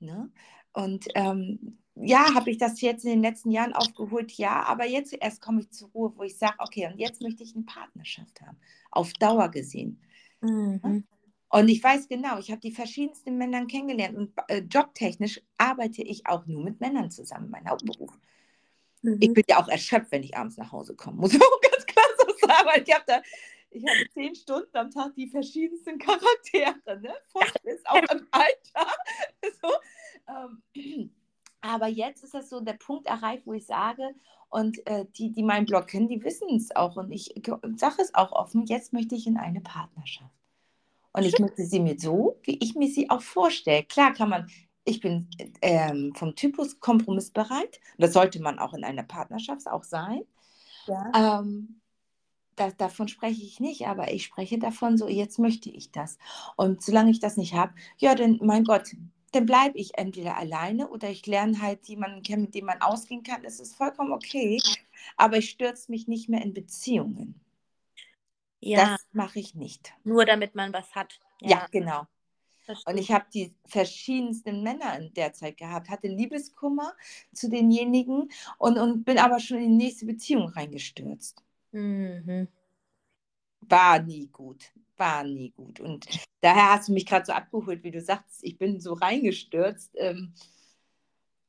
Ne? 0.00 0.30
Und 0.72 1.06
ähm, 1.14 1.78
ja, 2.00 2.34
habe 2.34 2.50
ich 2.50 2.58
das 2.58 2.80
jetzt 2.80 3.04
in 3.04 3.10
den 3.10 3.22
letzten 3.22 3.50
Jahren 3.50 3.72
aufgeholt? 3.72 4.32
Ja, 4.32 4.62
aber 4.64 4.86
jetzt 4.86 5.12
erst 5.12 5.40
komme 5.40 5.60
ich 5.60 5.70
zur 5.70 5.88
Ruhe, 5.90 6.12
wo 6.16 6.22
ich 6.22 6.36
sage, 6.36 6.56
okay, 6.58 6.86
und 6.86 6.98
jetzt 6.98 7.20
möchte 7.22 7.42
ich 7.42 7.54
eine 7.54 7.64
Partnerschaft 7.64 8.40
haben, 8.40 8.58
auf 8.90 9.12
Dauer 9.14 9.50
gesehen. 9.50 10.00
Mhm. 10.40 11.04
Und 11.50 11.68
ich 11.68 11.82
weiß 11.82 12.08
genau, 12.08 12.38
ich 12.38 12.50
habe 12.50 12.60
die 12.60 12.72
verschiedensten 12.72 13.38
Männer 13.38 13.64
kennengelernt 13.66 14.16
und 14.16 14.32
äh, 14.48 14.58
jobtechnisch 14.58 15.40
arbeite 15.56 16.02
ich 16.02 16.26
auch 16.26 16.46
nur 16.46 16.62
mit 16.62 16.80
Männern 16.80 17.10
zusammen, 17.10 17.50
mein 17.50 17.68
Hauptberuf. 17.68 18.12
Mhm. 19.02 19.16
Ich 19.20 19.32
bin 19.32 19.44
ja 19.48 19.58
auch 19.58 19.68
erschöpft, 19.68 20.12
wenn 20.12 20.22
ich 20.22 20.36
abends 20.36 20.56
nach 20.56 20.72
Hause 20.72 20.94
komme, 20.94 21.16
muss 21.16 21.32
ich 21.34 21.40
auch 21.40 21.60
ganz 21.60 21.86
klar 21.86 22.06
so 22.18 22.46
sagen, 22.46 22.68
weil 22.68 22.82
ich 22.82 22.94
habe 22.94 23.04
da 23.06 23.22
ich 23.70 23.84
habe 23.86 24.08
zehn 24.14 24.34
Stunden 24.34 24.76
am 24.76 24.90
Tag 24.90 25.14
die 25.14 25.28
verschiedensten 25.28 25.98
Charaktere, 25.98 27.00
ne? 27.00 27.14
Voll 27.26 27.46
ist 27.64 27.86
auch 27.88 27.96
im 27.96 28.26
Alter. 28.30 28.92
So, 29.60 29.68
ähm, 30.28 31.10
aber 31.60 31.88
jetzt 31.88 32.24
ist 32.24 32.34
das 32.34 32.48
so 32.48 32.60
der 32.60 32.74
Punkt 32.74 33.06
erreicht, 33.06 33.46
wo 33.46 33.52
ich 33.52 33.66
sage, 33.66 34.14
und 34.50 34.86
äh, 34.86 35.04
die, 35.16 35.30
die 35.30 35.42
meinen 35.42 35.66
Blog 35.66 35.88
kennen, 35.88 36.08
die 36.08 36.22
wissen 36.24 36.56
es 36.56 36.74
auch. 36.74 36.96
Und 36.96 37.12
ich 37.12 37.34
sage 37.76 38.00
es 38.00 38.14
auch 38.14 38.32
offen, 38.32 38.64
jetzt 38.64 38.92
möchte 38.92 39.14
ich 39.14 39.26
in 39.26 39.36
eine 39.36 39.60
Partnerschaft. 39.60 40.32
Und 41.12 41.24
ich 41.24 41.38
möchte 41.38 41.64
sie 41.64 41.80
mir 41.80 41.98
so, 41.98 42.38
wie 42.42 42.58
ich 42.62 42.74
mir 42.74 42.88
sie 42.88 43.10
auch 43.10 43.22
vorstelle. 43.22 43.82
Klar 43.84 44.12
kann 44.14 44.30
man, 44.30 44.50
ich 44.84 45.00
bin 45.00 45.28
ähm, 45.62 46.12
vom 46.14 46.34
Typus 46.34 46.80
kompromissbereit. 46.80 47.80
Das 47.98 48.12
sollte 48.12 48.40
man 48.40 48.58
auch 48.58 48.72
in 48.72 48.84
einer 48.84 49.02
Partnerschaft 49.02 49.66
auch 49.66 49.84
sein. 49.84 50.22
Ja. 50.86 51.40
Ähm, 51.40 51.80
da, 52.56 52.70
davon 52.70 53.08
spreche 53.08 53.42
ich 53.42 53.60
nicht, 53.60 53.86
aber 53.86 54.12
ich 54.12 54.24
spreche 54.24 54.58
davon 54.58 54.96
so, 54.96 55.08
jetzt 55.08 55.38
möchte 55.38 55.70
ich 55.70 55.92
das. 55.92 56.18
Und 56.56 56.82
solange 56.82 57.10
ich 57.10 57.20
das 57.20 57.36
nicht 57.36 57.54
habe, 57.54 57.74
ja, 57.98 58.14
dann, 58.14 58.38
mein 58.42 58.64
Gott, 58.64 58.94
dann 59.32 59.46
bleibe 59.46 59.78
ich 59.78 59.98
entweder 59.98 60.36
alleine 60.36 60.88
oder 60.88 61.10
ich 61.10 61.26
lerne 61.26 61.60
halt 61.60 61.86
jemanden 61.86 62.22
kennen, 62.22 62.42
mit 62.42 62.54
dem 62.54 62.66
man 62.66 62.80
ausgehen 62.80 63.22
kann. 63.22 63.42
Das 63.42 63.60
ist 63.60 63.76
vollkommen 63.76 64.12
okay, 64.12 64.60
aber 65.16 65.38
ich 65.38 65.50
stürze 65.50 65.90
mich 65.90 66.08
nicht 66.08 66.28
mehr 66.28 66.42
in 66.42 66.54
Beziehungen. 66.54 67.40
Ja. 68.60 68.92
Das 68.92 69.06
mache 69.12 69.38
ich 69.38 69.54
nicht. 69.54 69.92
Nur 70.04 70.24
damit 70.24 70.54
man 70.54 70.72
was 70.72 70.94
hat. 70.94 71.20
Ja, 71.40 71.50
ja 71.50 71.66
genau. 71.70 72.06
Und 72.84 72.98
ich 72.98 73.10
habe 73.12 73.24
die 73.32 73.54
verschiedensten 73.64 74.62
Männer 74.62 74.98
in 74.98 75.14
der 75.14 75.32
Zeit 75.32 75.56
gehabt, 75.56 75.88
hatte 75.88 76.08
Liebeskummer 76.08 76.92
zu 77.32 77.48
denjenigen 77.48 78.30
und, 78.58 78.78
und 78.78 79.04
bin 79.04 79.18
aber 79.18 79.40
schon 79.40 79.58
in 79.58 79.78
die 79.78 79.84
nächste 79.86 80.04
Beziehung 80.04 80.48
reingestürzt. 80.48 81.42
Mhm. 81.72 82.48
War 83.68 84.02
nie 84.02 84.28
gut 84.28 84.72
war 84.98 85.24
nie 85.24 85.52
gut. 85.56 85.80
Und 85.80 86.06
daher 86.40 86.74
hast 86.74 86.88
du 86.88 86.92
mich 86.92 87.06
gerade 87.06 87.24
so 87.24 87.32
abgeholt, 87.32 87.82
wie 87.84 87.90
du 87.90 88.00
sagst, 88.00 88.40
ich 88.42 88.58
bin 88.58 88.80
so 88.80 88.94
reingestürzt. 88.94 89.92
Ähm, 89.96 90.34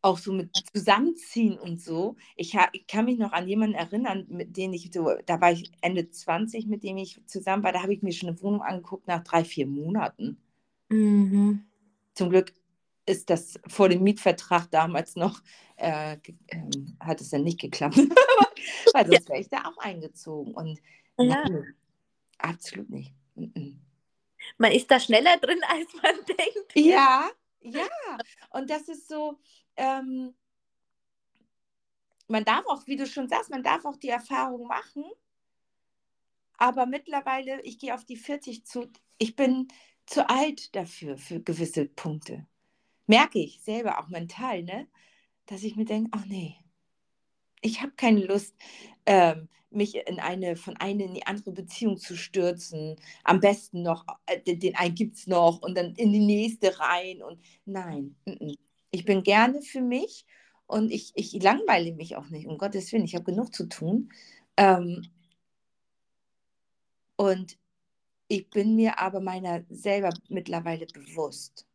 auch 0.01 0.17
so 0.17 0.32
mit 0.32 0.55
Zusammenziehen 0.74 1.59
und 1.59 1.82
so. 1.82 2.15
Ich, 2.38 2.57
ich, 2.72 2.88
kann 2.88 3.03
mich 3.03 3.20
noch 3.20 3.34
an 3.34 3.49
jemanden 3.49 3.76
erinnern, 3.76 4.26
mit 4.30 4.55
dem 4.55 4.72
ich 4.72 4.91
so, 4.93 5.11
da 5.26 5.41
war 5.41 5.51
ich 5.51 5.74
Ende 5.82 6.09
20, 6.09 6.67
mit 6.67 6.84
dem 6.84 6.95
ich 6.95 7.22
zusammen 7.26 7.63
war, 7.63 7.74
da 7.74 7.84
habe 7.84 7.93
ich 7.93 8.01
mir 8.01 8.13
schon 8.13 8.30
eine 8.30 8.41
Wohnung 8.41 8.61
angeguckt 8.61 9.09
nach 9.09 9.26
drei, 9.26 9.43
vier 9.43 9.67
Monaten. 9.67 10.38
Mhm. 10.88 11.65
Zum 12.13 12.30
Glück 12.30 12.53
ist 13.05 13.30
das 13.30 13.59
vor 13.67 13.89
dem 13.89 14.01
Mietvertrag 14.03 14.72
damals 14.72 15.17
noch, 15.17 15.41
äh, 15.76 16.13
äh, 16.13 16.61
hat 17.01 17.20
es 17.20 17.32
dann 17.32 17.43
nicht 17.43 17.59
geklappt. 17.59 17.97
Weil 18.93 19.05
sonst 19.05 19.28
wäre 19.28 19.41
ich 19.41 19.49
da 19.49 19.65
auch 19.65 19.78
eingezogen. 19.80 20.53
Und 20.53 20.80
ja. 21.17 21.43
nein, 21.43 21.74
absolut 22.39 22.89
nicht. 22.89 23.13
Man 24.57 24.71
ist 24.71 24.89
da 24.89 24.99
schneller 24.99 25.37
drin, 25.37 25.59
als 25.67 25.93
man 26.01 26.15
denkt. 26.27 26.75
Ja, 26.75 27.29
ja. 27.61 27.87
Und 28.51 28.69
das 28.69 28.87
ist 28.87 29.07
so, 29.07 29.39
ähm, 29.75 30.33
man 32.27 32.45
darf 32.45 32.65
auch, 32.67 32.85
wie 32.87 32.95
du 32.95 33.05
schon 33.05 33.27
sagst, 33.27 33.49
man 33.49 33.63
darf 33.63 33.85
auch 33.85 33.97
die 33.97 34.09
Erfahrung 34.09 34.67
machen. 34.67 35.05
Aber 36.57 36.85
mittlerweile, 36.85 37.61
ich 37.61 37.79
gehe 37.79 37.93
auf 37.93 38.05
die 38.05 38.17
40 38.17 38.65
zu, 38.65 38.91
ich 39.17 39.35
bin 39.35 39.67
zu 40.05 40.29
alt 40.29 40.75
dafür, 40.75 41.17
für 41.17 41.41
gewisse 41.41 41.85
Punkte. 41.85 42.45
Merke 43.07 43.39
ich 43.39 43.61
selber 43.61 43.99
auch 43.99 44.09
mental, 44.09 44.63
ne? 44.63 44.87
Dass 45.45 45.63
ich 45.63 45.75
mir 45.75 45.85
denke, 45.85 46.11
ach 46.13 46.25
nee, 46.25 46.57
ich 47.62 47.82
habe 47.82 47.93
keine 47.95 48.26
Lust, 48.26 48.55
ähm, 49.05 49.49
mich 49.72 49.95
in 49.95 50.20
eine 50.20 50.55
von 50.55 50.76
einer 50.78 51.05
in 51.05 51.14
die 51.14 51.28
andere 51.28 51.51
Beziehung 51.51 51.97
zu 51.97 52.18
stürzen. 52.18 52.95
Am 53.24 53.39
besten 53.39 53.84
noch, 53.84 54.05
äh, 54.26 54.55
den, 54.55 54.76
einen 54.76 54.95
gibt 54.95 55.18
es 55.18 55.28
noch 55.28 55.62
und 55.62 55.78
dann 55.78 55.93
in 55.95 56.12
die 56.12 56.20
nächste 56.20 56.80
rein. 56.80 57.22
Und 57.22 57.39
nein, 57.66 58.16
n 58.26 58.36
-n. 58.36 58.57
ich 58.91 59.05
bin 59.05 59.24
gerne 59.24 59.62
für 59.62 59.82
mich 59.82 60.26
und 60.68 60.91
ich, 60.91 61.12
ich 61.16 61.34
langweile 61.41 61.93
mich 61.93 62.16
auch 62.16 62.30
nicht, 62.30 62.47
um 62.47 62.57
Gottes 62.57 62.91
Willen. 62.91 63.05
Ich 63.05 63.16
habe 63.16 63.26
genug 63.26 63.53
zu 63.53 63.68
tun. 63.68 64.12
Ähm, 64.57 65.07
und 67.16 67.57
ich 68.28 68.49
bin 68.49 68.76
mir 68.76 68.99
aber 68.99 69.20
meiner 69.20 69.64
selber 69.70 70.12
mittlerweile 70.30 70.86
bewusst. 70.88 71.68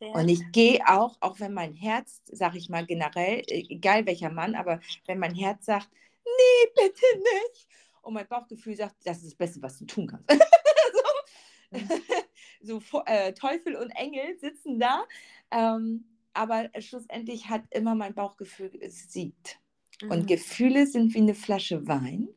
Und 0.00 0.28
ich 0.28 0.40
gehe 0.52 0.80
auch, 0.86 1.16
auch 1.20 1.40
wenn 1.40 1.54
mein 1.54 1.74
Herz, 1.74 2.22
sage 2.26 2.58
ich 2.58 2.68
mal 2.68 2.84
generell, 2.84 3.42
e, 3.46 3.66
egal 3.68 4.06
welcher 4.06 4.30
Mann, 4.30 4.54
aber 4.54 4.80
wenn 5.06 5.18
mein 5.18 5.34
Herz 5.34 5.66
sagt, 5.66 5.88
nee, 6.24 6.70
bitte 6.74 7.04
nicht. 7.18 7.68
Und 8.02 8.14
mein 8.14 8.28
Bauchgefühl 8.28 8.76
sagt, 8.76 8.96
das 9.04 9.18
ist 9.18 9.26
das 9.26 9.34
Beste, 9.34 9.62
was 9.62 9.78
du 9.78 9.86
tun 9.86 10.06
kannst. 10.06 10.30
so, 12.62 12.80
so 12.90 13.02
äh, 13.06 13.32
Teufel 13.32 13.76
und 13.76 13.90
Engel 13.90 14.38
sitzen 14.38 14.78
da. 14.78 15.04
Ähm, 15.50 16.04
aber 16.34 16.68
schlussendlich 16.80 17.48
hat 17.48 17.62
immer 17.70 17.94
mein 17.94 18.14
Bauchgefühl 18.14 18.70
gesiegt. 18.70 19.58
Mhm. 20.02 20.10
Und 20.10 20.26
Gefühle 20.26 20.86
sind 20.86 21.14
wie 21.14 21.18
eine 21.18 21.34
Flasche 21.34 21.86
Wein 21.86 22.28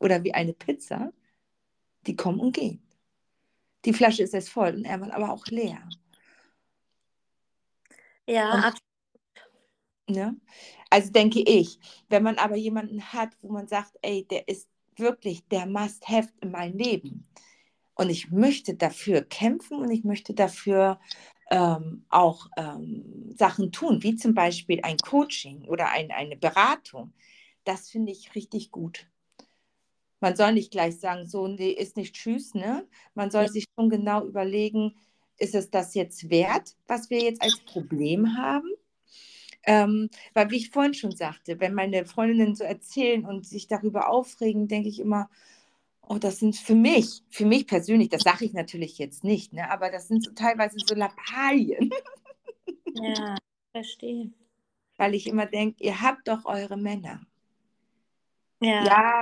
oder 0.00 0.24
wie 0.24 0.34
eine 0.34 0.54
Pizza, 0.54 1.12
die 2.06 2.16
kommen 2.16 2.40
und 2.40 2.52
gehen. 2.52 2.82
Die 3.84 3.92
Flasche 3.92 4.22
ist 4.22 4.32
jetzt 4.32 4.48
voll 4.48 4.74
und 4.74 4.84
irgendwann 4.84 5.10
aber 5.10 5.30
auch 5.30 5.46
leer. 5.46 5.86
Ja, 8.26 8.54
und, 8.54 8.64
absolut. 8.64 8.84
Ne? 10.08 10.36
Also 10.90 11.10
denke 11.10 11.40
ich, 11.40 11.78
wenn 12.08 12.22
man 12.22 12.36
aber 12.36 12.56
jemanden 12.56 13.12
hat, 13.12 13.30
wo 13.40 13.50
man 13.50 13.66
sagt, 13.66 13.96
ey, 14.02 14.26
der 14.26 14.48
ist 14.48 14.68
wirklich 14.96 15.46
der 15.48 15.66
Must-Have 15.66 16.28
in 16.40 16.50
meinem 16.50 16.76
Leben 16.76 17.26
und 17.94 18.10
ich 18.10 18.30
möchte 18.30 18.74
dafür 18.74 19.22
kämpfen 19.22 19.78
und 19.78 19.90
ich 19.90 20.04
möchte 20.04 20.34
dafür 20.34 21.00
ähm, 21.50 22.04
auch 22.08 22.48
ähm, 22.56 23.32
Sachen 23.36 23.72
tun, 23.72 24.02
wie 24.02 24.16
zum 24.16 24.34
Beispiel 24.34 24.80
ein 24.82 24.96
Coaching 24.98 25.64
oder 25.68 25.90
ein, 25.90 26.10
eine 26.10 26.36
Beratung, 26.36 27.12
das 27.64 27.88
finde 27.88 28.12
ich 28.12 28.34
richtig 28.34 28.70
gut. 28.70 29.06
Man 30.20 30.36
soll 30.36 30.52
nicht 30.52 30.70
gleich 30.70 30.98
sagen, 30.98 31.26
so, 31.26 31.48
nee, 31.48 31.70
ist 31.70 31.96
nicht 31.96 32.14
tschüss, 32.14 32.54
ne? 32.54 32.88
Man 33.14 33.30
soll 33.30 33.48
sich 33.48 33.66
schon 33.74 33.90
genau 33.90 34.24
überlegen, 34.24 34.96
ist 35.38 35.54
es 35.54 35.70
das 35.70 35.94
jetzt 35.94 36.30
wert, 36.30 36.74
was 36.86 37.10
wir 37.10 37.20
jetzt 37.20 37.42
als 37.42 37.58
Problem 37.60 38.36
haben? 38.36 38.68
Ähm, 39.66 40.10
weil, 40.34 40.50
wie 40.50 40.56
ich 40.56 40.70
vorhin 40.70 40.94
schon 40.94 41.16
sagte, 41.16 41.58
wenn 41.58 41.74
meine 41.74 42.04
Freundinnen 42.04 42.54
so 42.54 42.64
erzählen 42.64 43.24
und 43.24 43.46
sich 43.46 43.66
darüber 43.66 44.10
aufregen, 44.10 44.68
denke 44.68 44.88
ich 44.88 45.00
immer, 45.00 45.30
oh, 46.02 46.18
das 46.18 46.38
sind 46.38 46.56
für 46.56 46.74
mich, 46.74 47.22
für 47.30 47.46
mich 47.46 47.66
persönlich, 47.66 48.10
das 48.10 48.22
sage 48.22 48.44
ich 48.44 48.52
natürlich 48.52 48.98
jetzt 48.98 49.24
nicht, 49.24 49.52
ne, 49.52 49.70
aber 49.70 49.90
das 49.90 50.08
sind 50.08 50.22
so 50.22 50.32
teilweise 50.32 50.76
so 50.84 50.94
Lappalien. 50.94 51.90
Ja, 52.96 53.36
verstehe. 53.72 54.30
Weil 54.98 55.16
ich 55.16 55.26
immer 55.26 55.46
denke, 55.46 55.82
ihr 55.82 56.00
habt 56.00 56.28
doch 56.28 56.44
eure 56.44 56.76
Männer. 56.76 57.26
Ja. 58.64 58.84
ja, 58.84 59.20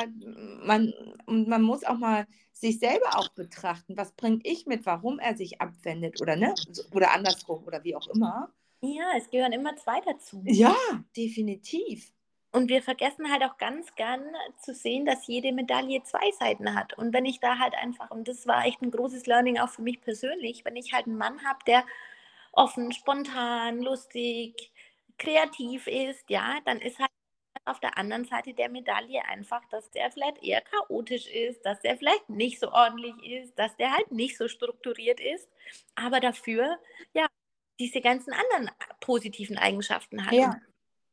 man, 0.62 0.92
man 1.26 1.62
muss 1.62 1.84
auch 1.84 1.98
mal 1.98 2.26
sich 2.52 2.78
selber 2.78 3.18
auch 3.18 3.28
betrachten. 3.30 3.96
Was 3.96 4.12
bringe 4.12 4.40
ich 4.44 4.66
mit, 4.66 4.86
warum 4.86 5.18
er 5.18 5.36
sich 5.36 5.60
abwendet 5.60 6.20
oder 6.20 6.36
ne? 6.36 6.54
Oder 6.94 7.12
andersrum 7.12 7.64
oder 7.64 7.82
wie 7.82 7.96
auch 7.96 8.06
immer. 8.08 8.52
Ja, 8.80 9.12
es 9.16 9.30
gehören 9.30 9.52
immer 9.52 9.76
zwei 9.76 10.00
dazu. 10.00 10.42
Ja, 10.44 10.74
definitiv. 11.16 12.12
Und 12.52 12.68
wir 12.68 12.82
vergessen 12.82 13.30
halt 13.32 13.42
auch 13.44 13.56
ganz 13.56 13.94
gern 13.94 14.22
zu 14.60 14.74
sehen, 14.74 15.06
dass 15.06 15.26
jede 15.26 15.52
Medaille 15.52 16.02
zwei 16.02 16.30
Seiten 16.32 16.74
hat. 16.74 16.96
Und 16.98 17.14
wenn 17.14 17.24
ich 17.24 17.40
da 17.40 17.58
halt 17.58 17.74
einfach, 17.74 18.10
und 18.10 18.28
das 18.28 18.46
war 18.46 18.66
echt 18.66 18.82
ein 18.82 18.90
großes 18.90 19.26
Learning 19.26 19.58
auch 19.58 19.70
für 19.70 19.82
mich 19.82 20.00
persönlich, 20.02 20.64
wenn 20.64 20.76
ich 20.76 20.92
halt 20.92 21.06
einen 21.06 21.16
Mann 21.16 21.42
habe, 21.44 21.60
der 21.66 21.84
offen, 22.52 22.92
spontan, 22.92 23.80
lustig, 23.80 24.70
kreativ 25.16 25.86
ist, 25.86 26.28
ja, 26.28 26.58
dann 26.66 26.78
ist 26.78 26.98
halt 26.98 27.10
auf 27.64 27.80
der 27.80 27.96
anderen 27.96 28.24
Seite 28.24 28.54
der 28.54 28.68
Medaille 28.68 29.24
einfach, 29.26 29.64
dass 29.70 29.90
der 29.90 30.10
vielleicht 30.10 30.42
eher 30.42 30.60
chaotisch 30.62 31.26
ist, 31.26 31.64
dass 31.64 31.80
der 31.80 31.96
vielleicht 31.96 32.28
nicht 32.28 32.58
so 32.58 32.72
ordentlich 32.72 33.14
ist, 33.22 33.58
dass 33.58 33.76
der 33.76 33.92
halt 33.92 34.10
nicht 34.10 34.36
so 34.36 34.48
strukturiert 34.48 35.20
ist, 35.20 35.48
aber 35.94 36.20
dafür 36.20 36.78
ja 37.14 37.26
diese 37.78 38.00
ganzen 38.00 38.32
anderen 38.32 38.70
positiven 39.00 39.58
Eigenschaften 39.58 40.26
hat. 40.26 40.32
Ja. 40.32 40.60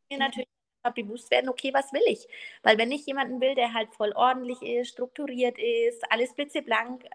mir 0.09 0.19
natürlich 0.19 0.47
bewusst 0.95 1.29
werden, 1.29 1.49
okay, 1.49 1.73
was 1.73 1.93
will 1.93 2.01
ich? 2.07 2.27
Weil 2.63 2.77
wenn 2.77 2.91
ich 2.91 3.05
jemanden 3.05 3.41
will, 3.41 3.53
der 3.53 3.73
halt 3.73 3.93
voll 3.93 4.11
ordentlich 4.13 4.61
ist, 4.61 4.89
strukturiert 4.89 5.57
ist, 5.59 6.11
alles 6.11 6.33
blitzeblank, 6.33 7.05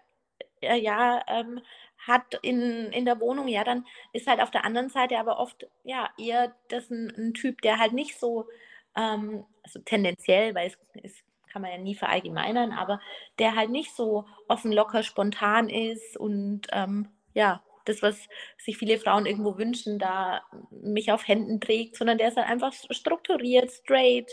äh, 0.61 0.77
ja, 0.77 1.23
ähm, 1.27 1.61
hat 1.97 2.39
in, 2.41 2.91
in 2.91 3.05
der 3.05 3.19
Wohnung, 3.19 3.47
ja, 3.47 3.63
dann 3.63 3.85
ist 4.13 4.27
halt 4.27 4.39
auf 4.39 4.51
der 4.51 4.65
anderen 4.65 4.89
Seite 4.89 5.17
aber 5.17 5.39
oft, 5.39 5.67
ja, 5.83 6.09
eher 6.17 6.55
das 6.69 6.89
ein, 6.89 7.11
ein 7.17 7.33
Typ, 7.33 7.61
der 7.61 7.79
halt 7.79 7.93
nicht 7.93 8.19
so 8.19 8.47
ähm, 8.95 9.45
also 9.63 9.79
tendenziell, 9.79 10.55
weil 10.55 10.67
es, 10.67 10.77
es 11.03 11.23
kann 11.51 11.61
man 11.61 11.71
ja 11.71 11.77
nie 11.77 11.95
verallgemeinern, 11.95 12.71
aber 12.71 12.99
der 13.39 13.55
halt 13.55 13.69
nicht 13.69 13.95
so 13.95 14.25
offen, 14.47 14.71
locker, 14.71 15.03
spontan 15.03 15.69
ist 15.69 16.17
und 16.17 16.67
ähm, 16.71 17.09
ja, 17.33 17.63
das, 17.85 18.01
was 18.01 18.27
sich 18.57 18.77
viele 18.77 18.97
Frauen 18.97 19.25
irgendwo 19.25 19.57
wünschen, 19.57 19.99
da 19.99 20.41
mich 20.71 21.11
auf 21.11 21.27
Händen 21.27 21.61
trägt, 21.61 21.95
sondern 21.95 22.17
der 22.17 22.29
ist 22.29 22.37
halt 22.37 22.49
einfach 22.49 22.73
strukturiert, 22.73 23.71
straight. 23.71 24.29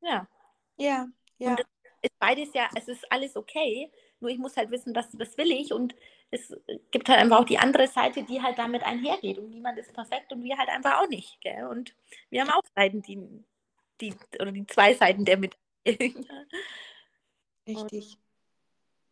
Ja. 0.00 0.28
Ja, 0.78 1.06
ja. 1.38 1.50
Und 1.50 1.60
ist 2.02 2.18
beides 2.18 2.54
ja, 2.54 2.68
es 2.74 2.88
ist 2.88 3.10
alles 3.10 3.36
okay, 3.36 3.90
nur 4.20 4.30
ich 4.30 4.38
muss 4.38 4.56
halt 4.56 4.70
wissen, 4.70 4.94
was, 4.94 5.08
was 5.18 5.36
will 5.36 5.50
ich 5.50 5.72
und 5.72 5.94
es 6.30 6.54
gibt 6.90 7.08
halt 7.08 7.20
einfach 7.20 7.40
auch 7.40 7.44
die 7.44 7.58
andere 7.58 7.86
Seite, 7.86 8.22
die 8.24 8.42
halt 8.42 8.58
damit 8.58 8.82
einhergeht 8.84 9.38
und 9.38 9.50
niemand 9.50 9.78
ist 9.78 9.92
perfekt 9.92 10.32
und 10.32 10.42
wir 10.42 10.56
halt 10.58 10.68
einfach 10.68 11.00
auch 11.00 11.08
nicht. 11.08 11.40
Gell? 11.40 11.66
Und 11.66 11.94
wir 12.30 12.42
haben 12.42 12.50
auch 12.50 12.62
Seiten, 12.74 13.02
die, 13.02 13.18
die, 14.00 14.14
oder 14.40 14.52
die 14.52 14.66
zwei 14.66 14.94
Seiten 14.94 15.24
der 15.24 15.38
Medaille. 15.38 16.14
Richtig. 17.68 18.18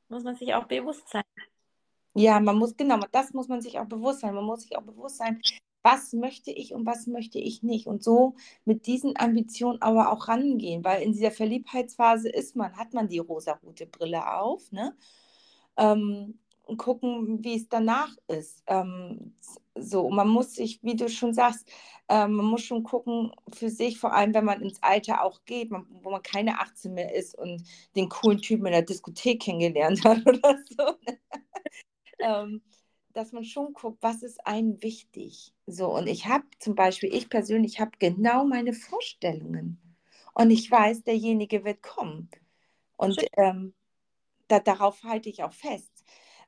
muss 0.08 0.24
man 0.24 0.36
sich 0.36 0.54
auch 0.54 0.66
bewusst 0.66 1.08
sein. 1.08 1.24
Ja, 2.14 2.38
man 2.38 2.56
muss, 2.56 2.76
genau, 2.76 3.00
das 3.10 3.32
muss 3.32 3.48
man 3.48 3.60
sich 3.60 3.78
auch 3.78 3.86
bewusst 3.86 4.20
sein. 4.20 4.34
Man 4.34 4.44
muss 4.44 4.62
sich 4.62 4.76
auch 4.76 4.82
bewusst 4.82 5.16
sein, 5.16 5.40
was 5.82 6.12
möchte 6.12 6.50
ich 6.50 6.72
und 6.72 6.86
was 6.86 7.06
möchte 7.06 7.38
ich 7.38 7.62
nicht. 7.62 7.86
Und 7.86 8.02
so 8.02 8.36
mit 8.64 8.86
diesen 8.86 9.18
Ambitionen 9.18 9.82
aber 9.82 10.12
auch 10.12 10.28
rangehen, 10.28 10.84
weil 10.84 11.02
in 11.02 11.12
dieser 11.12 11.32
Verliebtheitsphase 11.32 12.28
ist 12.28 12.56
man, 12.56 12.76
hat 12.76 12.94
man 12.94 13.08
die 13.08 13.18
rosa-rote 13.18 13.86
Brille 13.86 14.32
auf, 14.38 14.70
ne? 14.72 14.96
Ähm, 15.76 16.38
und 16.64 16.78
gucken, 16.78 17.44
wie 17.44 17.56
es 17.56 17.68
danach 17.68 18.10
ist. 18.28 18.62
Ähm, 18.66 19.34
so, 19.74 20.08
man 20.10 20.28
muss 20.28 20.54
sich, 20.54 20.82
wie 20.82 20.96
du 20.96 21.08
schon 21.08 21.34
sagst, 21.34 21.68
äh, 22.08 22.26
man 22.26 22.46
muss 22.46 22.62
schon 22.62 22.82
gucken 22.84 23.32
für 23.52 23.70
sich, 23.70 23.98
vor 23.98 24.12
allem 24.14 24.34
wenn 24.34 24.44
man 24.44 24.62
ins 24.62 24.82
Alter 24.82 25.22
auch 25.22 25.44
geht, 25.44 25.70
man, 25.70 25.86
wo 26.02 26.10
man 26.10 26.22
keine 26.22 26.60
18 26.60 26.94
mehr 26.94 27.14
ist 27.14 27.36
und 27.36 27.62
den 27.96 28.08
coolen 28.08 28.40
Typen 28.40 28.66
in 28.66 28.72
der 28.72 28.82
Diskothek 28.82 29.42
kennengelernt 29.42 30.04
hat 30.04 30.26
oder 30.26 30.58
so. 30.68 30.84
Ne? 31.06 31.18
ähm, 32.18 32.62
dass 33.12 33.32
man 33.32 33.44
schon 33.44 33.72
guckt, 33.74 33.98
was 34.02 34.22
ist 34.22 34.44
einem 34.46 34.82
wichtig. 34.82 35.54
So, 35.66 35.94
und 35.94 36.08
ich 36.08 36.26
habe 36.26 36.44
zum 36.58 36.74
Beispiel, 36.74 37.14
ich 37.14 37.28
persönlich 37.28 37.80
habe 37.80 37.92
genau 37.98 38.44
meine 38.44 38.72
Vorstellungen. 38.72 39.80
Und 40.34 40.50
ich 40.50 40.68
weiß, 40.68 41.04
derjenige 41.04 41.64
wird 41.64 41.80
kommen. 41.80 42.28
Und 42.96 43.24
ähm, 43.36 43.72
da, 44.48 44.58
darauf 44.58 45.04
halte 45.04 45.28
ich 45.28 45.44
auch 45.44 45.52
fest. 45.52 45.93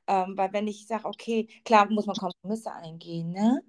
Ähm, 0.07 0.37
weil 0.37 0.53
wenn 0.53 0.67
ich 0.67 0.87
sage, 0.87 1.05
okay, 1.05 1.47
klar 1.65 1.89
muss 1.89 2.05
man 2.05 2.15
Kompromisse 2.15 2.71
eingehen, 2.71 3.31
ne? 3.31 3.61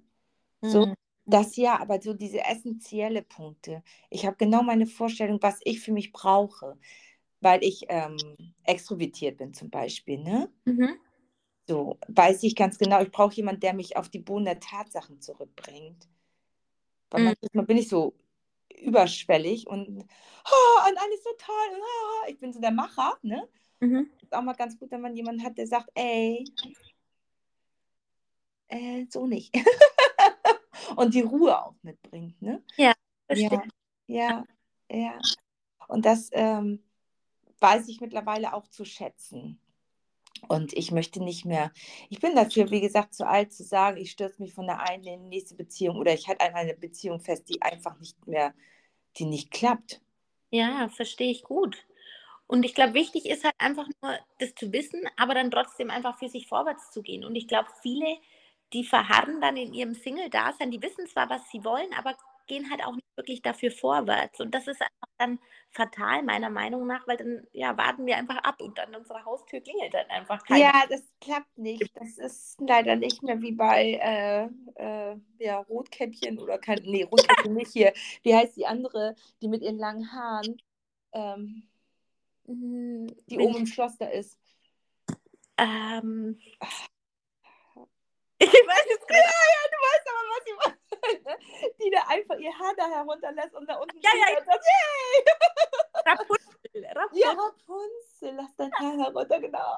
So, 0.61 0.87
mhm. 0.87 0.93
das 1.25 1.55
ja, 1.55 1.79
aber 1.79 2.01
so 2.01 2.13
diese 2.13 2.43
essentielle 2.43 3.21
Punkte. 3.21 3.83
Ich 4.09 4.25
habe 4.25 4.35
genau 4.37 4.61
meine 4.63 4.87
Vorstellung, 4.87 5.39
was 5.41 5.59
ich 5.63 5.79
für 5.79 5.91
mich 5.91 6.11
brauche, 6.11 6.77
weil 7.41 7.63
ich 7.63 7.85
ähm, 7.89 8.17
extrovertiert 8.63 9.37
bin 9.37 9.53
zum 9.53 9.69
Beispiel, 9.69 10.19
ne? 10.19 10.51
Mhm. 10.65 10.97
So, 11.67 11.97
weiß 12.07 12.43
ich 12.43 12.55
ganz 12.55 12.77
genau, 12.77 13.01
ich 13.01 13.11
brauche 13.11 13.35
jemanden, 13.35 13.61
der 13.61 13.73
mich 13.73 13.95
auf 13.95 14.09
die 14.09 14.19
Boden 14.19 14.45
der 14.45 14.59
Tatsachen 14.59 15.21
zurückbringt. 15.21 16.07
Weil 17.11 17.21
mhm. 17.21 17.33
manchmal 17.41 17.65
bin 17.65 17.77
ich 17.77 17.89
so 17.89 18.15
überschwellig 18.81 19.67
und, 19.67 19.87
oh, 19.87 20.89
und 20.89 20.97
alles 20.97 21.23
so 21.23 21.29
toll. 21.37 21.79
Oh, 21.79 22.29
ich 22.29 22.37
bin 22.39 22.53
so 22.53 22.59
der 22.59 22.71
Macher, 22.71 23.17
ne? 23.21 23.47
Mhm. 23.79 24.09
Ist 24.21 24.33
auch 24.33 24.41
mal 24.41 24.53
ganz 24.53 24.77
gut, 24.77 24.91
wenn 24.91 25.01
man 25.01 25.15
jemanden 25.15 25.43
hat, 25.43 25.57
der 25.57 25.67
sagt, 25.67 25.89
ey, 25.95 26.45
äh, 28.67 29.05
so 29.09 29.25
nicht. 29.25 29.53
und 30.95 31.13
die 31.13 31.21
Ruhe 31.21 31.63
auch 31.63 31.75
mitbringt, 31.81 32.41
ne? 32.41 32.63
Ja, 32.77 32.93
ja, 33.29 33.63
ja, 34.07 34.45
ja. 34.89 35.19
Und 35.87 36.05
das 36.05 36.29
ähm, 36.33 36.83
weiß 37.59 37.87
ich 37.87 38.01
mittlerweile 38.01 38.53
auch 38.53 38.67
zu 38.67 38.85
schätzen. 38.85 39.59
Und 40.47 40.73
ich 40.73 40.91
möchte 40.91 41.21
nicht 41.21 41.45
mehr, 41.45 41.71
ich 42.09 42.19
bin 42.19 42.35
dafür, 42.35 42.71
wie 42.71 42.79
gesagt, 42.79 43.13
zu 43.13 43.27
alt 43.27 43.51
zu 43.51 43.63
sagen, 43.63 43.97
ich 43.97 44.11
stürze 44.11 44.41
mich 44.41 44.53
von 44.53 44.67
der 44.67 44.79
einen 44.79 45.03
in 45.03 45.23
die 45.23 45.29
nächste 45.29 45.55
Beziehung 45.55 45.97
oder 45.97 46.13
ich 46.13 46.27
halte 46.27 46.45
an 46.45 46.53
einer 46.53 46.73
Beziehung 46.73 47.19
fest, 47.19 47.49
die 47.49 47.61
einfach 47.61 47.99
nicht 47.99 48.25
mehr, 48.25 48.53
die 49.17 49.25
nicht 49.25 49.51
klappt. 49.51 50.01
Ja, 50.51 50.87
verstehe 50.89 51.31
ich 51.31 51.43
gut. 51.43 51.85
Und 52.49 52.63
ich 52.63 52.73
glaube, 52.73 52.95
wichtig 52.95 53.27
ist 53.27 53.43
halt 53.43 53.53
einfach 53.59 53.87
nur, 54.01 54.17
das 54.39 54.55
zu 54.55 54.73
wissen, 54.73 55.07
aber 55.17 55.35
dann 55.35 55.51
trotzdem 55.51 55.91
einfach 55.91 56.17
für 56.17 56.29
sich 56.29 56.47
vorwärts 56.47 56.89
zu 56.89 57.03
gehen. 57.03 57.23
Und 57.23 57.35
ich 57.35 57.47
glaube, 57.47 57.69
viele, 57.83 58.17
die 58.73 58.83
verharren 58.83 59.39
dann 59.39 59.55
in 59.55 59.71
ihrem 59.71 59.93
Single-Dasein, 59.93 60.71
die 60.71 60.81
wissen 60.81 61.05
zwar, 61.05 61.29
was 61.29 61.47
sie 61.51 61.63
wollen, 61.63 61.93
aber 61.95 62.17
gehen 62.47 62.71
halt 62.71 62.83
auch 62.83 62.95
nicht 62.95 63.05
wirklich 63.15 63.43
dafür 63.43 63.69
vorwärts. 63.69 64.39
Und 64.41 64.55
das 64.55 64.65
ist 64.65 64.81
einfach 64.81 65.13
dann 65.19 65.37
fatal, 65.69 66.23
meiner 66.23 66.49
Meinung 66.49 66.87
nach, 66.87 67.07
weil 67.07 67.17
dann 67.17 67.45
ja, 67.53 67.77
warten 67.77 68.07
wir 68.07 68.17
einfach 68.17 68.37
ab 68.37 68.59
und 68.61 68.79
an 68.79 68.95
unserer 68.95 69.23
Haustür 69.25 69.61
klingelt 69.61 69.93
dann 69.93 70.07
einfach 70.07 70.43
keiner. 70.43 70.59
Ja, 70.59 70.83
das 70.89 71.03
klappt 71.21 71.55
nicht. 71.55 71.95
Das 71.95 72.17
ist 72.17 72.59
leider 72.59 72.95
nicht 72.95 73.21
mehr 73.21 73.39
wie 73.41 73.51
bei 73.51 73.99
äh, 74.01 75.11
äh, 75.11 75.15
ja, 75.37 75.59
Rotkäppchen 75.59 76.39
oder 76.39 76.57
kein, 76.57 76.79
nee, 76.81 77.03
Rotkäppchen 77.03 77.53
nicht 77.53 77.73
hier. 77.73 77.93
Wie 78.23 78.33
heißt 78.33 78.57
die 78.57 78.65
andere, 78.65 79.13
die 79.43 79.49
mit 79.49 79.61
ihren 79.61 79.77
langen 79.77 80.11
Haaren? 80.11 80.59
Ähm, 81.11 81.68
die 82.51 83.39
oben 83.39 83.57
im 83.57 83.65
Schloss 83.67 83.97
da 83.97 84.07
ist. 84.07 84.39
Ähm, 85.57 86.39
Ich 88.41 88.47
weiß 88.47 88.85
jetzt 88.89 89.07
gerade. 89.07 89.19
Ja, 89.19 89.27
ja, 89.27 89.61
du 89.69 89.77
weißt 89.85 90.07
aber, 90.09 90.23
was 90.31 90.45
ich 90.47 90.55
meine. 90.63 91.37
Die 91.83 91.89
da 91.91 92.01
einfach 92.07 92.37
ihr 92.39 92.57
Haar 92.57 92.73
da 92.77 92.87
herunterlässt 92.89 93.53
und 93.53 93.69
da 93.69 93.75
unten 93.75 93.99
Ja, 93.99 94.09
ja, 94.15 94.45
sagt, 94.45 94.63
yay! 94.65 95.25
Rapunzel. 96.05 96.85
Rapunzel. 96.85 97.21
Ja, 97.21 97.29
Rapunzel, 97.31 98.35
lass 98.35 98.55
dein 98.55 98.71
Haar 98.73 98.97
herunter, 98.97 99.39
genau. 99.41 99.77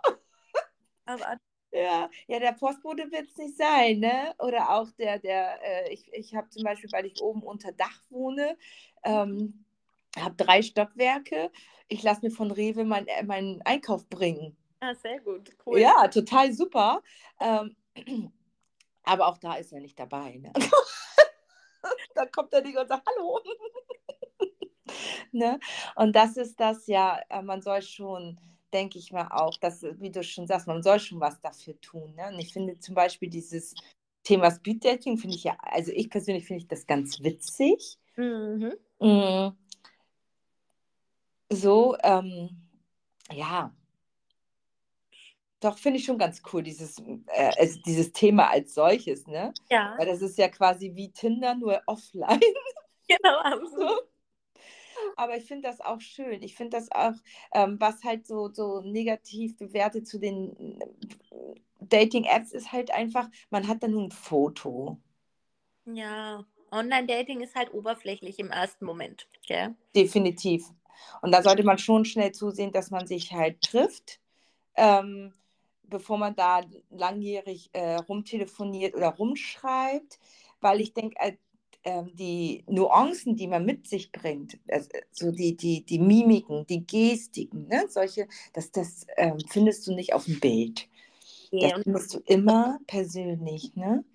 Aber 1.06 1.38
Ja, 1.72 2.10
ja, 2.28 2.40
der 2.40 2.52
Postbote 2.54 3.12
wird 3.12 3.30
es 3.30 3.38
nicht 3.38 3.58
sein, 3.58 4.00
ne? 4.00 4.36
Oder 4.38 4.70
auch 4.70 4.92
der, 4.92 5.18
der, 5.18 5.60
äh, 5.64 5.94
ich, 5.94 6.14
ich 6.14 6.36
habe 6.36 6.50
zum 6.50 6.64
Beispiel, 6.64 6.92
weil 6.92 7.08
ich 7.08 7.20
oben 7.20 7.42
unter 7.42 7.72
Dach 7.72 8.04
wohne, 8.10 8.58
ähm, 9.04 9.66
habe 10.18 10.36
drei 10.36 10.62
Stockwerke. 10.62 11.52
Ich 11.88 12.04
lasse 12.04 12.22
mir 12.24 12.32
von 12.32 12.52
Rewe 12.52 12.84
mein, 12.84 13.08
äh, 13.08 13.24
meinen 13.24 13.62
Einkauf 13.64 14.08
bringen. 14.08 14.56
ah, 14.80 14.96
sehr 14.96 15.20
gut. 15.20 15.52
Cool. 15.66 15.80
Ja, 15.80 16.08
total 16.08 16.54
super. 16.54 17.02
Ähm, 17.40 17.76
aber 19.04 19.28
auch 19.28 19.38
da 19.38 19.56
ist 19.56 19.72
er 19.72 19.80
nicht 19.80 20.00
dabei. 20.00 20.38
Ne? 20.38 20.52
da 22.16 22.26
kommt 22.26 22.54
er 22.54 22.62
nicht 22.62 22.78
und 22.78 22.88
sagt 22.88 23.08
Hallo. 23.08 23.40
ne? 25.32 25.60
Und 25.96 26.16
das 26.16 26.38
ist 26.38 26.60
das 26.60 26.88
ja, 26.88 27.20
äh, 27.30 27.42
man 27.42 27.62
soll 27.62 27.82
schon, 27.82 28.40
denke 28.74 29.00
ich 29.00 29.12
mal 29.12 29.28
auch, 29.32 29.58
dass, 29.58 29.84
wie 29.84 30.12
du 30.12 30.24
schon 30.24 30.48
sagst, 30.48 30.68
man 30.68 30.84
soll 30.84 31.00
schon 31.00 31.20
was 31.20 31.40
dafür 31.42 31.80
tun. 31.82 32.16
Ne? 32.16 32.30
Und 32.30 32.40
ich 32.40 32.54
finde 32.54 32.80
zum 32.80 32.96
Beispiel 32.96 33.30
dieses 33.30 33.76
Thema 34.24 34.52
Speeddating, 34.52 35.18
finde 35.18 35.36
ich 35.36 35.44
ja, 35.44 35.58
also 35.62 35.92
ich 35.92 36.10
persönlich 36.10 36.46
finde 36.46 36.62
ich 36.62 36.68
das 36.68 36.86
ganz 36.86 37.22
witzig. 37.22 37.98
Mhm. 38.16 38.74
Mm. 39.00 39.56
So, 41.54 41.98
ähm, 42.02 42.50
ja. 43.30 43.76
Doch, 45.60 45.78
finde 45.78 46.00
ich 46.00 46.06
schon 46.06 46.18
ganz 46.18 46.42
cool, 46.52 46.64
dieses, 46.64 46.98
äh, 47.28 47.52
also 47.58 47.80
dieses 47.86 48.14
Thema 48.14 48.50
als 48.50 48.74
solches, 48.74 49.28
ne? 49.28 49.54
Ja, 49.70 49.94
Weil 49.98 50.08
das 50.08 50.22
ist 50.22 50.38
ja 50.38 50.48
quasi 50.48 50.96
wie 50.96 51.12
Tinder, 51.12 51.54
nur 51.56 51.82
offline. 51.86 52.40
genau. 53.08 53.38
absolut. 53.40 53.90
So. 53.90 54.00
Aber 55.18 55.36
ich 55.36 55.44
finde 55.44 55.68
das 55.68 55.82
auch 55.82 56.00
schön. 56.00 56.42
Ich 56.42 56.56
finde 56.56 56.78
das 56.78 56.90
auch, 56.92 57.14
ähm, 57.54 57.76
was 57.80 58.04
halt 58.04 58.26
so, 58.26 58.50
so 58.54 58.82
negativ 58.82 59.58
bewertet 59.58 60.08
zu 60.08 60.20
den 60.20 60.80
äh, 60.80 61.56
Dating-Apps 61.82 62.54
ist 62.54 62.72
halt 62.72 62.92
einfach, 62.92 63.28
man 63.50 63.68
hat 63.68 63.84
dann 63.84 63.92
nur 63.92 64.04
ein 64.04 64.12
Foto. 64.12 64.98
Ja, 65.86 66.46
Online-Dating 66.72 67.42
ist 67.42 67.56
halt 67.56 67.74
oberflächlich 67.74 68.40
im 68.40 68.52
ersten 68.52 68.86
Moment. 68.86 69.28
Gell? 69.46 69.76
Definitiv. 69.94 70.64
Und 71.22 71.32
da 71.32 71.44
sollte 71.44 71.64
man 71.64 71.78
schon 71.78 72.06
schnell 72.06 72.32
zusehen, 72.32 72.72
dass 72.72 72.92
man 72.92 73.08
sich 73.08 73.32
halt 73.34 73.62
trifft, 73.62 74.20
ähm, 74.76 75.34
bevor 75.84 76.18
man 76.18 76.36
da 76.36 76.62
langjährig 76.90 77.70
äh, 77.74 77.96
rumtelefoniert 77.96 78.96
oder 78.96 79.10
rumschreibt, 79.10 80.20
weil 80.62 80.82
ich 80.82 80.94
denke, 80.94 81.16
äh, 81.20 81.38
ähm, 81.84 82.12
die 82.16 82.64
Nuancen, 82.68 83.36
die 83.36 83.48
man 83.48 83.66
mit 83.66 83.88
sich 83.88 84.12
bringt, 84.12 84.60
also 84.70 84.90
so 85.12 85.32
die, 85.32 85.56
die, 85.58 85.84
die 85.84 85.98
Mimiken, 85.98 86.66
die 86.68 86.86
Gestiken, 86.86 87.68
ne, 87.68 87.86
solche, 87.90 88.28
das, 88.54 88.72
das 88.72 89.08
ähm, 89.18 89.40
findest 89.50 89.88
du 89.88 89.96
nicht 89.96 90.14
auf 90.14 90.26
dem 90.26 90.40
Bild. 90.40 90.88
Das 91.52 91.72
Ja, 91.72 91.76
und 91.76 91.84
findest 91.84 92.14
du 92.14 92.20
immer 92.26 92.80
persönlich, 92.86 93.76
ne? 93.76 94.06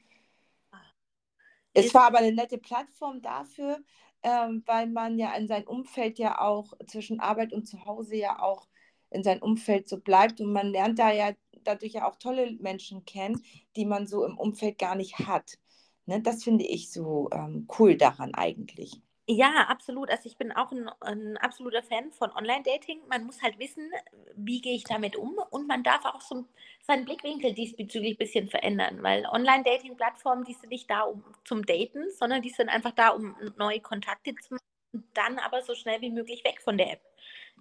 Es 1.74 1.92
war 1.92 2.06
aber 2.06 2.18
eine 2.18 2.32
nette 2.32 2.56
Plattform 2.56 3.20
dafür, 3.20 3.80
ähm, 4.26 4.64
weil 4.66 4.88
man 4.88 5.18
ja 5.20 5.34
in 5.36 5.46
sein 5.46 5.66
Umfeld 5.68 6.18
ja 6.18 6.40
auch 6.40 6.72
zwischen 6.88 7.20
Arbeit 7.20 7.52
und 7.52 7.66
zu 7.66 7.84
Hause 7.86 8.16
ja 8.16 8.42
auch 8.42 8.66
in 9.10 9.22
sein 9.22 9.40
Umfeld 9.40 9.88
so 9.88 10.00
bleibt 10.00 10.40
und 10.40 10.52
man 10.52 10.66
lernt 10.72 10.98
da 10.98 11.12
ja 11.12 11.32
dadurch 11.62 11.92
ja 11.92 12.08
auch 12.08 12.16
tolle 12.16 12.52
Menschen 12.60 13.04
kennen, 13.04 13.40
die 13.76 13.84
man 13.84 14.08
so 14.08 14.24
im 14.24 14.36
Umfeld 14.36 14.78
gar 14.78 14.96
nicht 14.96 15.20
hat. 15.20 15.58
Ne, 16.06 16.20
das 16.22 16.42
finde 16.44 16.64
ich 16.66 16.90
so 16.90 17.28
ähm, 17.32 17.68
cool 17.78 17.96
daran 17.96 18.34
eigentlich. 18.34 19.00
Ja, 19.28 19.66
absolut. 19.68 20.08
Also 20.10 20.28
ich 20.28 20.36
bin 20.36 20.52
auch 20.52 20.70
ein, 20.70 20.88
ein 21.00 21.36
absoluter 21.38 21.82
Fan 21.82 22.12
von 22.12 22.30
Online-Dating. 22.30 23.00
Man 23.08 23.24
muss 23.24 23.42
halt 23.42 23.58
wissen, 23.58 23.90
wie 24.36 24.60
gehe 24.60 24.76
ich 24.76 24.84
damit 24.84 25.16
um 25.16 25.36
und 25.50 25.66
man 25.66 25.82
darf 25.82 26.04
auch 26.04 26.20
so 26.20 26.44
seinen 26.82 27.04
Blickwinkel 27.04 27.52
diesbezüglich 27.52 28.14
ein 28.14 28.18
bisschen 28.18 28.48
verändern, 28.48 29.02
weil 29.02 29.26
Online-Dating-Plattformen, 29.26 30.44
die 30.44 30.52
sind 30.54 30.70
nicht 30.70 30.88
da 30.88 31.02
um, 31.02 31.24
zum 31.44 31.66
Daten, 31.66 32.08
sondern 32.12 32.40
die 32.42 32.50
sind 32.50 32.68
einfach 32.68 32.92
da, 32.92 33.08
um 33.08 33.34
neue 33.56 33.80
Kontakte 33.80 34.32
zu 34.36 34.54
machen 34.54 34.64
und 34.92 35.04
dann 35.14 35.38
aber 35.40 35.60
so 35.62 35.74
schnell 35.74 36.00
wie 36.02 36.10
möglich 36.10 36.44
weg 36.44 36.60
von 36.62 36.78
der 36.78 36.92
App. 36.92 37.00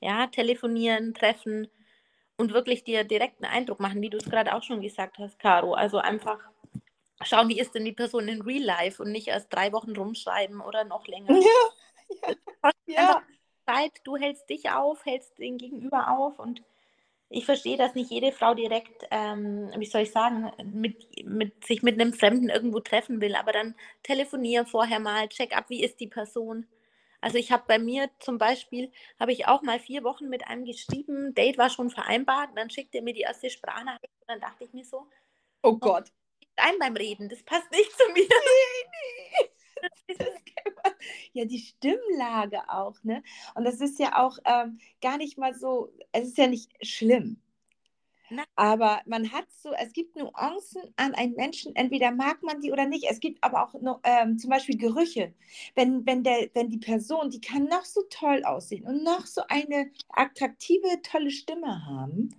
Ja, 0.02 0.28
telefonieren, 0.28 1.16
treffen 1.16 1.68
und 2.38 2.54
wirklich 2.54 2.84
dir 2.84 3.04
direkt 3.04 3.44
einen 3.44 3.52
Eindruck 3.54 3.80
machen, 3.80 4.02
wie 4.02 4.10
du 4.10 4.18
es 4.18 4.30
gerade 4.30 4.54
auch 4.56 4.64
schon 4.64 4.82
gesagt 4.82 5.18
hast, 5.20 5.40
Caro. 5.40 5.74
Also 5.74 5.98
einfach 5.98 6.40
schauen, 7.24 7.50
wie 7.50 7.60
ist 7.60 7.74
denn 7.76 7.86
die 7.86 7.94
Person 7.94 8.28
in 8.28 8.42
Real 8.42 8.64
Life 8.64 9.02
und 9.02 9.12
nicht 9.12 9.28
erst 9.28 9.54
drei 9.54 9.72
Wochen 9.72 9.96
rumschreiben 9.96 10.62
oder 10.62 10.84
noch 10.84 11.08
länger. 11.08 11.40
Ja, 11.40 12.72
ja, 12.86 13.22
Zeit, 13.66 13.92
du 14.04 14.18
hältst 14.18 14.50
dich 14.50 14.70
auf, 14.70 15.06
hältst 15.06 15.38
den 15.40 15.58
Gegenüber 15.58 16.18
auf 16.18 16.40
und 16.40 16.62
ich 17.30 17.46
verstehe, 17.46 17.78
dass 17.78 17.96
nicht 17.96 18.12
jede 18.12 18.32
Frau 18.32 18.54
direkt, 18.54 19.08
ähm, 19.10 19.72
wie 19.78 19.86
soll 19.86 20.02
ich 20.02 20.12
sagen, 20.12 20.52
mit, 20.64 21.26
mit, 21.26 21.66
sich 21.66 21.82
mit 21.82 22.00
einem 22.00 22.14
Fremden 22.14 22.50
irgendwo 22.50 22.80
treffen 22.80 23.20
will, 23.20 23.36
aber 23.36 23.52
dann 23.52 23.76
telefonier 24.04 24.66
vorher 24.66 25.00
mal, 25.00 25.28
check 25.28 25.58
ab, 25.58 25.66
wie 25.70 25.84
ist 25.84 26.00
die 26.00 26.08
Person. 26.08 26.68
Also 27.22 27.40
ich 27.40 27.52
habe 27.52 27.64
bei 27.68 27.80
mir 27.80 28.12
zum 28.20 28.38
Beispiel, 28.38 28.92
habe 29.20 29.32
ich 29.32 29.48
auch 29.48 29.64
mal 29.64 29.80
vier 29.80 30.04
Wochen 30.04 30.30
mit 30.30 30.48
einem 30.48 30.66
geschrieben, 30.66 31.34
Date 31.34 31.58
war 31.58 31.72
schon 31.72 31.90
vereinbart, 31.90 32.52
dann 32.56 32.70
schickte 32.70 33.00
er 33.00 33.04
mir 33.04 33.14
die 33.14 33.22
erste 33.22 33.50
Sprachnachricht 33.50 34.14
und 34.22 34.30
dann 34.30 34.40
dachte 34.40 34.64
ich 34.64 34.74
mir 34.74 34.86
so, 34.86 35.08
oh 35.64 35.76
Gott. 35.78 36.12
Ein 36.58 36.80
beim 36.80 36.96
Reden, 36.96 37.30
das 37.30 37.44
passt 37.44 37.72
nicht 37.72 37.92
zu 37.92 38.04
mir. 38.14 38.28
Das 40.08 40.18
kennt 40.18 40.76
man. 40.84 40.94
Ja, 41.34 41.46
die 41.46 41.60
Stimmlage 41.60 42.70
auch, 42.70 42.96
ne? 43.04 43.24
Und 43.56 43.66
das 43.66 43.82
ist 43.82 44.00
ja 44.00 44.24
auch 44.24 44.38
ähm, 44.46 44.80
gar 45.02 45.18
nicht 45.18 45.38
mal 45.38 45.54
so, 45.54 45.92
es 46.12 46.30
ist 46.30 46.38
ja 46.38 46.48
nicht 46.48 46.72
schlimm. 46.86 47.42
Nein. 48.30 48.46
Aber 48.56 49.02
man 49.06 49.32
hat 49.32 49.46
so, 49.52 49.72
es 49.74 49.94
gibt 49.94 50.16
Nuancen 50.16 50.82
an 50.96 51.14
einen 51.14 51.36
Menschen, 51.36 51.76
entweder 51.76 52.12
mag 52.12 52.42
man 52.42 52.60
die 52.62 52.72
oder 52.72 52.86
nicht. 52.86 53.06
Es 53.10 53.20
gibt 53.20 53.44
aber 53.44 53.64
auch 53.64 53.74
noch, 53.82 54.00
ähm, 54.04 54.40
zum 54.40 54.50
Beispiel 54.50 54.78
Gerüche. 54.78 55.34
Wenn, 55.76 56.06
wenn, 56.06 56.24
der, 56.24 56.50
wenn 56.54 56.70
die 56.70 56.80
Person, 56.80 57.30
die 57.30 57.42
kann 57.42 57.66
noch 57.66 57.86
so 57.86 58.02
toll 58.10 58.44
aussehen 58.44 58.88
und 58.88 59.04
noch 59.04 59.26
so 59.28 59.42
eine 59.48 59.92
attraktive, 60.10 61.02
tolle 61.04 61.30
Stimme 61.30 61.86
haben. 61.86 62.36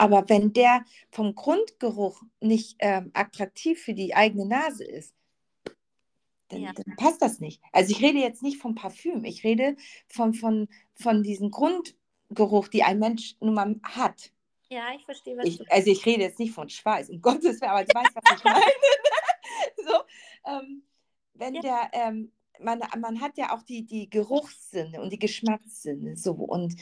Aber 0.00 0.26
wenn 0.30 0.54
der 0.54 0.82
vom 1.10 1.34
Grundgeruch 1.34 2.22
nicht 2.40 2.76
ähm, 2.78 3.10
attraktiv 3.12 3.82
für 3.82 3.92
die 3.92 4.14
eigene 4.14 4.46
Nase 4.46 4.82
ist, 4.82 5.14
dann, 6.48 6.62
Ja. 6.62 6.72
dann 6.72 6.96
passt 6.96 7.20
das 7.20 7.38
nicht. 7.40 7.60
Also 7.70 7.90
ich 7.90 8.00
rede 8.00 8.18
jetzt 8.18 8.42
nicht 8.42 8.56
vom 8.56 8.74
Parfüm, 8.74 9.24
ich 9.26 9.44
rede 9.44 9.76
von, 10.08 10.32
von, 10.32 10.68
von 10.94 11.22
diesem 11.22 11.50
Grundgeruch, 11.50 12.68
die 12.68 12.82
ein 12.82 12.98
Mensch 12.98 13.36
nun 13.40 13.52
mal 13.52 13.76
hat. 13.82 14.32
ja, 14.70 14.84
ich 14.96 15.04
verstehe, 15.04 15.36
was 15.36 15.46
Ich, 15.46 15.58
du 15.58 15.64
also 15.70 15.90
ich 15.90 16.06
rede 16.06 16.22
jetzt 16.22 16.38
nicht 16.38 16.54
von 16.54 16.70
Schweiß, 16.70 17.10
um 17.10 17.20
Gottes 17.22 17.60
Willen, 17.60 17.70
aber 17.70 17.84
du 17.84 17.92
weißt, 17.92 18.16
was 18.16 18.24
ich 18.30 18.42
meine. 18.42 18.64
so, 19.86 20.50
ähm, 20.50 20.82
wenn 21.34 21.54
Ja. 21.56 21.60
der, 21.60 21.90
ähm, 21.92 22.32
man, 22.58 22.80
man 22.98 23.20
hat 23.20 23.36
ja 23.36 23.54
auch 23.54 23.62
die, 23.64 23.84
die 23.84 24.08
Geruchssinne 24.08 24.98
und 25.02 25.12
die 25.12 25.18
Geschmackssinne 25.18 26.16
so 26.16 26.32
und 26.32 26.74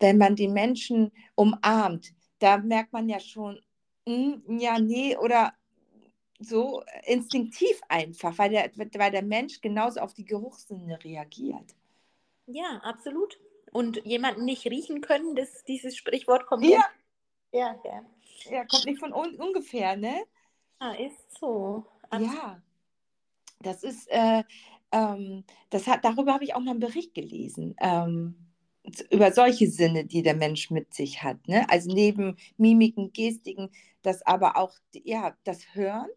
wenn 0.00 0.16
man 0.16 0.36
den 0.36 0.54
Menschen 0.54 1.12
umarmt, 1.34 2.14
da 2.42 2.58
merkt 2.58 2.92
man 2.92 3.08
ja 3.08 3.20
schon, 3.20 3.60
hm, 4.06 4.42
ja, 4.58 4.78
nee, 4.78 5.16
oder 5.16 5.54
so 6.38 6.82
instinktiv 7.04 7.80
einfach, 7.88 8.36
weil 8.38 8.50
der, 8.50 8.70
weil 8.74 9.10
der 9.12 9.22
Mensch 9.22 9.60
genauso 9.60 10.00
auf 10.00 10.12
die 10.12 10.24
Geruchssinne 10.24 11.02
reagiert. 11.04 11.74
Ja, 12.46 12.80
absolut. 12.82 13.38
Und 13.70 14.04
jemanden 14.04 14.44
nicht 14.44 14.66
riechen 14.66 15.00
können, 15.00 15.36
das, 15.36 15.64
dieses 15.64 15.96
Sprichwort 15.96 16.46
kommt 16.46 16.64
Ja, 16.64 16.84
ja, 17.52 17.80
ja. 17.84 18.04
ja 18.50 18.64
kommt 18.66 18.86
nicht 18.86 18.98
von 18.98 19.12
un 19.12 19.36
ungefähr, 19.36 19.96
ne? 19.96 20.24
Ja, 20.80 20.92
ist 20.94 21.38
so. 21.38 21.86
Absolut. 22.10 22.34
Ja, 22.34 22.62
das 23.60 23.84
ist, 23.84 24.08
äh, 24.10 24.42
ähm, 24.90 25.44
das 25.70 25.86
hat, 25.86 26.04
darüber 26.04 26.34
habe 26.34 26.44
ich 26.44 26.54
auch 26.54 26.60
mal 26.60 26.72
einen 26.72 26.80
Bericht 26.80 27.14
gelesen, 27.14 27.76
ähm, 27.80 28.51
über 29.10 29.32
solche 29.32 29.70
Sinne, 29.70 30.04
die 30.04 30.22
der 30.22 30.34
Mensch 30.36 30.70
mit 30.70 30.94
sich 30.94 31.22
hat. 31.22 31.46
Ne? 31.48 31.68
Also 31.70 31.92
neben 31.92 32.36
Mimiken, 32.56 33.12
Gestiken, 33.12 33.70
das 34.02 34.22
aber 34.26 34.56
auch, 34.56 34.72
ja, 35.04 35.36
das 35.44 35.74
Hören, 35.74 36.08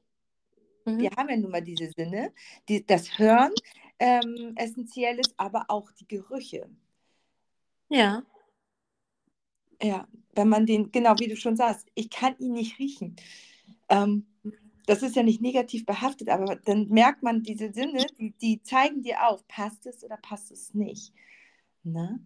Mhm. 0.86 0.99
wir 0.99 1.11
haben 1.17 1.30
ja 1.30 1.38
nun 1.38 1.51
mal 1.51 1.61
diese 1.61 1.91
Sinne, 1.91 2.32
die, 2.69 2.86
das 2.86 3.17
Hören 3.17 3.51
ähm, 3.99 4.53
essentiell 4.55 5.19
ist, 5.19 5.34
aber 5.38 5.65
auch 5.69 5.91
die 5.91 6.07
Gerüche. 6.07 6.69
Ja, 7.89 8.23
Ja, 9.82 10.07
wenn 10.34 10.49
man 10.49 10.65
den, 10.65 10.91
genau 10.91 11.15
wie 11.19 11.28
du 11.28 11.36
schon 11.36 11.55
sagst, 11.55 11.88
ich 11.95 12.09
kann 12.09 12.38
ihn 12.39 12.53
nicht 12.53 12.80
riechen. 12.80 13.15
Ähm, 13.89 14.26
das 14.88 15.03
ist 15.03 15.15
ja 15.15 15.23
nicht 15.23 15.41
negativ 15.41 15.86
behaftet, 15.86 16.30
aber 16.30 16.55
dann 16.57 16.88
merkt 16.89 17.23
man 17.23 17.43
diese 17.43 17.73
Sinne, 17.73 18.05
die, 18.19 18.32
die 18.34 18.61
zeigen 18.63 19.01
dir 19.03 19.28
auf, 19.28 19.47
passt 19.47 19.86
es 19.88 20.03
oder 20.03 20.17
passt 20.17 20.51
es 20.51 20.73
nicht. 20.73 21.13
Ne? 21.84 22.19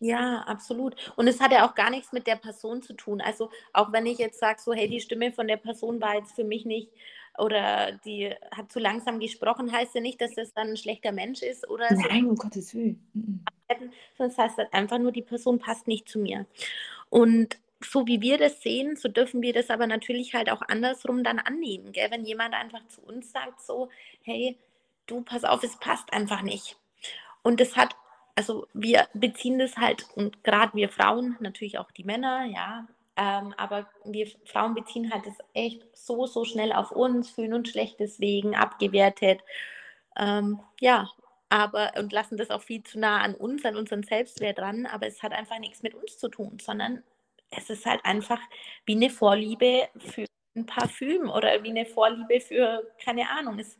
Ja, 0.00 0.40
absolut. 0.46 0.96
Und 1.16 1.28
es 1.28 1.40
hat 1.40 1.52
ja 1.52 1.68
auch 1.68 1.74
gar 1.74 1.90
nichts 1.90 2.12
mit 2.12 2.26
der 2.26 2.36
Person 2.36 2.82
zu 2.82 2.94
tun. 2.94 3.20
Also 3.20 3.50
auch 3.74 3.92
wenn 3.92 4.06
ich 4.06 4.18
jetzt 4.18 4.40
sage, 4.40 4.60
so, 4.60 4.72
hey, 4.72 4.88
die 4.88 5.00
Stimme 5.00 5.30
von 5.30 5.46
der 5.46 5.58
Person 5.58 6.00
war 6.00 6.16
jetzt 6.16 6.32
für 6.32 6.44
mich 6.44 6.64
nicht 6.64 6.90
oder 7.38 7.92
die 8.04 8.34
hat 8.50 8.72
zu 8.72 8.78
langsam 8.78 9.20
gesprochen, 9.20 9.70
heißt 9.70 9.94
ja 9.94 10.00
nicht, 10.00 10.20
dass 10.20 10.34
das 10.34 10.52
dann 10.54 10.68
ein 10.68 10.76
schlechter 10.76 11.12
Mensch 11.12 11.42
ist 11.42 11.68
oder 11.68 11.86
Nein, 11.92 12.26
um 12.26 12.36
Gottes 12.36 12.74
Willen. 12.74 13.44
Das 14.18 14.36
heißt 14.36 14.58
halt 14.58 14.72
einfach 14.72 14.98
nur, 14.98 15.12
die 15.12 15.22
Person 15.22 15.58
passt 15.58 15.86
nicht 15.86 16.08
zu 16.08 16.18
mir. 16.18 16.46
Und 17.08 17.58
so 17.82 18.06
wie 18.06 18.20
wir 18.20 18.38
das 18.38 18.62
sehen, 18.62 18.96
so 18.96 19.08
dürfen 19.08 19.42
wir 19.42 19.52
das 19.52 19.70
aber 19.70 19.86
natürlich 19.86 20.34
halt 20.34 20.50
auch 20.50 20.62
andersrum 20.62 21.24
dann 21.24 21.38
annehmen. 21.38 21.92
Gell? 21.92 22.10
Wenn 22.10 22.24
jemand 22.24 22.54
einfach 22.54 22.86
zu 22.88 23.00
uns 23.02 23.32
sagt, 23.32 23.60
so, 23.62 23.88
hey, 24.22 24.58
du, 25.06 25.22
pass 25.22 25.44
auf, 25.44 25.62
es 25.62 25.76
passt 25.78 26.12
einfach 26.12 26.42
nicht. 26.42 26.76
Und 27.42 27.60
das 27.60 27.76
hat, 27.76 27.94
also 28.40 28.66
wir 28.72 29.06
beziehen 29.12 29.58
das 29.58 29.76
halt, 29.76 30.06
und 30.14 30.42
gerade 30.44 30.72
wir 30.72 30.88
Frauen, 30.88 31.36
natürlich 31.40 31.76
auch 31.76 31.90
die 31.90 32.04
Männer, 32.04 32.46
ja, 32.46 32.86
ähm, 33.18 33.52
aber 33.58 33.86
wir 34.06 34.28
Frauen 34.46 34.74
beziehen 34.74 35.12
halt 35.12 35.26
das 35.26 35.36
echt 35.52 35.84
so, 35.94 36.24
so 36.24 36.46
schnell 36.46 36.72
auf 36.72 36.90
uns, 36.90 37.28
fühlen 37.28 37.52
uns 37.52 37.68
schlecht 37.68 38.00
deswegen, 38.00 38.56
abgewertet. 38.56 39.42
Ähm, 40.16 40.60
ja, 40.80 41.10
aber 41.50 41.92
und 41.98 42.14
lassen 42.14 42.38
das 42.38 42.48
auch 42.48 42.62
viel 42.62 42.82
zu 42.82 42.98
nah 42.98 43.20
an 43.20 43.34
uns, 43.34 43.62
an 43.66 43.76
unseren 43.76 44.04
Selbstwert 44.04 44.58
dran, 44.58 44.86
aber 44.86 45.06
es 45.06 45.22
hat 45.22 45.32
einfach 45.32 45.58
nichts 45.58 45.82
mit 45.82 45.94
uns 45.94 46.16
zu 46.16 46.30
tun, 46.30 46.56
sondern 46.62 47.02
es 47.50 47.68
ist 47.68 47.84
halt 47.84 48.02
einfach 48.06 48.40
wie 48.86 48.96
eine 48.96 49.10
Vorliebe 49.10 49.86
für 49.98 50.24
ein 50.56 50.64
Parfüm 50.64 51.28
oder 51.28 51.62
wie 51.62 51.70
eine 51.70 51.84
Vorliebe 51.84 52.40
für, 52.40 52.90
keine 53.04 53.28
Ahnung, 53.28 53.58
es 53.58 53.76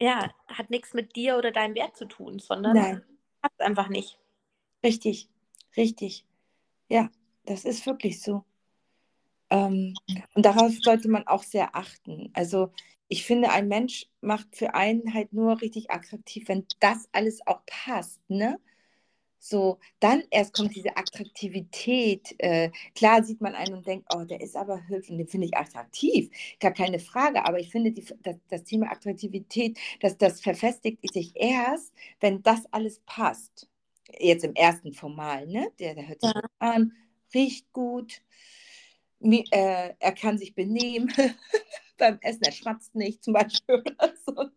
ja, 0.00 0.30
hat 0.48 0.70
nichts 0.70 0.94
mit 0.94 1.14
dir 1.14 1.36
oder 1.36 1.52
deinem 1.52 1.76
Wert 1.76 1.96
zu 1.96 2.06
tun, 2.06 2.40
sondern 2.40 2.72
Nein. 2.74 3.04
Es 3.42 3.60
einfach 3.60 3.88
nicht. 3.88 4.18
Richtig, 4.84 5.28
richtig. 5.76 6.26
Ja, 6.88 7.10
das 7.46 7.64
ist 7.64 7.86
wirklich 7.86 8.22
so. 8.22 8.44
Ähm, 9.50 9.94
und 10.34 10.44
darauf 10.46 10.72
sollte 10.82 11.08
man 11.08 11.26
auch 11.26 11.42
sehr 11.42 11.74
achten. 11.74 12.30
Also 12.34 12.72
ich 13.08 13.24
finde, 13.24 13.50
ein 13.50 13.68
Mensch 13.68 14.06
macht 14.20 14.56
für 14.56 14.74
einen 14.74 15.12
halt 15.14 15.32
nur 15.32 15.60
richtig 15.60 15.90
attraktiv, 15.90 16.48
wenn 16.48 16.66
das 16.78 17.08
alles 17.12 17.46
auch 17.46 17.60
passt, 17.66 18.20
ne? 18.28 18.58
So, 19.42 19.78
dann 20.00 20.22
erst 20.30 20.52
kommt 20.52 20.76
diese 20.76 20.96
Attraktivität. 20.98 22.34
Äh, 22.38 22.70
klar 22.94 23.24
sieht 23.24 23.40
man 23.40 23.54
einen 23.54 23.74
und 23.74 23.86
denkt, 23.86 24.06
oh, 24.14 24.24
der 24.24 24.42
ist 24.42 24.54
aber 24.54 24.86
hübsch 24.86 25.08
und 25.08 25.16
den 25.16 25.26
finde 25.28 25.46
ich 25.46 25.56
attraktiv. 25.56 26.30
Gar 26.60 26.72
keine 26.72 26.98
Frage. 26.98 27.46
Aber 27.46 27.58
ich 27.58 27.70
finde, 27.70 27.90
die, 27.90 28.04
das, 28.22 28.36
das, 28.50 28.64
Thema 28.64 28.92
Attraktivität, 28.92 29.78
das, 30.00 30.18
das 30.18 30.42
verfestigt 30.42 30.98
sich 31.12 31.32
erst, 31.34 31.94
wenn 32.20 32.42
das 32.42 32.66
alles 32.70 33.00
passt. 33.06 33.66
Jetzt 34.18 34.44
im 34.44 34.54
ersten 34.54 34.92
Formal, 34.92 35.46
ne? 35.46 35.72
Der, 35.78 35.94
der 35.94 36.08
hört 36.08 36.20
sich 36.20 36.34
ja. 36.34 36.42
an, 36.58 36.92
riecht 37.32 37.72
gut, 37.72 38.20
äh, 39.22 39.94
er 39.98 40.12
kann 40.12 40.36
sich 40.36 40.54
benehmen 40.54 41.12
beim 41.98 42.18
Essen, 42.20 42.42
er 42.42 42.52
schmatzt 42.52 42.94
nicht 42.94 43.24
zum 43.24 43.34
Beispiel. 43.34 43.82
So. 44.26 44.50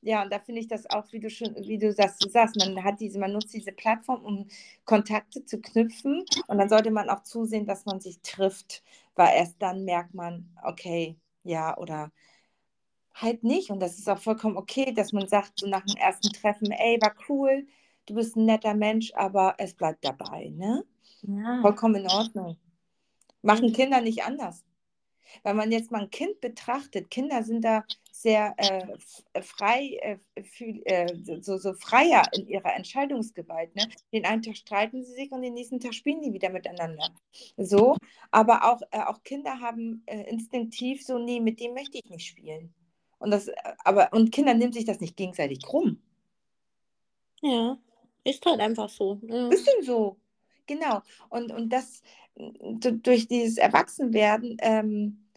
Ja, 0.00 0.22
und 0.22 0.32
da 0.32 0.38
finde 0.38 0.60
ich 0.60 0.68
das 0.68 0.88
auch, 0.90 1.12
wie 1.12 1.18
du 1.18 1.28
schon, 1.28 1.56
wie 1.56 1.78
du 1.78 1.92
sagst, 1.92 2.24
du 2.24 2.28
sagst, 2.28 2.56
man 2.56 2.84
hat 2.84 3.00
diese, 3.00 3.18
man 3.18 3.32
nutzt 3.32 3.52
diese 3.52 3.72
Plattform, 3.72 4.24
um 4.24 4.46
Kontakte 4.84 5.44
zu 5.44 5.60
knüpfen 5.60 6.24
und 6.46 6.58
dann 6.58 6.68
sollte 6.68 6.90
man 6.90 7.10
auch 7.10 7.24
zusehen, 7.24 7.66
dass 7.66 7.84
man 7.84 8.00
sich 8.00 8.20
trifft, 8.22 8.84
weil 9.16 9.36
erst 9.36 9.60
dann 9.60 9.84
merkt 9.84 10.14
man, 10.14 10.48
okay, 10.62 11.16
ja, 11.42 11.76
oder 11.76 12.12
halt 13.20 13.42
nicht. 13.42 13.70
Und 13.70 13.80
das 13.80 13.98
ist 13.98 14.08
auch 14.08 14.18
vollkommen 14.18 14.56
okay, 14.56 14.92
dass 14.92 15.12
man 15.12 15.28
sagt, 15.28 15.58
so 15.58 15.66
nach 15.66 15.84
dem 15.84 15.96
ersten 15.96 16.32
Treffen, 16.32 16.70
ey, 16.70 16.98
war 17.00 17.14
cool, 17.28 17.66
du 18.06 18.14
bist 18.14 18.36
ein 18.36 18.44
netter 18.44 18.74
Mensch, 18.74 19.12
aber 19.14 19.54
es 19.58 19.74
bleibt 19.74 20.04
dabei, 20.04 20.50
ne? 20.54 20.84
Ja. 21.22 21.60
Vollkommen 21.60 21.96
in 21.96 22.10
Ordnung. 22.10 22.56
Machen 23.42 23.72
Kinder 23.72 24.00
nicht 24.00 24.24
anders. 24.24 24.64
Wenn 25.42 25.56
man 25.56 25.72
jetzt 25.72 25.90
mal 25.90 26.02
ein 26.02 26.10
Kind 26.10 26.40
betrachtet, 26.40 27.10
Kinder 27.10 27.42
sind 27.42 27.62
da 27.62 27.84
sehr 28.20 28.54
äh, 28.56 28.86
äh 29.32 29.42
frei, 29.42 29.98
äh, 30.02 30.42
fühl, 30.42 30.82
äh, 30.86 31.06
so, 31.40 31.56
so 31.56 31.72
freier 31.74 32.24
in 32.32 32.48
ihrer 32.48 32.74
Entscheidungsgewalt. 32.74 33.74
Ne? 33.76 33.88
Den 34.12 34.24
einen 34.24 34.42
Tag 34.42 34.56
streiten 34.56 35.04
sie 35.04 35.12
sich 35.12 35.30
und 35.30 35.42
den 35.42 35.54
nächsten 35.54 35.78
Tag 35.78 35.94
spielen 35.94 36.20
die 36.20 36.32
wieder 36.32 36.50
miteinander. 36.50 37.10
So, 37.56 37.96
aber 38.32 38.64
auch, 38.64 38.80
äh, 38.90 39.02
auch 39.02 39.22
Kinder 39.22 39.60
haben 39.60 40.02
äh, 40.06 40.22
instinktiv 40.28 41.04
so, 41.04 41.18
nee, 41.18 41.38
mit 41.38 41.60
dem 41.60 41.74
möchte 41.74 41.98
ich 41.98 42.10
nicht 42.10 42.26
spielen. 42.26 42.74
Und, 43.20 43.30
das, 43.30 43.50
aber, 43.84 44.12
und 44.12 44.32
Kinder 44.32 44.54
nehmen 44.54 44.72
sich 44.72 44.84
das 44.84 45.00
nicht 45.00 45.16
gegenseitig 45.16 45.62
krumm. 45.62 46.02
Ja, 47.40 47.78
ist 48.24 48.44
halt 48.44 48.60
einfach 48.60 48.88
so. 48.88 49.20
Ja. 49.22 49.48
Bisschen 49.48 49.82
so. 49.82 50.16
Genau. 50.66 51.02
Und, 51.30 51.52
und 51.52 51.72
das 51.72 52.02
durch 52.36 53.26
dieses 53.26 53.58
Erwachsenwerden, 53.58 54.56
ähm, 54.60 55.27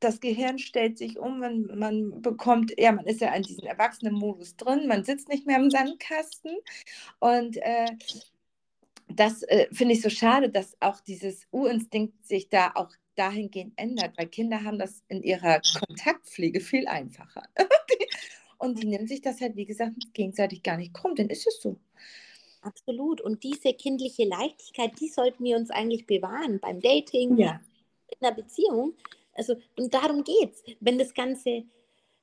das 0.00 0.20
Gehirn 0.20 0.58
stellt 0.58 0.98
sich 0.98 1.18
um, 1.18 1.40
man, 1.40 1.66
man 1.76 2.22
bekommt, 2.22 2.72
ja, 2.78 2.92
man 2.92 3.06
ist 3.06 3.20
ja 3.20 3.34
in 3.34 3.42
diesem 3.42 3.66
Erwachsenen-Modus 3.66 4.56
drin, 4.56 4.86
man 4.86 5.04
sitzt 5.04 5.28
nicht 5.28 5.46
mehr 5.46 5.58
im 5.58 5.70
Sandkasten. 5.70 6.56
Und 7.18 7.56
äh, 7.58 7.86
das 9.08 9.42
äh, 9.44 9.66
finde 9.72 9.94
ich 9.94 10.02
so 10.02 10.10
schade, 10.10 10.50
dass 10.50 10.76
auch 10.80 11.00
dieses 11.00 11.46
Urinstinkt 11.50 12.26
sich 12.26 12.48
da 12.48 12.72
auch 12.74 12.90
dahingehend 13.16 13.72
ändert, 13.76 14.16
weil 14.16 14.28
Kinder 14.28 14.62
haben 14.62 14.78
das 14.78 15.02
in 15.08 15.22
ihrer 15.22 15.60
Kontaktpflege 15.60 16.60
viel 16.60 16.86
einfacher. 16.86 17.42
und 18.58 18.80
die 18.80 18.86
nehmen 18.86 19.08
sich 19.08 19.20
das 19.20 19.40
halt, 19.40 19.56
wie 19.56 19.66
gesagt, 19.66 19.94
gegenseitig 20.14 20.62
gar 20.62 20.76
nicht 20.76 20.94
krumm, 20.94 21.16
dann 21.16 21.28
ist 21.28 21.46
es 21.46 21.60
so. 21.60 21.76
Absolut. 22.60 23.20
Und 23.20 23.42
diese 23.42 23.72
kindliche 23.72 24.24
Leichtigkeit, 24.24 24.92
die 25.00 25.08
sollten 25.08 25.44
wir 25.44 25.56
uns 25.56 25.70
eigentlich 25.70 26.06
bewahren 26.06 26.60
beim 26.60 26.80
Dating, 26.80 27.38
ja. 27.38 27.60
in 28.08 28.26
einer 28.26 28.34
Beziehung. 28.34 28.94
Also, 29.38 29.56
und 29.78 29.94
darum 29.94 30.24
geht 30.24 30.52
es. 30.52 30.62
Wenn 30.80 30.98
das 30.98 31.14
Ganze, 31.14 31.64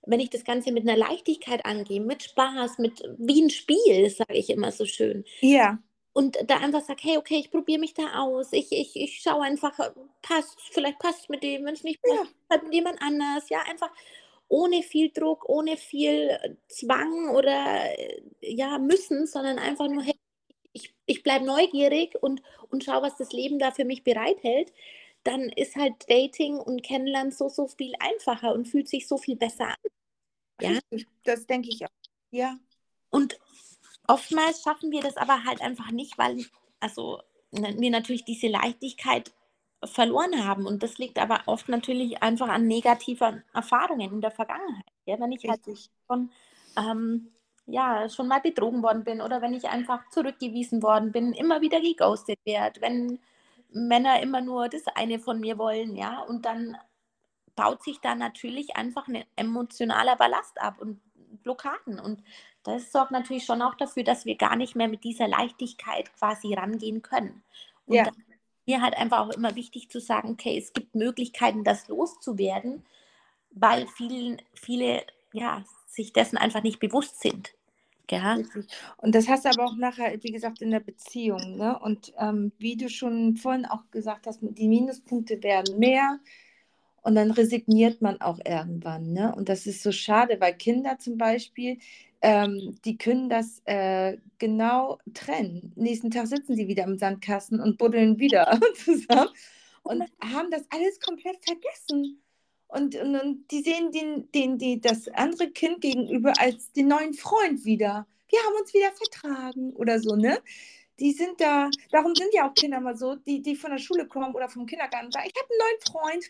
wenn 0.06 0.20
ich 0.20 0.30
das 0.30 0.44
Ganze 0.44 0.72
mit 0.72 0.88
einer 0.88 0.98
Leichtigkeit 0.98 1.66
angehe, 1.66 2.02
mit 2.02 2.24
Spaß, 2.24 2.78
mit 2.78 3.02
wie 3.18 3.42
ein 3.42 3.50
Spiel, 3.50 4.10
sage 4.10 4.36
ich 4.36 4.50
immer 4.50 4.72
so 4.72 4.86
schön. 4.86 5.26
Ja. 5.42 5.80
Und 6.14 6.38
da 6.48 6.58
einfach 6.58 6.82
sage, 6.82 7.02
hey, 7.04 7.18
okay, 7.18 7.38
ich 7.40 7.52
probiere 7.52 7.80
mich 7.80 7.94
da 7.94 8.22
aus. 8.22 8.54
Ich, 8.54 8.72
ich, 8.72 8.96
ich 8.96 9.20
schaue 9.22 9.42
einfach, 9.42 9.78
passt, 10.22 10.58
vielleicht 10.72 11.00
passt 11.00 11.22
es 11.24 11.30
mit 11.30 11.44
dem, 11.44 11.66
wenn 11.66 11.74
es 11.74 11.84
nicht 11.84 12.02
passt, 12.02 12.24
ja. 12.24 12.30
halt 12.50 12.64
mit 12.64 12.74
jemand 12.74 13.02
anders. 13.02 13.50
Ja, 13.50 13.60
einfach 13.70 13.90
ohne 14.48 14.84
viel 14.84 15.12
Druck, 15.12 15.50
ohne 15.50 15.76
viel 15.78 16.38
Zwang 16.68 17.30
oder 17.36 17.90
ja, 18.42 18.78
müssen, 18.78 19.28
sondern 19.28 19.60
einfach 19.60 19.88
nur, 19.88 20.04
hey, 20.04 20.16
ich, 20.72 20.94
ich 21.06 21.24
bleibe 21.24 21.46
neugierig 21.46 22.16
und, 22.22 22.42
und 22.70 22.84
schaue, 22.84 23.02
was 23.02 23.18
das 23.18 23.32
Leben 23.32 23.60
da 23.60 23.72
für 23.72 23.86
mich 23.86 24.04
bereithält, 24.04 24.72
dann 25.26 25.50
ist 25.50 25.76
halt 25.76 25.94
Dating 26.08 26.58
und 26.58 26.84
Kennenlernen 26.84 27.32
so, 27.32 27.50
so 27.50 27.68
viel 27.68 27.94
einfacher 28.00 28.54
und 28.54 28.68
fühlt 28.68 28.88
sich 28.88 29.08
so 29.08 29.18
viel 29.18 29.36
besser 29.36 29.68
an. 29.68 29.76
Ja? 30.62 31.00
Das 31.24 31.48
denke 31.48 31.70
ich 31.70 31.84
auch. 31.84 31.90
Ja. 32.32 32.58
Und 33.10 33.38
oftmals 34.08 34.62
schaffen 34.64 34.92
wir 34.92 35.02
das 35.02 35.18
aber 35.18 35.44
halt 35.44 35.62
einfach 35.62 35.92
nicht, 35.92 36.18
weil 36.18 36.46
also 36.80 37.22
wir 37.52 37.90
natürlich 37.90 38.24
diese 38.24 38.48
Leichtigkeit 38.48 39.34
verloren 39.84 40.46
haben. 40.46 40.66
Und 40.66 40.84
das 40.84 40.98
liegt 40.98 41.18
aber 41.20 41.42
oft 41.48 41.70
natürlich 41.70 42.22
einfach 42.22 42.50
an 42.50 42.68
negativen 42.68 43.44
Erfahrungen 43.54 44.14
in 44.14 44.22
der 44.22 44.32
Vergangenheit. 44.32 44.86
Ja, 45.06 45.20
wenn 45.20 45.32
ich 45.32 45.44
halt 45.48 45.68
Richtig. 45.68 45.90
halt 46.08 46.08
schon 46.08 46.32
ähm, 46.78 47.32
ja, 47.68 48.08
schon 48.10 48.28
mal 48.28 48.42
betrogen 48.42 48.84
worden 48.84 49.04
bin 49.04 49.22
oder 49.22 49.42
wenn 49.42 49.54
ich 49.54 49.66
einfach 49.66 50.08
zurückgewiesen 50.12 50.84
worden 50.84 51.12
bin, 51.12 51.34
immer 51.34 51.62
wieder 51.62 51.82
geghostet 51.82 52.38
werde, 52.46 52.82
wenn 52.82 53.20
Männer 53.72 54.22
immer 54.22 54.42
nur 54.42 54.70
das 54.70 54.88
eine 54.96 55.20
von 55.20 55.40
mir 55.40 55.58
wollen, 55.58 55.96
ja, 55.96 56.22
und 56.22 56.46
dann 56.46 56.78
baut 57.56 57.84
sich 57.84 58.00
da 58.02 58.16
natürlich 58.16 58.76
einfach 58.76 59.08
ein 59.08 59.24
emotionaler 59.36 60.16
Ballast 60.16 60.60
ab 60.62 60.80
und 60.80 61.02
Blockaden 61.44 62.00
und 62.00 62.22
das 62.64 62.92
sorgt 62.92 63.12
natürlich 63.12 63.46
schon 63.46 63.62
auch 63.62 63.76
dafür, 63.76 64.04
dass 64.04 64.26
wir 64.26 64.36
gar 64.36 64.56
nicht 64.56 64.76
mehr 64.76 64.88
mit 64.88 65.04
dieser 65.04 65.28
Leichtigkeit 65.28 66.12
quasi 66.18 66.54
rangehen 66.56 67.04
können. 67.04 67.44
Und 67.86 67.96
ja. 67.96 68.12
mir 68.66 68.82
halt 68.82 68.98
einfach 68.98 69.20
auch 69.20 69.30
immer 69.30 69.56
wichtig 69.56 69.90
zu 69.90 70.00
sagen, 70.00 70.32
okay, 70.32 70.58
es 70.58 70.74
gibt 70.74 70.96
Möglichkeiten, 70.96 71.64
das 71.64 71.88
loszuwerden, 71.88 72.84
weil 73.52 73.88
vielen, 73.88 74.42
viele 74.54 75.06
ja, 75.32 75.64
sich 75.86 76.12
dessen 76.12 76.38
einfach 76.38 76.64
nicht 76.64 76.80
bewusst 76.80 77.22
sind. 77.22 77.54
Ja. 78.12 78.38
Und 78.98 79.16
das 79.16 79.28
hast 79.28 79.46
du 79.46 79.50
aber 79.50 79.66
auch 79.66 79.76
nachher, 79.76 80.12
wie 80.22 80.32
gesagt, 80.32 80.62
in 80.62 80.72
der 80.72 80.80
Beziehung. 80.80 81.58
Ne? 81.58 81.78
Und 81.80 82.14
ähm, 82.20 82.52
wie 82.58 82.78
du 82.78 82.90
schon 82.90 83.36
vorhin 83.36 83.66
auch 83.66 83.90
gesagt 83.92 84.28
hast, 84.28 84.40
die 84.42 84.68
Minuspunkte 84.68 85.42
werden 85.44 85.80
mehr 85.80 86.20
und 87.04 87.16
dann 87.16 87.32
resigniert 87.32 88.02
man 88.02 88.20
auch 88.22 88.40
irgendwann. 88.46 89.14
Ne? 89.14 89.34
Und 89.36 89.48
das 89.50 89.68
ist 89.68 89.84
so 89.84 89.92
schade, 89.92 90.38
weil 90.40 90.56
Kinder 90.56 90.98
zum 90.98 91.18
Beispiel, 91.18 91.78
ähm, 92.22 92.78
die 92.84 92.98
können 92.98 93.30
das 93.30 93.62
äh, 93.66 94.18
genau 94.40 94.98
trennen. 95.14 95.72
Nächsten 95.76 96.10
Tag 96.10 96.28
sitzen 96.28 96.56
sie 96.56 96.68
wieder 96.68 96.84
im 96.84 96.98
Sandkasten 96.98 97.60
und 97.62 97.78
buddeln 97.78 98.18
wieder 98.18 98.60
zusammen 98.84 99.30
und 99.84 100.04
haben 100.20 100.50
das 100.50 100.64
alles 100.72 101.00
komplett 101.00 101.38
vergessen. 101.46 102.25
Und, 102.68 102.96
und, 102.96 103.16
und, 103.16 103.52
die 103.52 103.62
sehen 103.62 103.92
den, 103.92 104.32
den, 104.32 104.58
die, 104.58 104.82
das 104.82 105.08
andere 105.10 105.52
Kind 105.52 105.82
gegenüber 105.82 106.34
als 106.40 106.72
den 106.72 106.88
neuen 106.88 107.14
Freund 107.14 107.64
wieder. 107.64 108.08
Wir 108.30 108.40
haben 108.40 108.56
uns 108.60 108.74
wieder 108.74 108.92
vertragen 108.92 109.72
oder 109.74 110.00
so, 110.00 110.16
ne? 110.16 110.40
Die 111.00 111.12
sind 111.12 111.40
da, 111.40 111.70
darum 111.92 112.16
sind 112.16 112.34
ja 112.34 112.50
auch 112.50 112.54
Kinder 112.54 112.80
mal 112.80 112.98
so, 112.98 113.16
die, 113.16 113.42
die 113.42 113.56
von 113.56 113.72
der 113.72 113.78
Schule 113.78 114.08
kommen 114.08 114.34
oder 114.34 114.50
vom 114.50 114.66
Kindergarten 114.66 115.12
sagen, 115.12 115.30
ich 115.32 115.42
habe 115.42 115.50
einen 115.52 115.60
neuen 115.60 115.82
Freund. 115.92 116.30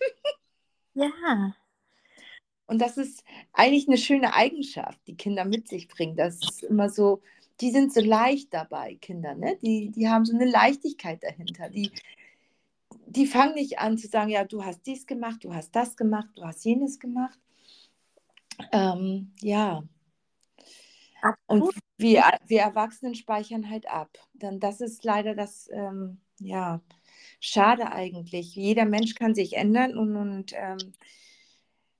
ja. 1.16 1.56
Und 2.68 2.80
das 2.80 2.98
ist 2.98 3.24
eigentlich 3.54 3.88
eine 3.88 3.98
schöne 3.98 4.34
Eigenschaft, 4.34 5.00
die 5.08 5.16
Kinder 5.16 5.46
mit 5.46 5.68
sich 5.68 5.88
bringen. 5.88 6.16
Das 6.16 6.36
ist 6.42 6.64
immer 6.64 6.90
so, 6.90 7.22
die 7.62 7.72
sind 7.72 7.94
so 7.94 8.02
leicht 8.02 8.54
dabei, 8.54 8.96
Kinder, 8.96 9.36
ne? 9.36 9.58
Die, 9.62 9.90
die 9.92 10.10
haben 10.10 10.26
so 10.26 10.36
eine 10.36 10.46
Leichtigkeit 10.46 11.24
dahinter. 11.24 11.70
Die, 11.70 11.92
die 13.16 13.28
fangen 13.28 13.56
nicht 13.56 13.80
an 13.80 13.98
zu 13.98 14.08
sagen, 14.08 14.30
ja, 14.30 14.44
du 14.44 14.64
hast 14.64 14.86
dies 14.86 15.06
gemacht, 15.06 15.44
du 15.44 15.54
hast 15.54 15.76
das 15.76 15.96
gemacht, 15.96 16.30
du 16.36 16.44
hast 16.44 16.64
jenes 16.66 17.00
gemacht. 17.00 17.40
Ähm, 18.72 19.34
ja. 19.42 19.84
Und 21.48 21.74
wir, 21.98 22.24
wir 22.48 22.62
Erwachsenen 22.62 23.16
speichern 23.16 23.70
halt 23.70 23.90
ab. 23.90 24.18
Dann 24.34 24.60
das 24.60 24.82
ist 24.82 25.04
leider 25.04 25.34
das, 25.34 25.70
ähm, 25.72 26.20
ja, 26.40 26.82
schade 27.40 27.92
eigentlich. 27.92 28.56
Jeder 28.56 28.86
Mensch 28.86 29.16
kann 29.16 29.34
sich 29.34 29.54
ändern 29.54 29.98
und, 29.98 30.16
und 30.16 30.54
ähm, 30.54 30.94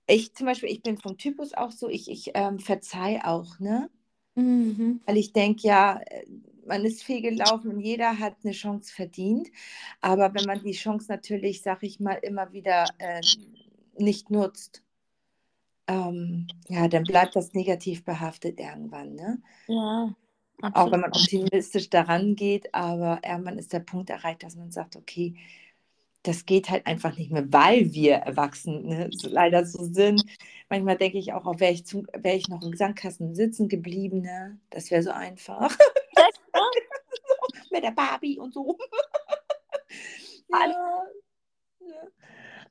ich 0.08 0.36
zum 0.36 0.46
Beispiel, 0.46 0.70
ich 0.70 0.84
bin 0.84 0.98
vom 0.98 1.18
Typus 1.18 1.54
auch 1.54 1.72
so, 1.72 1.90
ich, 1.90 2.10
ich 2.10 2.32
ähm, 2.36 2.60
verzeih 2.60 3.22
auch, 3.24 3.60
ne? 3.60 3.90
Mhm. 4.36 5.02
Weil 5.06 5.18
ich 5.18 5.34
denke, 5.34 5.68
ja, 5.68 6.00
äh, 6.06 6.26
man 6.66 6.86
ist 6.86 7.04
viel 7.04 7.22
gelaufen 7.22 7.72
und 7.72 7.80
jeder 7.80 8.20
hat 8.20 8.36
eine 8.44 8.54
Chance 8.54 8.94
verdient. 8.94 9.50
Aber 10.02 10.34
wenn 10.34 10.46
man 10.46 10.62
die 10.64 10.74
Chance 10.74 11.08
natürlich, 11.10 11.62
sag 11.62 11.84
ich 11.84 12.00
mal, 12.00 12.16
immer 12.16 12.52
wieder 12.52 12.86
äh, 12.98 13.22
nicht 13.98 14.30
nutzt, 14.30 14.84
ähm, 15.88 16.48
ja, 16.68 16.88
dann 16.88 17.04
bleibt 17.04 17.36
das 17.36 17.54
negativ 17.54 18.04
behaftet 18.04 18.60
irgendwann. 18.60 19.16
Ne? 19.16 19.42
Ja. 19.68 20.16
Absolut. 20.62 20.88
Auch 20.88 20.92
wenn 20.92 21.02
man 21.02 21.12
optimistisch 21.12 21.90
daran 21.90 22.36
geht, 22.36 22.74
aber 22.74 23.20
irgendwann 23.26 23.58
ist 23.58 23.74
der 23.74 23.82
Punkt 23.82 24.10
erreicht, 24.10 24.42
dass 24.44 24.56
man 24.56 24.72
sagt, 24.72 24.96
okay, 24.96 25.36
das 26.24 26.46
geht 26.46 26.70
halt 26.70 26.88
einfach 26.88 27.18
nicht 27.18 27.32
mehr, 27.32 27.52
weil 27.52 27.94
wir 27.94 28.16
Erwachsene 28.16 28.82
ne, 28.82 29.10
leider 29.24 29.66
so 29.66 29.84
sind. 29.84 30.24
Manchmal 30.70 30.98
denke 30.98 31.18
ich 31.18 31.34
auch, 31.34 31.46
auch 31.46 31.60
wäre 31.60 31.74
ich, 31.74 31.84
wär 31.94 32.36
ich 32.36 32.48
noch 32.48 32.64
im 32.64 32.72
Gesangkasten 32.72 33.36
sitzen 33.36 33.68
geblieben, 33.68 34.22
ne? 34.22 34.58
das 34.70 34.90
wäre 34.92 35.04
so 35.04 35.12
einfach. 35.12 35.78
Mit 37.76 37.84
der 37.84 37.92
Barbie 37.92 38.40
und 38.40 38.54
so. 38.54 38.78
ja, 40.50 40.66
ja. 41.82 42.08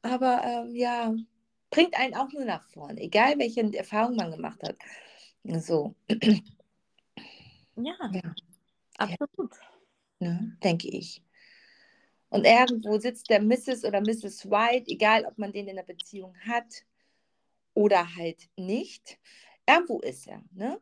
Aber 0.00 0.42
ähm, 0.42 0.74
ja, 0.74 1.14
bringt 1.68 1.94
einen 1.94 2.14
auch 2.14 2.32
nur 2.32 2.46
nach 2.46 2.66
vorne, 2.70 3.02
egal 3.02 3.38
welche 3.38 3.60
Erfahrung 3.76 4.16
man 4.16 4.30
gemacht 4.30 4.62
hat. 4.62 4.76
So. 5.42 5.94
Ja, 7.76 7.94
ja. 8.12 8.34
absolut. 8.96 9.52
Ja, 10.20 10.28
ne, 10.30 10.56
denke 10.64 10.88
ich. 10.88 11.22
Und 12.30 12.46
irgendwo 12.46 12.98
sitzt 12.98 13.28
der 13.28 13.42
Mrs. 13.42 13.84
oder 13.84 14.00
Mrs. 14.00 14.50
White, 14.50 14.90
egal 14.90 15.26
ob 15.26 15.36
man 15.36 15.52
den 15.52 15.68
in 15.68 15.76
der 15.76 15.82
Beziehung 15.82 16.34
hat 16.46 16.86
oder 17.74 18.16
halt 18.16 18.48
nicht. 18.56 19.18
Irgendwo 19.68 20.00
ist 20.00 20.26
er. 20.28 20.42
Ne? 20.52 20.80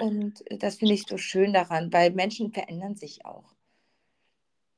Und 0.00 0.42
das 0.50 0.76
finde 0.76 0.94
ich 0.94 1.06
so 1.06 1.18
schön 1.18 1.52
daran, 1.52 1.92
weil 1.92 2.10
Menschen 2.10 2.52
verändern 2.52 2.96
sich 2.96 3.24
auch. 3.24 3.44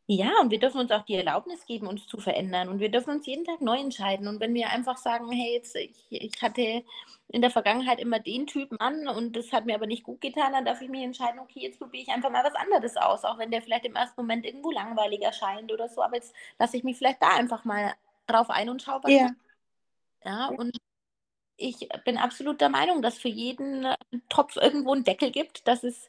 Ja, 0.06 0.32
und 0.42 0.50
wir 0.50 0.58
dürfen 0.58 0.80
uns 0.80 0.90
auch 0.90 1.04
die 1.06 1.14
Erlaubnis 1.14 1.64
geben, 1.64 1.86
uns 1.86 2.06
zu 2.06 2.18
verändern. 2.18 2.68
Und 2.68 2.78
wir 2.78 2.90
dürfen 2.90 3.10
uns 3.10 3.26
jeden 3.26 3.46
Tag 3.46 3.62
neu 3.62 3.78
entscheiden. 3.78 4.28
Und 4.28 4.38
wenn 4.38 4.52
wir 4.52 4.68
einfach 4.68 4.98
sagen, 4.98 5.32
hey, 5.32 5.54
jetzt, 5.54 5.74
ich, 5.76 5.94
ich 6.10 6.42
hatte 6.42 6.84
in 7.28 7.40
der 7.40 7.50
Vergangenheit 7.50 8.00
immer 8.00 8.20
den 8.20 8.46
Typen 8.46 8.78
an 8.80 9.08
und 9.08 9.34
das 9.34 9.50
hat 9.50 9.64
mir 9.64 9.74
aber 9.74 9.86
nicht 9.86 10.04
gut 10.04 10.20
getan, 10.20 10.52
dann 10.52 10.66
darf 10.66 10.82
ich 10.82 10.90
mich 10.90 11.02
entscheiden, 11.02 11.40
okay, 11.40 11.60
jetzt 11.60 11.78
probiere 11.78 12.02
ich 12.02 12.08
einfach 12.10 12.30
mal 12.30 12.44
was 12.44 12.54
anderes 12.54 12.98
aus, 12.98 13.24
auch 13.24 13.38
wenn 13.38 13.50
der 13.50 13.62
vielleicht 13.62 13.86
im 13.86 13.96
ersten 13.96 14.20
Moment 14.20 14.44
irgendwo 14.44 14.70
langweilig 14.70 15.22
erscheint 15.22 15.72
oder 15.72 15.88
so. 15.88 16.02
Aber 16.02 16.16
jetzt 16.16 16.34
lasse 16.58 16.76
ich 16.76 16.84
mich 16.84 16.98
vielleicht 16.98 17.22
da 17.22 17.28
einfach 17.28 17.64
mal 17.64 17.94
drauf 18.26 18.50
ein 18.50 18.68
und 18.68 18.82
schaue, 18.82 19.00
was 19.02 19.10
ja. 19.10 19.30
ja, 20.22 20.48
und 20.48 20.76
ich 21.57 21.88
bin 22.05 22.18
absolut 22.18 22.61
der 22.61 22.68
Meinung, 22.68 23.02
dass 23.02 23.18
für 23.18 23.28
jeden 23.28 23.86
Topf 24.28 24.57
irgendwo 24.57 24.92
einen 24.92 25.05
Deckel 25.05 25.30
gibt, 25.30 25.66
dass 25.68 25.84
es, 25.84 26.09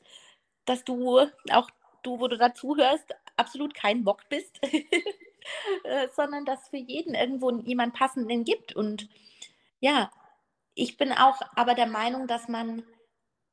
dass 0.66 0.84
du 0.84 1.20
auch 1.52 1.70
du, 2.04 2.20
wo 2.20 2.28
du 2.28 2.38
dazuhörst, 2.38 3.14
absolut 3.36 3.74
kein 3.74 4.04
Bock 4.04 4.28
bist, 4.30 4.60
äh, 5.84 6.08
sondern 6.16 6.46
dass 6.46 6.70
für 6.70 6.78
jeden 6.78 7.16
irgendwo 7.16 7.52
jemand 7.52 7.94
passenden 7.94 8.44
gibt. 8.44 8.76
Und 8.76 9.10
ja, 9.80 10.12
ich 10.74 10.98
bin 10.98 11.12
auch 11.12 11.42
aber 11.56 11.74
der 11.74 11.88
Meinung, 11.88 12.28
dass 12.28 12.48
man 12.48 12.84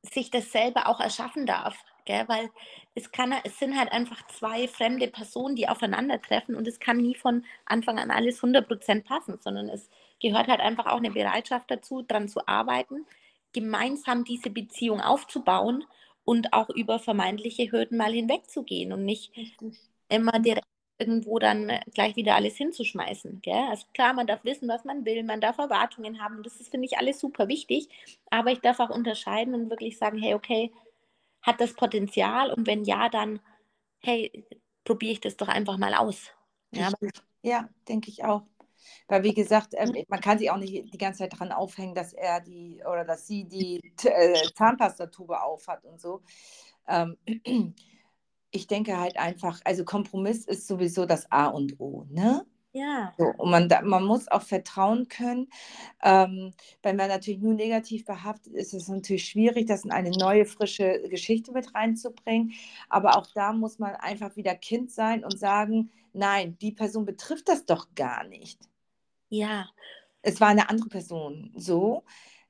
sich 0.01 0.29
das 0.29 0.51
selber 0.51 0.87
auch 0.87 0.99
erschaffen 0.99 1.45
darf. 1.45 1.77
Gell? 2.05 2.27
Weil 2.27 2.49
es, 2.95 3.11
kann, 3.11 3.33
es 3.43 3.57
sind 3.59 3.77
halt 3.77 3.91
einfach 3.91 4.27
zwei 4.27 4.67
fremde 4.67 5.07
Personen, 5.07 5.55
die 5.55 5.69
aufeinandertreffen 5.69 6.55
und 6.55 6.67
es 6.67 6.79
kann 6.79 6.97
nie 6.97 7.15
von 7.15 7.45
Anfang 7.65 7.97
an 7.97 8.11
alles 8.11 8.41
100% 8.41 9.03
passen, 9.05 9.39
sondern 9.41 9.69
es 9.69 9.89
gehört 10.23 10.47
halt 10.47 10.61
einfach 10.61 10.87
auch 10.87 10.97
eine 10.97 11.11
Bereitschaft 11.11 11.69
dazu, 11.69 12.01
daran 12.01 12.27
zu 12.27 12.47
arbeiten, 12.47 13.05
gemeinsam 13.53 14.23
diese 14.23 14.49
Beziehung 14.49 15.01
aufzubauen 15.01 15.85
und 16.25 16.53
auch 16.53 16.69
über 16.69 16.97
vermeintliche 16.97 17.71
Hürden 17.71 17.97
mal 17.97 18.11
hinwegzugehen 18.11 18.91
und 18.93 19.05
nicht 19.05 19.37
Richtig. 19.37 19.77
immer 20.09 20.39
direkt 20.39 20.65
irgendwo 20.99 21.39
dann 21.39 21.79
gleich 21.93 22.15
wieder 22.15 22.35
alles 22.35 22.55
hinzuschmeißen. 22.55 23.41
Gell? 23.41 23.67
Also 23.69 23.85
klar, 23.93 24.13
man 24.13 24.27
darf 24.27 24.43
wissen, 24.43 24.69
was 24.69 24.85
man 24.85 25.05
will, 25.05 25.23
man 25.23 25.41
darf 25.41 25.57
Erwartungen 25.57 26.21
haben, 26.21 26.43
das 26.43 26.59
ist, 26.61 26.71
finde 26.71 26.85
ich, 26.85 26.97
alles 26.97 27.19
super 27.19 27.47
wichtig, 27.47 27.89
aber 28.29 28.51
ich 28.51 28.59
darf 28.59 28.79
auch 28.79 28.89
unterscheiden 28.89 29.53
und 29.53 29.69
wirklich 29.69 29.97
sagen, 29.97 30.17
hey, 30.17 30.33
okay, 30.33 30.71
hat 31.41 31.59
das 31.59 31.73
Potenzial 31.73 32.51
und 32.51 32.67
wenn 32.67 32.85
ja, 32.85 33.09
dann, 33.09 33.39
hey, 34.01 34.45
probiere 34.85 35.13
ich 35.13 35.19
das 35.21 35.35
doch 35.37 35.49
einfach 35.49 35.77
mal 35.77 35.93
aus. 35.93 36.31
Ja, 36.71 36.91
ja 37.41 37.69
denke 37.87 38.09
ich 38.09 38.23
auch. 38.23 38.43
Weil, 39.07 39.23
wie 39.23 39.33
gesagt, 39.33 39.73
ähm, 39.77 39.93
man 40.07 40.21
kann 40.21 40.39
sich 40.39 40.49
auch 40.51 40.57
nicht 40.57 40.93
die 40.93 40.97
ganze 40.97 41.19
Zeit 41.19 41.33
daran 41.33 41.51
aufhängen, 41.51 41.95
dass 41.95 42.13
er 42.13 42.41
die 42.41 42.81
oder 42.85 43.05
dass 43.05 43.27
sie 43.27 43.45
die 43.45 43.81
äh, 44.03 44.33
Zahnpastatube 44.55 45.41
aufhat 45.41 45.83
und 45.85 45.99
so. 45.99 46.21
Ähm, 46.87 47.17
ich 48.51 48.67
denke 48.67 48.99
halt 48.99 49.17
einfach, 49.17 49.59
also 49.65 49.83
Kompromiss 49.83 50.45
ist 50.45 50.67
sowieso 50.67 51.05
das 51.05 51.31
A 51.31 51.47
und 51.47 51.79
O, 51.79 52.05
ne? 52.09 52.45
Ja. 52.73 53.13
So, 53.19 53.25
und 53.37 53.51
man, 53.51 53.69
man 53.83 54.03
muss 54.03 54.27
auch 54.29 54.41
vertrauen 54.41 55.07
können. 55.07 55.47
Ähm, 56.01 56.53
wenn 56.81 56.95
man 56.95 57.07
natürlich 57.07 57.39
nur 57.39 57.53
negativ 57.53 58.03
behaftet 58.03 58.53
ist, 58.53 58.73
ist 58.73 58.83
es 58.83 58.87
natürlich 58.87 59.25
schwierig, 59.25 59.67
das 59.67 59.83
in 59.83 59.91
eine 59.91 60.09
neue, 60.09 60.45
frische 60.45 61.01
Geschichte 61.07 61.51
mit 61.51 61.73
reinzubringen. 61.75 62.53
Aber 62.89 63.17
auch 63.17 63.27
da 63.35 63.53
muss 63.53 63.77
man 63.77 63.95
einfach 63.95 64.35
wieder 64.35 64.55
Kind 64.55 64.91
sein 64.91 65.23
und 65.23 65.37
sagen, 65.37 65.91
nein, 66.13 66.57
die 66.61 66.71
Person 66.71 67.05
betrifft 67.05 67.47
das 67.47 67.65
doch 67.65 67.93
gar 67.95 68.23
nicht. 68.23 68.59
Ja. 69.33 69.67
Es 70.21 70.39
war 70.39 70.49
eine 70.49 70.69
andere 70.69 70.89
Person 70.89 71.51
so, 71.55 72.03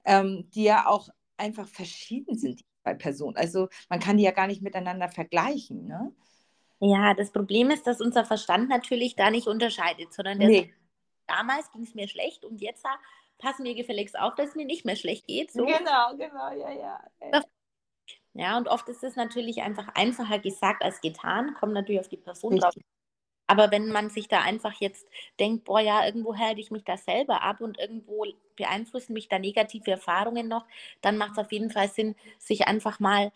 ähm, 0.03 0.49
die 0.53 0.63
ja 0.63 0.85
auch 0.87 1.07
einfach 1.37 1.67
verschieden 1.67 2.37
sind, 2.37 2.59
die 2.59 2.65
zwei 2.83 2.93
Personen. 2.93 3.37
Also 3.37 3.69
man 3.89 4.01
kann 4.01 4.17
die 4.17 4.23
ja 4.23 4.31
gar 4.31 4.47
nicht 4.47 4.61
miteinander 4.61 5.07
vergleichen. 5.07 5.87
Ne? 5.87 6.13
Ja, 6.79 7.13
das 7.13 7.31
Problem 7.31 7.71
ist, 7.71 7.87
dass 7.87 8.01
unser 8.01 8.25
Verstand 8.25 8.67
natürlich 8.67 9.15
da 9.15 9.31
nicht 9.31 9.47
unterscheidet, 9.47 10.13
sondern 10.13 10.39
der 10.39 10.49
Nee. 10.49 10.59
sagt, 10.59 10.73
damals 11.27 11.71
ging 11.71 11.83
es 11.83 11.95
mir 11.95 12.09
schlecht 12.09 12.43
und 12.43 12.61
jetzt 12.61 12.85
ah, 12.85 12.99
pass 13.37 13.59
mir 13.59 13.75
gefälligst 13.75 14.19
auf, 14.19 14.35
dass 14.35 14.49
es 14.49 14.55
mir 14.55 14.65
nicht 14.65 14.83
mehr 14.83 14.97
schlecht 14.97 15.25
geht. 15.25 15.53
So. 15.53 15.65
Genau, 15.65 16.17
genau, 16.17 16.51
ja, 16.51 16.69
ja. 16.69 17.01
Ja, 18.33 18.57
und 18.57 18.67
oft 18.67 18.89
ist 18.89 19.03
es 19.03 19.15
natürlich 19.15 19.61
einfach 19.61 19.87
einfacher 19.95 20.39
gesagt 20.39 20.83
als 20.83 20.99
getan, 20.99 21.53
kommt 21.53 21.73
natürlich 21.73 22.01
auf 22.01 22.09
die 22.09 22.17
Person 22.17 22.57
drauf. 22.57 22.73
Aber 23.47 23.71
wenn 23.71 23.89
man 23.89 24.09
sich 24.09 24.27
da 24.27 24.41
einfach 24.41 24.73
jetzt 24.79 25.05
denkt, 25.39 25.65
boah, 25.65 25.81
ja, 25.81 26.05
irgendwo 26.05 26.35
halte 26.37 26.61
ich 26.61 26.71
mich 26.71 26.83
da 26.83 26.97
selber 26.97 27.41
ab 27.41 27.61
und 27.61 27.77
irgendwo 27.77 28.25
beeinflussen 28.55 29.13
mich 29.13 29.27
da 29.27 29.37
negative 29.37 29.91
Erfahrungen 29.91 30.47
noch, 30.47 30.65
dann 31.01 31.17
macht 31.17 31.33
es 31.33 31.37
auf 31.39 31.51
jeden 31.51 31.69
Fall 31.69 31.89
Sinn, 31.89 32.15
sich 32.39 32.67
einfach 32.67 32.99
mal 32.99 33.31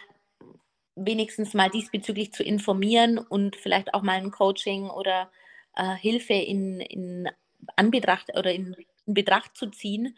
wenigstens 0.96 1.54
mal 1.54 1.70
diesbezüglich 1.70 2.34
zu 2.34 2.44
informieren 2.44 3.18
und 3.20 3.56
vielleicht 3.56 3.94
auch 3.94 4.02
mal 4.02 4.18
ein 4.18 4.32
Coaching 4.32 4.90
oder 4.90 5.30
äh, 5.76 5.96
Hilfe 5.96 6.34
in, 6.34 6.80
in 6.82 7.30
Anbetracht 7.76 8.36
oder 8.36 8.52
in, 8.52 8.76
in 9.06 9.14
Betracht 9.14 9.56
zu 9.56 9.68
ziehen. 9.68 10.18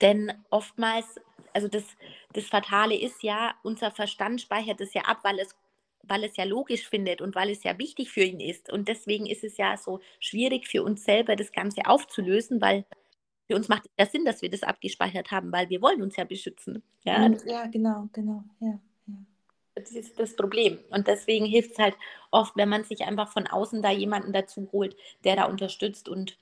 Denn 0.00 0.32
oftmals, 0.50 1.16
also 1.52 1.68
das, 1.68 1.84
das 2.32 2.44
Fatale 2.44 2.96
ist 2.96 3.22
ja, 3.22 3.54
unser 3.62 3.90
Verstand 3.90 4.40
speichert 4.40 4.80
es 4.80 4.94
ja 4.94 5.02
ab, 5.02 5.20
weil 5.22 5.38
es, 5.38 5.56
weil 6.08 6.24
es 6.24 6.36
ja 6.36 6.44
logisch 6.44 6.88
findet 6.88 7.20
und 7.20 7.34
weil 7.34 7.50
es 7.50 7.62
ja 7.64 7.78
wichtig 7.78 8.10
für 8.10 8.22
ihn 8.22 8.40
ist. 8.40 8.72
Und 8.72 8.88
deswegen 8.88 9.26
ist 9.26 9.44
es 9.44 9.56
ja 9.56 9.76
so 9.76 10.00
schwierig 10.20 10.68
für 10.68 10.82
uns 10.82 11.04
selber, 11.04 11.36
das 11.36 11.52
Ganze 11.52 11.86
aufzulösen, 11.86 12.60
weil 12.60 12.84
für 13.48 13.56
uns 13.56 13.68
macht 13.68 13.86
es 13.86 13.92
ja 13.98 14.06
Sinn, 14.10 14.24
dass 14.24 14.42
wir 14.42 14.50
das 14.50 14.62
abgespeichert 14.62 15.30
haben, 15.30 15.52
weil 15.52 15.68
wir 15.70 15.80
wollen 15.80 16.02
uns 16.02 16.16
ja 16.16 16.24
beschützen. 16.24 16.82
Ja, 17.04 17.30
ja 17.46 17.66
genau, 17.66 18.08
genau, 18.12 18.42
ja 18.60 18.80
das 19.76 19.90
ist 19.92 20.18
das 20.18 20.34
Problem. 20.34 20.78
Und 20.90 21.06
deswegen 21.06 21.44
hilft 21.44 21.72
es 21.72 21.78
halt 21.78 21.96
oft, 22.30 22.56
wenn 22.56 22.68
man 22.68 22.84
sich 22.84 23.02
einfach 23.02 23.30
von 23.30 23.46
außen 23.46 23.82
da 23.82 23.90
jemanden 23.90 24.32
dazu 24.32 24.68
holt, 24.72 24.96
der 25.22 25.36
da 25.36 25.44
unterstützt 25.44 26.08
und 26.08 26.38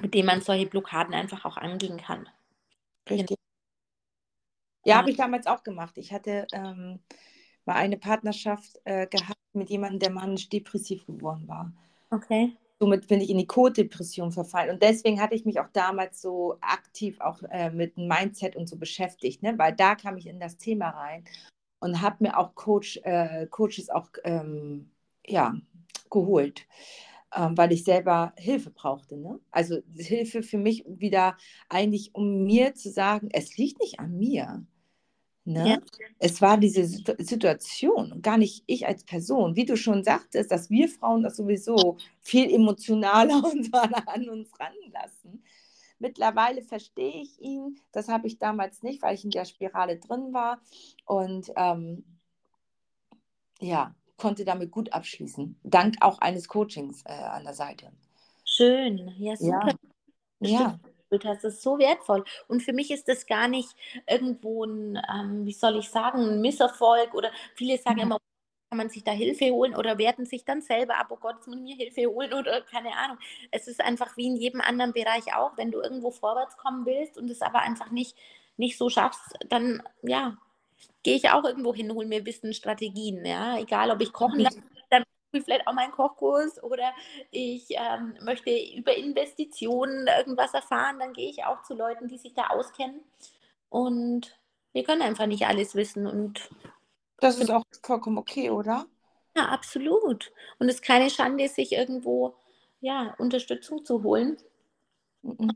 mit 0.00 0.14
dem 0.14 0.26
man 0.26 0.40
solche 0.40 0.66
Blockaden 0.66 1.14
einfach 1.14 1.44
auch 1.44 1.56
angehen 1.56 1.98
kann. 1.98 2.28
Richtig. 3.08 3.36
Ja, 4.84 4.96
habe 4.96 5.10
ich 5.10 5.16
damals 5.16 5.46
auch 5.46 5.62
gemacht. 5.62 5.96
Ich 5.98 6.12
hatte 6.12 6.46
ähm, 6.52 6.98
mal 7.66 7.74
eine 7.74 7.96
Partnerschaft 7.96 8.80
äh, 8.84 9.06
gehabt 9.06 9.38
mit 9.52 9.70
jemandem, 9.70 10.00
der 10.00 10.10
manisch 10.10 10.48
depressiv 10.48 11.06
geworden 11.06 11.46
war. 11.46 11.72
Okay. 12.10 12.56
somit 12.78 13.06
bin 13.06 13.20
ich 13.20 13.30
in 13.30 13.38
die 13.38 13.46
Co-Depression 13.46 14.32
verfallen. 14.32 14.70
Und 14.70 14.82
deswegen 14.82 15.20
hatte 15.20 15.34
ich 15.34 15.44
mich 15.44 15.60
auch 15.60 15.68
damals 15.72 16.20
so 16.20 16.56
aktiv 16.60 17.20
auch 17.20 17.40
äh, 17.44 17.70
mit 17.70 17.96
Mindset 17.96 18.56
und 18.56 18.68
so 18.68 18.76
beschäftigt, 18.76 19.42
ne? 19.42 19.54
weil 19.56 19.72
da 19.72 19.94
kam 19.94 20.16
ich 20.16 20.26
in 20.26 20.40
das 20.40 20.58
Thema 20.58 20.88
rein 20.88 21.24
und 21.78 22.02
habe 22.02 22.16
mir 22.20 22.38
auch 22.38 22.54
Coach, 22.54 22.98
äh, 23.04 23.46
Coaches 23.46 23.88
auch 23.88 24.08
ähm, 24.24 24.90
ja, 25.24 25.54
geholt, 26.10 26.66
ähm, 27.34 27.56
weil 27.56 27.72
ich 27.72 27.84
selber 27.84 28.32
Hilfe 28.36 28.70
brauchte. 28.70 29.16
Ne? 29.16 29.38
Also 29.52 29.78
Hilfe 29.96 30.42
für 30.42 30.58
mich 30.58 30.84
wieder 30.86 31.36
eigentlich, 31.68 32.14
um 32.14 32.42
mir 32.44 32.74
zu 32.74 32.90
sagen, 32.90 33.28
es 33.32 33.56
liegt 33.56 33.80
nicht 33.80 34.00
an 34.00 34.18
mir. 34.18 34.66
Ne? 35.44 35.68
Ja. 35.70 35.78
Es 36.18 36.40
war 36.40 36.56
diese 36.56 36.84
Situation 36.86 38.12
und 38.12 38.22
gar 38.22 38.38
nicht 38.38 38.62
ich 38.66 38.86
als 38.86 39.02
Person. 39.02 39.56
Wie 39.56 39.64
du 39.64 39.76
schon 39.76 40.04
sagtest, 40.04 40.52
dass 40.52 40.70
wir 40.70 40.88
Frauen 40.88 41.24
das 41.24 41.36
sowieso 41.36 41.96
viel 42.20 42.52
emotionaler 42.52 43.42
und 43.52 43.74
an 43.74 44.28
uns 44.28 44.50
ranlassen. 44.58 45.42
Mittlerweile 45.98 46.62
verstehe 46.62 47.22
ich 47.22 47.40
ihn. 47.40 47.78
Das 47.92 48.08
habe 48.08 48.26
ich 48.26 48.38
damals 48.38 48.82
nicht, 48.82 49.02
weil 49.02 49.14
ich 49.14 49.24
in 49.24 49.30
der 49.30 49.44
Spirale 49.44 49.98
drin 49.98 50.32
war. 50.32 50.60
Und 51.06 51.52
ähm, 51.56 52.04
ja, 53.60 53.94
konnte 54.16 54.44
damit 54.44 54.70
gut 54.70 54.92
abschließen. 54.92 55.58
Dank 55.64 55.96
auch 56.00 56.18
eines 56.18 56.46
Coachings 56.48 57.02
äh, 57.04 57.12
an 57.12 57.44
der 57.44 57.54
Seite. 57.54 57.92
Schön, 58.44 59.12
ja, 59.18 59.36
super. 59.36 59.74
Ja. 60.40 60.50
ja 60.50 60.80
hast. 61.24 61.44
Das 61.44 61.54
ist 61.54 61.62
so 61.62 61.78
wertvoll. 61.78 62.24
Und 62.48 62.62
für 62.62 62.72
mich 62.72 62.90
ist 62.90 63.08
das 63.08 63.26
gar 63.26 63.48
nicht 63.48 63.70
irgendwo 64.08 64.64
ein, 64.64 65.00
ähm, 65.12 65.46
wie 65.46 65.52
soll 65.52 65.76
ich 65.76 65.88
sagen, 65.88 66.20
ein 66.20 66.40
Misserfolg 66.40 67.14
oder 67.14 67.30
viele 67.54 67.78
sagen 67.78 67.96
mhm. 67.96 68.02
immer, 68.02 68.18
kann 68.70 68.78
man 68.78 68.88
sich 68.88 69.04
da 69.04 69.10
Hilfe 69.10 69.50
holen 69.50 69.76
oder 69.76 69.98
werten 69.98 70.24
sich 70.24 70.46
dann 70.46 70.62
selber 70.62 70.96
ab, 70.96 71.08
oh 71.10 71.18
Gott, 71.20 71.46
muss 71.46 71.58
mir 71.58 71.76
Hilfe 71.76 72.06
holen 72.06 72.32
oder 72.32 72.62
keine 72.62 72.96
Ahnung. 72.96 73.18
Es 73.50 73.68
ist 73.68 73.82
einfach 73.82 74.16
wie 74.16 74.26
in 74.26 74.36
jedem 74.36 74.62
anderen 74.62 74.94
Bereich 74.94 75.34
auch, 75.34 75.58
wenn 75.58 75.70
du 75.70 75.80
irgendwo 75.80 76.10
vorwärts 76.10 76.56
kommen 76.56 76.86
willst 76.86 77.18
und 77.18 77.30
es 77.30 77.42
aber 77.42 77.60
einfach 77.60 77.90
nicht, 77.90 78.16
nicht 78.56 78.78
so 78.78 78.88
schaffst, 78.88 79.34
dann 79.48 79.82
ja, 80.02 80.38
gehe 81.02 81.16
ich 81.16 81.28
auch 81.30 81.44
irgendwo 81.44 81.74
hin, 81.74 81.92
hole 81.92 82.06
mir 82.06 82.24
Wissen, 82.24 82.54
Strategien, 82.54 83.24
ja, 83.26 83.58
egal 83.58 83.90
ob 83.90 84.00
ich 84.00 84.12
kochen 84.12 84.40
lasse, 84.40 84.60
dann 84.60 84.71
vielleicht 85.40 85.66
auch 85.66 85.72
meinen 85.72 85.92
Kochkurs 85.92 86.62
oder 86.62 86.92
ich 87.30 87.66
ähm, 87.70 88.14
möchte 88.22 88.50
über 88.76 88.94
Investitionen 88.94 90.06
irgendwas 90.06 90.54
erfahren, 90.54 90.98
dann 90.98 91.12
gehe 91.12 91.30
ich 91.30 91.44
auch 91.44 91.62
zu 91.62 91.74
Leuten, 91.74 92.08
die 92.08 92.18
sich 92.18 92.34
da 92.34 92.48
auskennen. 92.48 93.00
Und 93.68 94.38
wir 94.72 94.84
können 94.84 95.02
einfach 95.02 95.26
nicht 95.26 95.46
alles 95.46 95.74
wissen. 95.74 96.06
Und 96.06 96.50
das 97.18 97.38
ist 97.38 97.50
auch 97.50 97.64
vollkommen 97.82 98.18
okay, 98.18 98.50
oder? 98.50 98.86
Ja, 99.36 99.46
absolut. 99.46 100.32
Und 100.58 100.68
es 100.68 100.76
ist 100.76 100.84
keine 100.84 101.08
Schande, 101.08 101.48
sich 101.48 101.72
irgendwo 101.72 102.34
ja, 102.80 103.14
Unterstützung 103.18 103.84
zu 103.84 104.02
holen. 104.02 104.36
Mhm. 105.22 105.52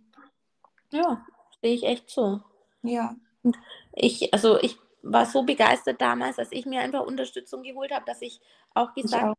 Ja, 0.90 1.26
sehe 1.60 1.74
ich 1.74 1.82
echt 1.82 2.08
so. 2.08 2.40
Ja. 2.82 3.16
Und 3.42 3.56
ich, 3.92 4.32
also 4.32 4.58
ich 4.60 4.78
war 5.02 5.26
so 5.26 5.42
begeistert 5.42 6.00
damals, 6.00 6.36
dass 6.36 6.52
ich 6.52 6.66
mir 6.66 6.80
einfach 6.80 7.04
Unterstützung 7.04 7.62
geholt 7.62 7.92
habe, 7.92 8.04
dass 8.06 8.22
ich 8.22 8.40
auch 8.74 8.94
gesagt 8.94 9.22
habe, 9.22 9.34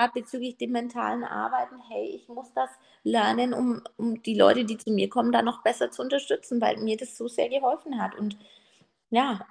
gerade 0.00 0.20
bezüglich 0.20 0.56
dem 0.56 0.72
mentalen 0.72 1.24
Arbeiten, 1.24 1.76
hey, 1.90 2.06
ich 2.14 2.26
muss 2.28 2.52
das 2.54 2.70
lernen, 3.04 3.52
um, 3.52 3.82
um 3.98 4.22
die 4.22 4.34
Leute, 4.34 4.64
die 4.64 4.78
zu 4.78 4.90
mir 4.90 5.10
kommen, 5.10 5.30
da 5.30 5.42
noch 5.42 5.62
besser 5.62 5.90
zu 5.90 6.00
unterstützen, 6.00 6.60
weil 6.60 6.78
mir 6.78 6.96
das 6.96 7.18
so 7.18 7.28
sehr 7.28 7.50
geholfen 7.50 8.00
hat. 8.00 8.14
Und 8.14 8.38
ja, 9.10 9.46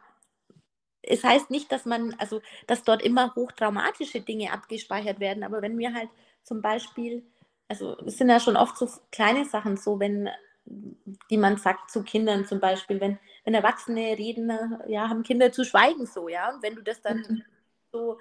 es 1.04 1.24
heißt 1.24 1.52
nicht, 1.52 1.72
dass 1.72 1.86
man, 1.86 2.16
also 2.18 2.42
dass 2.66 2.84
dort 2.84 3.04
immer 3.04 3.36
hochtraumatische 3.36 4.22
Dinge 4.22 4.52
abgespeichert 4.52 5.20
werden, 5.20 5.44
aber 5.44 5.62
wenn 5.62 5.78
wir 5.78 5.94
halt 5.94 6.10
zum 6.44 6.64
Beispiel, 6.64 7.24
also 7.68 7.96
es 8.06 8.18
sind 8.18 8.30
ja 8.30 8.40
schon 8.40 8.58
oft 8.58 8.76
so 8.76 8.90
kleine 9.12 9.46
Sachen 9.46 9.78
so, 9.78 10.00
wenn 10.00 10.30
die 11.30 11.38
man 11.38 11.58
sagt 11.58 11.90
zu 11.92 12.04
Kindern 12.04 12.46
zum 12.46 12.60
Beispiel, 12.60 13.00
wenn, 13.00 13.18
wenn 13.44 13.54
Erwachsene 13.54 14.18
reden, 14.18 14.52
ja, 14.88 15.10
haben 15.10 15.24
Kinder 15.24 15.52
zu 15.52 15.64
schweigen 15.64 16.06
so, 16.06 16.28
ja, 16.28 16.54
und 16.54 16.62
wenn 16.62 16.76
du 16.76 16.84
das 16.84 17.02
dann 17.02 17.18
mhm. 17.18 17.44
so 17.92 18.18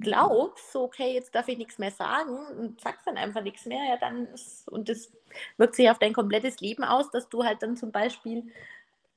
glaubst, 0.00 0.72
so, 0.72 0.84
okay, 0.84 1.14
jetzt 1.14 1.34
darf 1.34 1.48
ich 1.48 1.58
nichts 1.58 1.78
mehr 1.78 1.90
sagen 1.90 2.38
und 2.58 2.80
sagst 2.80 3.06
dann 3.06 3.16
einfach 3.16 3.42
nichts 3.42 3.66
mehr, 3.66 3.84
ja, 3.84 3.96
dann 3.96 4.26
ist, 4.28 4.68
und 4.68 4.88
das 4.88 5.12
wirkt 5.56 5.74
sich 5.74 5.90
auf 5.90 5.98
dein 5.98 6.12
komplettes 6.12 6.60
Leben 6.60 6.84
aus, 6.84 7.10
dass 7.10 7.28
du 7.28 7.44
halt 7.44 7.62
dann 7.62 7.76
zum 7.76 7.92
Beispiel 7.92 8.52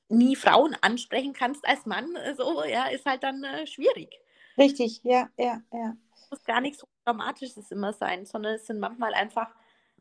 nie 0.08 0.36
Frauen 0.36 0.76
ansprechen 0.80 1.32
kannst 1.32 1.66
als 1.66 1.86
Mann, 1.86 2.16
so, 2.36 2.64
ja, 2.64 2.86
ist 2.86 3.06
halt 3.06 3.22
dann 3.22 3.42
äh, 3.44 3.66
schwierig. 3.66 4.20
Richtig, 4.58 5.00
ja, 5.02 5.28
ja, 5.38 5.62
ja. 5.72 5.96
Es 6.14 6.30
muss 6.30 6.44
gar 6.44 6.60
nichts 6.60 6.80
so 6.80 6.86
Dramatisches 7.04 7.70
immer 7.70 7.92
sein, 7.92 8.26
sondern 8.26 8.54
es 8.54 8.66
sind 8.66 8.78
manchmal 8.78 9.14
einfach, 9.14 9.54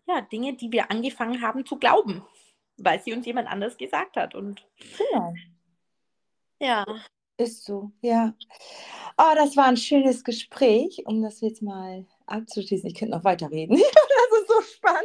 ja, 0.07 0.21
Dinge, 0.21 0.53
die 0.53 0.71
wir 0.71 0.91
angefangen 0.91 1.41
haben 1.41 1.65
zu 1.65 1.77
glauben, 1.77 2.23
weil 2.77 3.01
sie 3.01 3.13
uns 3.13 3.25
jemand 3.25 3.47
anders 3.47 3.77
gesagt 3.77 4.17
hat 4.17 4.35
und 4.35 4.67
genau. 4.97 5.33
Ja. 6.59 6.85
Ist 7.41 7.65
so, 7.65 7.91
ja. 8.01 8.35
Oh, 9.17 9.33
das 9.35 9.57
war 9.57 9.65
ein 9.65 9.77
schönes 9.77 10.23
Gespräch, 10.23 11.01
um 11.07 11.23
das 11.23 11.41
jetzt 11.41 11.63
mal 11.63 12.05
abzuschließen. 12.27 12.87
Ich 12.87 12.93
könnte 12.93 13.15
noch 13.17 13.23
weiterreden. 13.23 13.77
das 13.77 14.39
ist 14.39 14.47
so 14.47 14.61
spannend. 14.61 15.01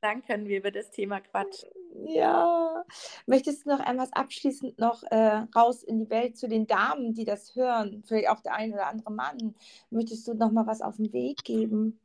Dann 0.00 0.24
können 0.24 0.48
wir 0.48 0.56
über 0.56 0.70
das 0.70 0.90
Thema 0.90 1.20
quatschen. 1.20 1.68
Ja. 2.06 2.86
Möchtest 3.26 3.66
du 3.66 3.70
noch 3.70 3.80
etwas 3.80 4.14
abschließend 4.14 4.78
noch 4.78 5.02
äh, 5.10 5.44
raus 5.54 5.82
in 5.82 5.98
die 5.98 6.08
Welt 6.08 6.38
zu 6.38 6.48
den 6.48 6.66
Damen, 6.66 7.12
die 7.12 7.26
das 7.26 7.54
hören? 7.54 8.02
Vielleicht 8.06 8.30
auch 8.30 8.40
der 8.40 8.54
ein 8.54 8.72
oder 8.72 8.86
andere 8.86 9.12
Mann. 9.12 9.56
Möchtest 9.90 10.26
du 10.26 10.32
noch 10.32 10.52
mal 10.52 10.66
was 10.66 10.80
auf 10.80 10.96
den 10.96 11.12
Weg 11.12 11.44
geben? 11.44 12.00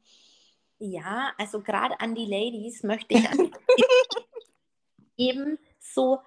Ja, 0.78 1.32
also 1.38 1.62
gerade 1.62 2.02
an 2.02 2.16
die 2.16 2.26
Ladies 2.26 2.84
möchte 2.84 3.14
ich 3.14 3.30
eben 5.16 5.58
so 5.80 6.20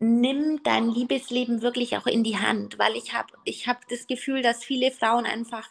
nimm 0.00 0.62
dein 0.62 0.88
Liebesleben 0.90 1.62
wirklich 1.62 1.96
auch 1.96 2.06
in 2.06 2.22
die 2.22 2.38
Hand, 2.38 2.78
weil 2.78 2.96
ich 2.96 3.14
habe 3.14 3.32
ich 3.44 3.66
hab 3.66 3.88
das 3.88 4.06
Gefühl, 4.06 4.42
dass 4.42 4.64
viele 4.64 4.90
Frauen 4.90 5.26
einfach 5.26 5.68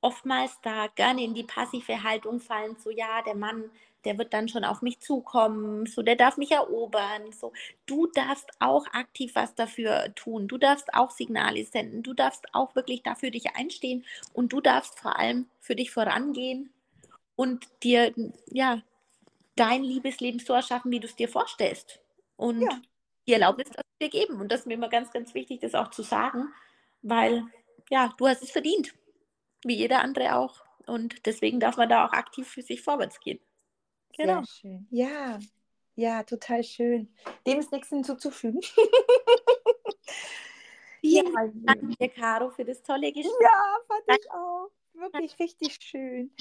oftmals 0.00 0.58
da 0.62 0.88
gerne 0.88 1.22
in 1.22 1.34
die 1.34 1.44
passive 1.44 2.02
Haltung 2.02 2.40
fallen, 2.40 2.76
so 2.76 2.90
ja, 2.90 3.22
der 3.22 3.36
Mann, 3.36 3.70
der 4.04 4.18
wird 4.18 4.34
dann 4.34 4.48
schon 4.48 4.64
auf 4.64 4.82
mich 4.82 4.98
zukommen, 4.98 5.86
so 5.86 6.02
der 6.02 6.16
darf 6.16 6.36
mich 6.36 6.50
erobern, 6.50 7.30
so. 7.30 7.52
Du 7.86 8.08
darfst 8.08 8.50
auch 8.58 8.86
aktiv 8.92 9.30
was 9.34 9.54
dafür 9.54 10.12
tun, 10.16 10.48
du 10.48 10.58
darfst 10.58 10.92
auch 10.92 11.12
Signale 11.12 11.64
senden, 11.64 12.02
du 12.02 12.14
darfst 12.14 12.52
auch 12.52 12.74
wirklich 12.74 13.04
dafür 13.04 13.30
dich 13.30 13.54
einstehen 13.54 14.04
und 14.32 14.52
du 14.52 14.60
darfst 14.60 14.98
vor 14.98 15.16
allem 15.16 15.46
für 15.60 15.76
dich 15.76 15.92
vorangehen 15.92 16.70
und 17.36 17.68
dir 17.84 18.12
ja 18.50 18.82
dein 19.54 19.84
Liebesleben 19.84 20.40
so 20.40 20.52
erschaffen, 20.52 20.90
wie 20.90 21.00
du 21.00 21.06
es 21.06 21.14
dir 21.14 21.28
vorstellst. 21.28 22.00
Und 22.36 22.62
ja 22.62 22.80
die 23.26 23.32
Erlaubnis 23.32 23.70
dir 24.00 24.08
geben. 24.08 24.40
Und 24.40 24.50
das 24.50 24.60
ist 24.60 24.66
mir 24.66 24.74
immer 24.74 24.88
ganz, 24.88 25.10
ganz 25.10 25.34
wichtig, 25.34 25.60
das 25.60 25.74
auch 25.74 25.90
zu 25.90 26.02
sagen, 26.02 26.52
weil 27.02 27.44
ja, 27.90 28.14
du 28.16 28.26
hast 28.26 28.42
es 28.42 28.50
verdient, 28.50 28.94
wie 29.64 29.76
jeder 29.76 30.00
andere 30.00 30.36
auch. 30.36 30.64
Und 30.86 31.26
deswegen 31.26 31.60
darf 31.60 31.76
man 31.76 31.88
da 31.88 32.06
auch 32.06 32.12
aktiv 32.12 32.48
für 32.48 32.62
sich 32.62 32.82
vorwärts 32.82 33.20
gehen. 33.20 33.40
Genau. 34.16 34.42
Sehr 34.42 34.46
schön. 34.46 34.86
Ja, 34.90 35.38
ja, 35.94 36.22
total 36.22 36.64
schön. 36.64 37.14
Dem 37.46 37.58
ist 37.58 37.70
nichts 37.70 37.88
hinzuzufügen. 37.88 38.60
Vielen 41.00 41.26
ja, 41.26 41.50
Dank 41.52 41.98
dir, 41.98 42.08
Caro, 42.08 42.50
für 42.50 42.64
das 42.64 42.82
tolle 42.82 43.12
Gespräch. 43.12 43.34
Ja, 43.40 43.76
fand 43.88 44.02
ich 44.18 44.30
auch. 44.30 44.70
Wirklich 44.94 45.38
richtig 45.38 45.78
schön. 45.82 46.34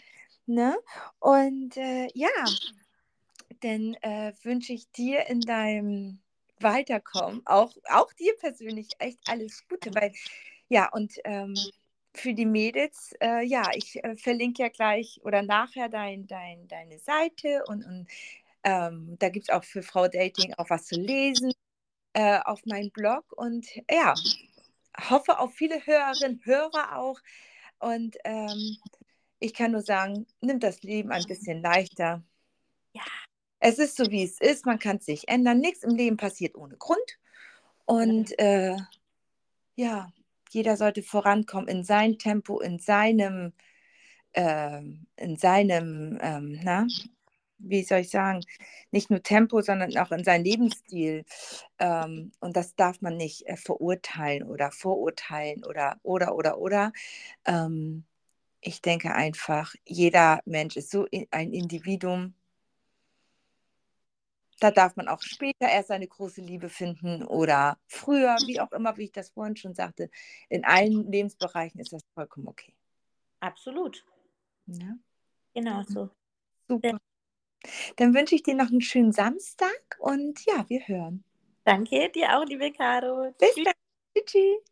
Ne? 0.45 0.77
Und 1.19 1.77
äh, 1.77 2.07
ja, 2.13 2.29
dann 3.61 3.95
äh, 4.01 4.33
wünsche 4.43 4.73
ich 4.73 4.89
dir 4.91 5.27
in 5.27 5.41
deinem 5.41 6.19
weiterkommen. 6.63 7.41
Auch, 7.45 7.73
auch 7.89 8.11
dir 8.13 8.35
persönlich 8.37 8.89
echt 8.99 9.19
alles 9.27 9.67
Gute, 9.67 9.93
weil 9.95 10.13
ja, 10.69 10.89
und 10.91 11.13
ähm, 11.25 11.55
für 12.13 12.33
die 12.33 12.45
Mädels, 12.45 13.13
äh, 13.21 13.43
ja, 13.45 13.69
ich 13.73 14.03
äh, 14.03 14.15
verlinke 14.15 14.63
ja 14.63 14.69
gleich 14.69 15.19
oder 15.23 15.41
nachher 15.41 15.89
dein, 15.89 16.27
dein, 16.27 16.67
deine 16.67 16.99
Seite 16.99 17.63
und, 17.67 17.85
und 17.85 18.07
ähm, 18.63 19.15
da 19.19 19.29
gibt 19.29 19.49
es 19.49 19.55
auch 19.55 19.63
für 19.63 19.81
Frau 19.83 20.07
Dating 20.07 20.53
auch 20.57 20.69
was 20.69 20.85
zu 20.85 20.95
lesen 20.95 21.51
äh, 22.13 22.39
auf 22.45 22.65
meinem 22.65 22.91
Blog 22.91 23.25
und 23.35 23.67
ja, 23.89 24.13
hoffe 25.09 25.39
auf 25.39 25.53
viele 25.53 25.85
Hörerinnen, 25.85 26.41
Hörer 26.43 26.97
auch 26.97 27.19
und 27.79 28.17
ähm, 28.25 28.77
ich 29.39 29.53
kann 29.53 29.71
nur 29.71 29.81
sagen, 29.81 30.27
nimm 30.41 30.59
das 30.59 30.83
Leben 30.83 31.11
ein 31.11 31.25
bisschen 31.25 31.61
leichter. 31.61 32.23
Ja. 32.93 33.01
Es 33.61 33.79
ist 33.79 33.95
so, 33.95 34.09
wie 34.09 34.23
es 34.23 34.41
ist. 34.41 34.65
Man 34.65 34.79
kann 34.79 34.97
es 34.97 35.05
sich 35.05 35.29
ändern. 35.29 35.59
Nichts 35.59 35.83
im 35.83 35.95
Leben 35.95 36.17
passiert 36.17 36.55
ohne 36.55 36.75
Grund. 36.77 37.19
Und 37.85 38.37
äh, 38.39 38.75
ja, 39.75 40.11
jeder 40.49 40.77
sollte 40.77 41.03
vorankommen 41.03 41.67
in 41.67 41.83
sein 41.83 42.17
Tempo, 42.17 42.59
in 42.59 42.79
seinem, 42.79 43.53
äh, 44.33 44.81
in 45.17 45.37
seinem, 45.37 46.17
ähm, 46.21 46.59
na, 46.63 46.87
wie 47.59 47.83
soll 47.83 47.99
ich 47.99 48.09
sagen, 48.09 48.41
nicht 48.91 49.11
nur 49.11 49.23
Tempo, 49.23 49.61
sondern 49.61 49.95
auch 49.97 50.11
in 50.11 50.23
seinem 50.23 50.43
Lebensstil. 50.43 51.25
Ähm, 51.79 52.31
und 52.39 52.57
das 52.57 52.75
darf 52.75 53.01
man 53.01 53.17
nicht 53.17 53.47
äh, 53.47 53.57
verurteilen 53.57 54.43
oder 54.43 54.71
vorurteilen 54.71 55.63
oder, 55.65 55.99
oder, 56.03 56.35
oder, 56.35 56.57
oder. 56.59 56.93
Ähm, 57.45 58.05
ich 58.61 58.81
denke 58.81 59.13
einfach, 59.15 59.75
jeder 59.85 60.41
Mensch 60.45 60.77
ist 60.77 60.91
so 60.91 61.07
ein 61.31 61.53
Individuum. 61.53 62.35
Da 64.61 64.69
darf 64.69 64.95
man 64.95 65.07
auch 65.07 65.23
später 65.23 65.67
erst 65.67 65.89
eine 65.89 66.07
große 66.07 66.39
Liebe 66.39 66.69
finden 66.69 67.23
oder 67.23 67.79
früher, 67.87 68.37
wie 68.45 68.59
auch 68.59 68.71
immer, 68.73 68.95
wie 68.95 69.05
ich 69.05 69.11
das 69.11 69.31
vorhin 69.31 69.55
schon 69.55 69.73
sagte. 69.73 70.11
In 70.49 70.63
allen 70.63 71.11
Lebensbereichen 71.11 71.81
ist 71.81 71.91
das 71.91 72.03
vollkommen 72.13 72.47
okay. 72.47 72.75
Absolut. 73.39 74.05
Ja? 74.67 74.93
Genau 75.55 75.81
so. 75.81 76.11
Super. 76.67 76.99
Dann 77.95 78.13
wünsche 78.13 78.35
ich 78.35 78.43
dir 78.43 78.53
noch 78.53 78.69
einen 78.69 78.81
schönen 78.81 79.11
Samstag 79.11 79.97
und 79.97 80.45
ja, 80.45 80.63
wir 80.69 80.87
hören. 80.87 81.23
Danke 81.63 82.11
dir 82.11 82.37
auch, 82.37 82.45
liebe 82.45 82.71
Caro. 82.71 83.33
Bis 83.39 83.55
dann. 83.55 83.73
Tschüss. 84.25 84.70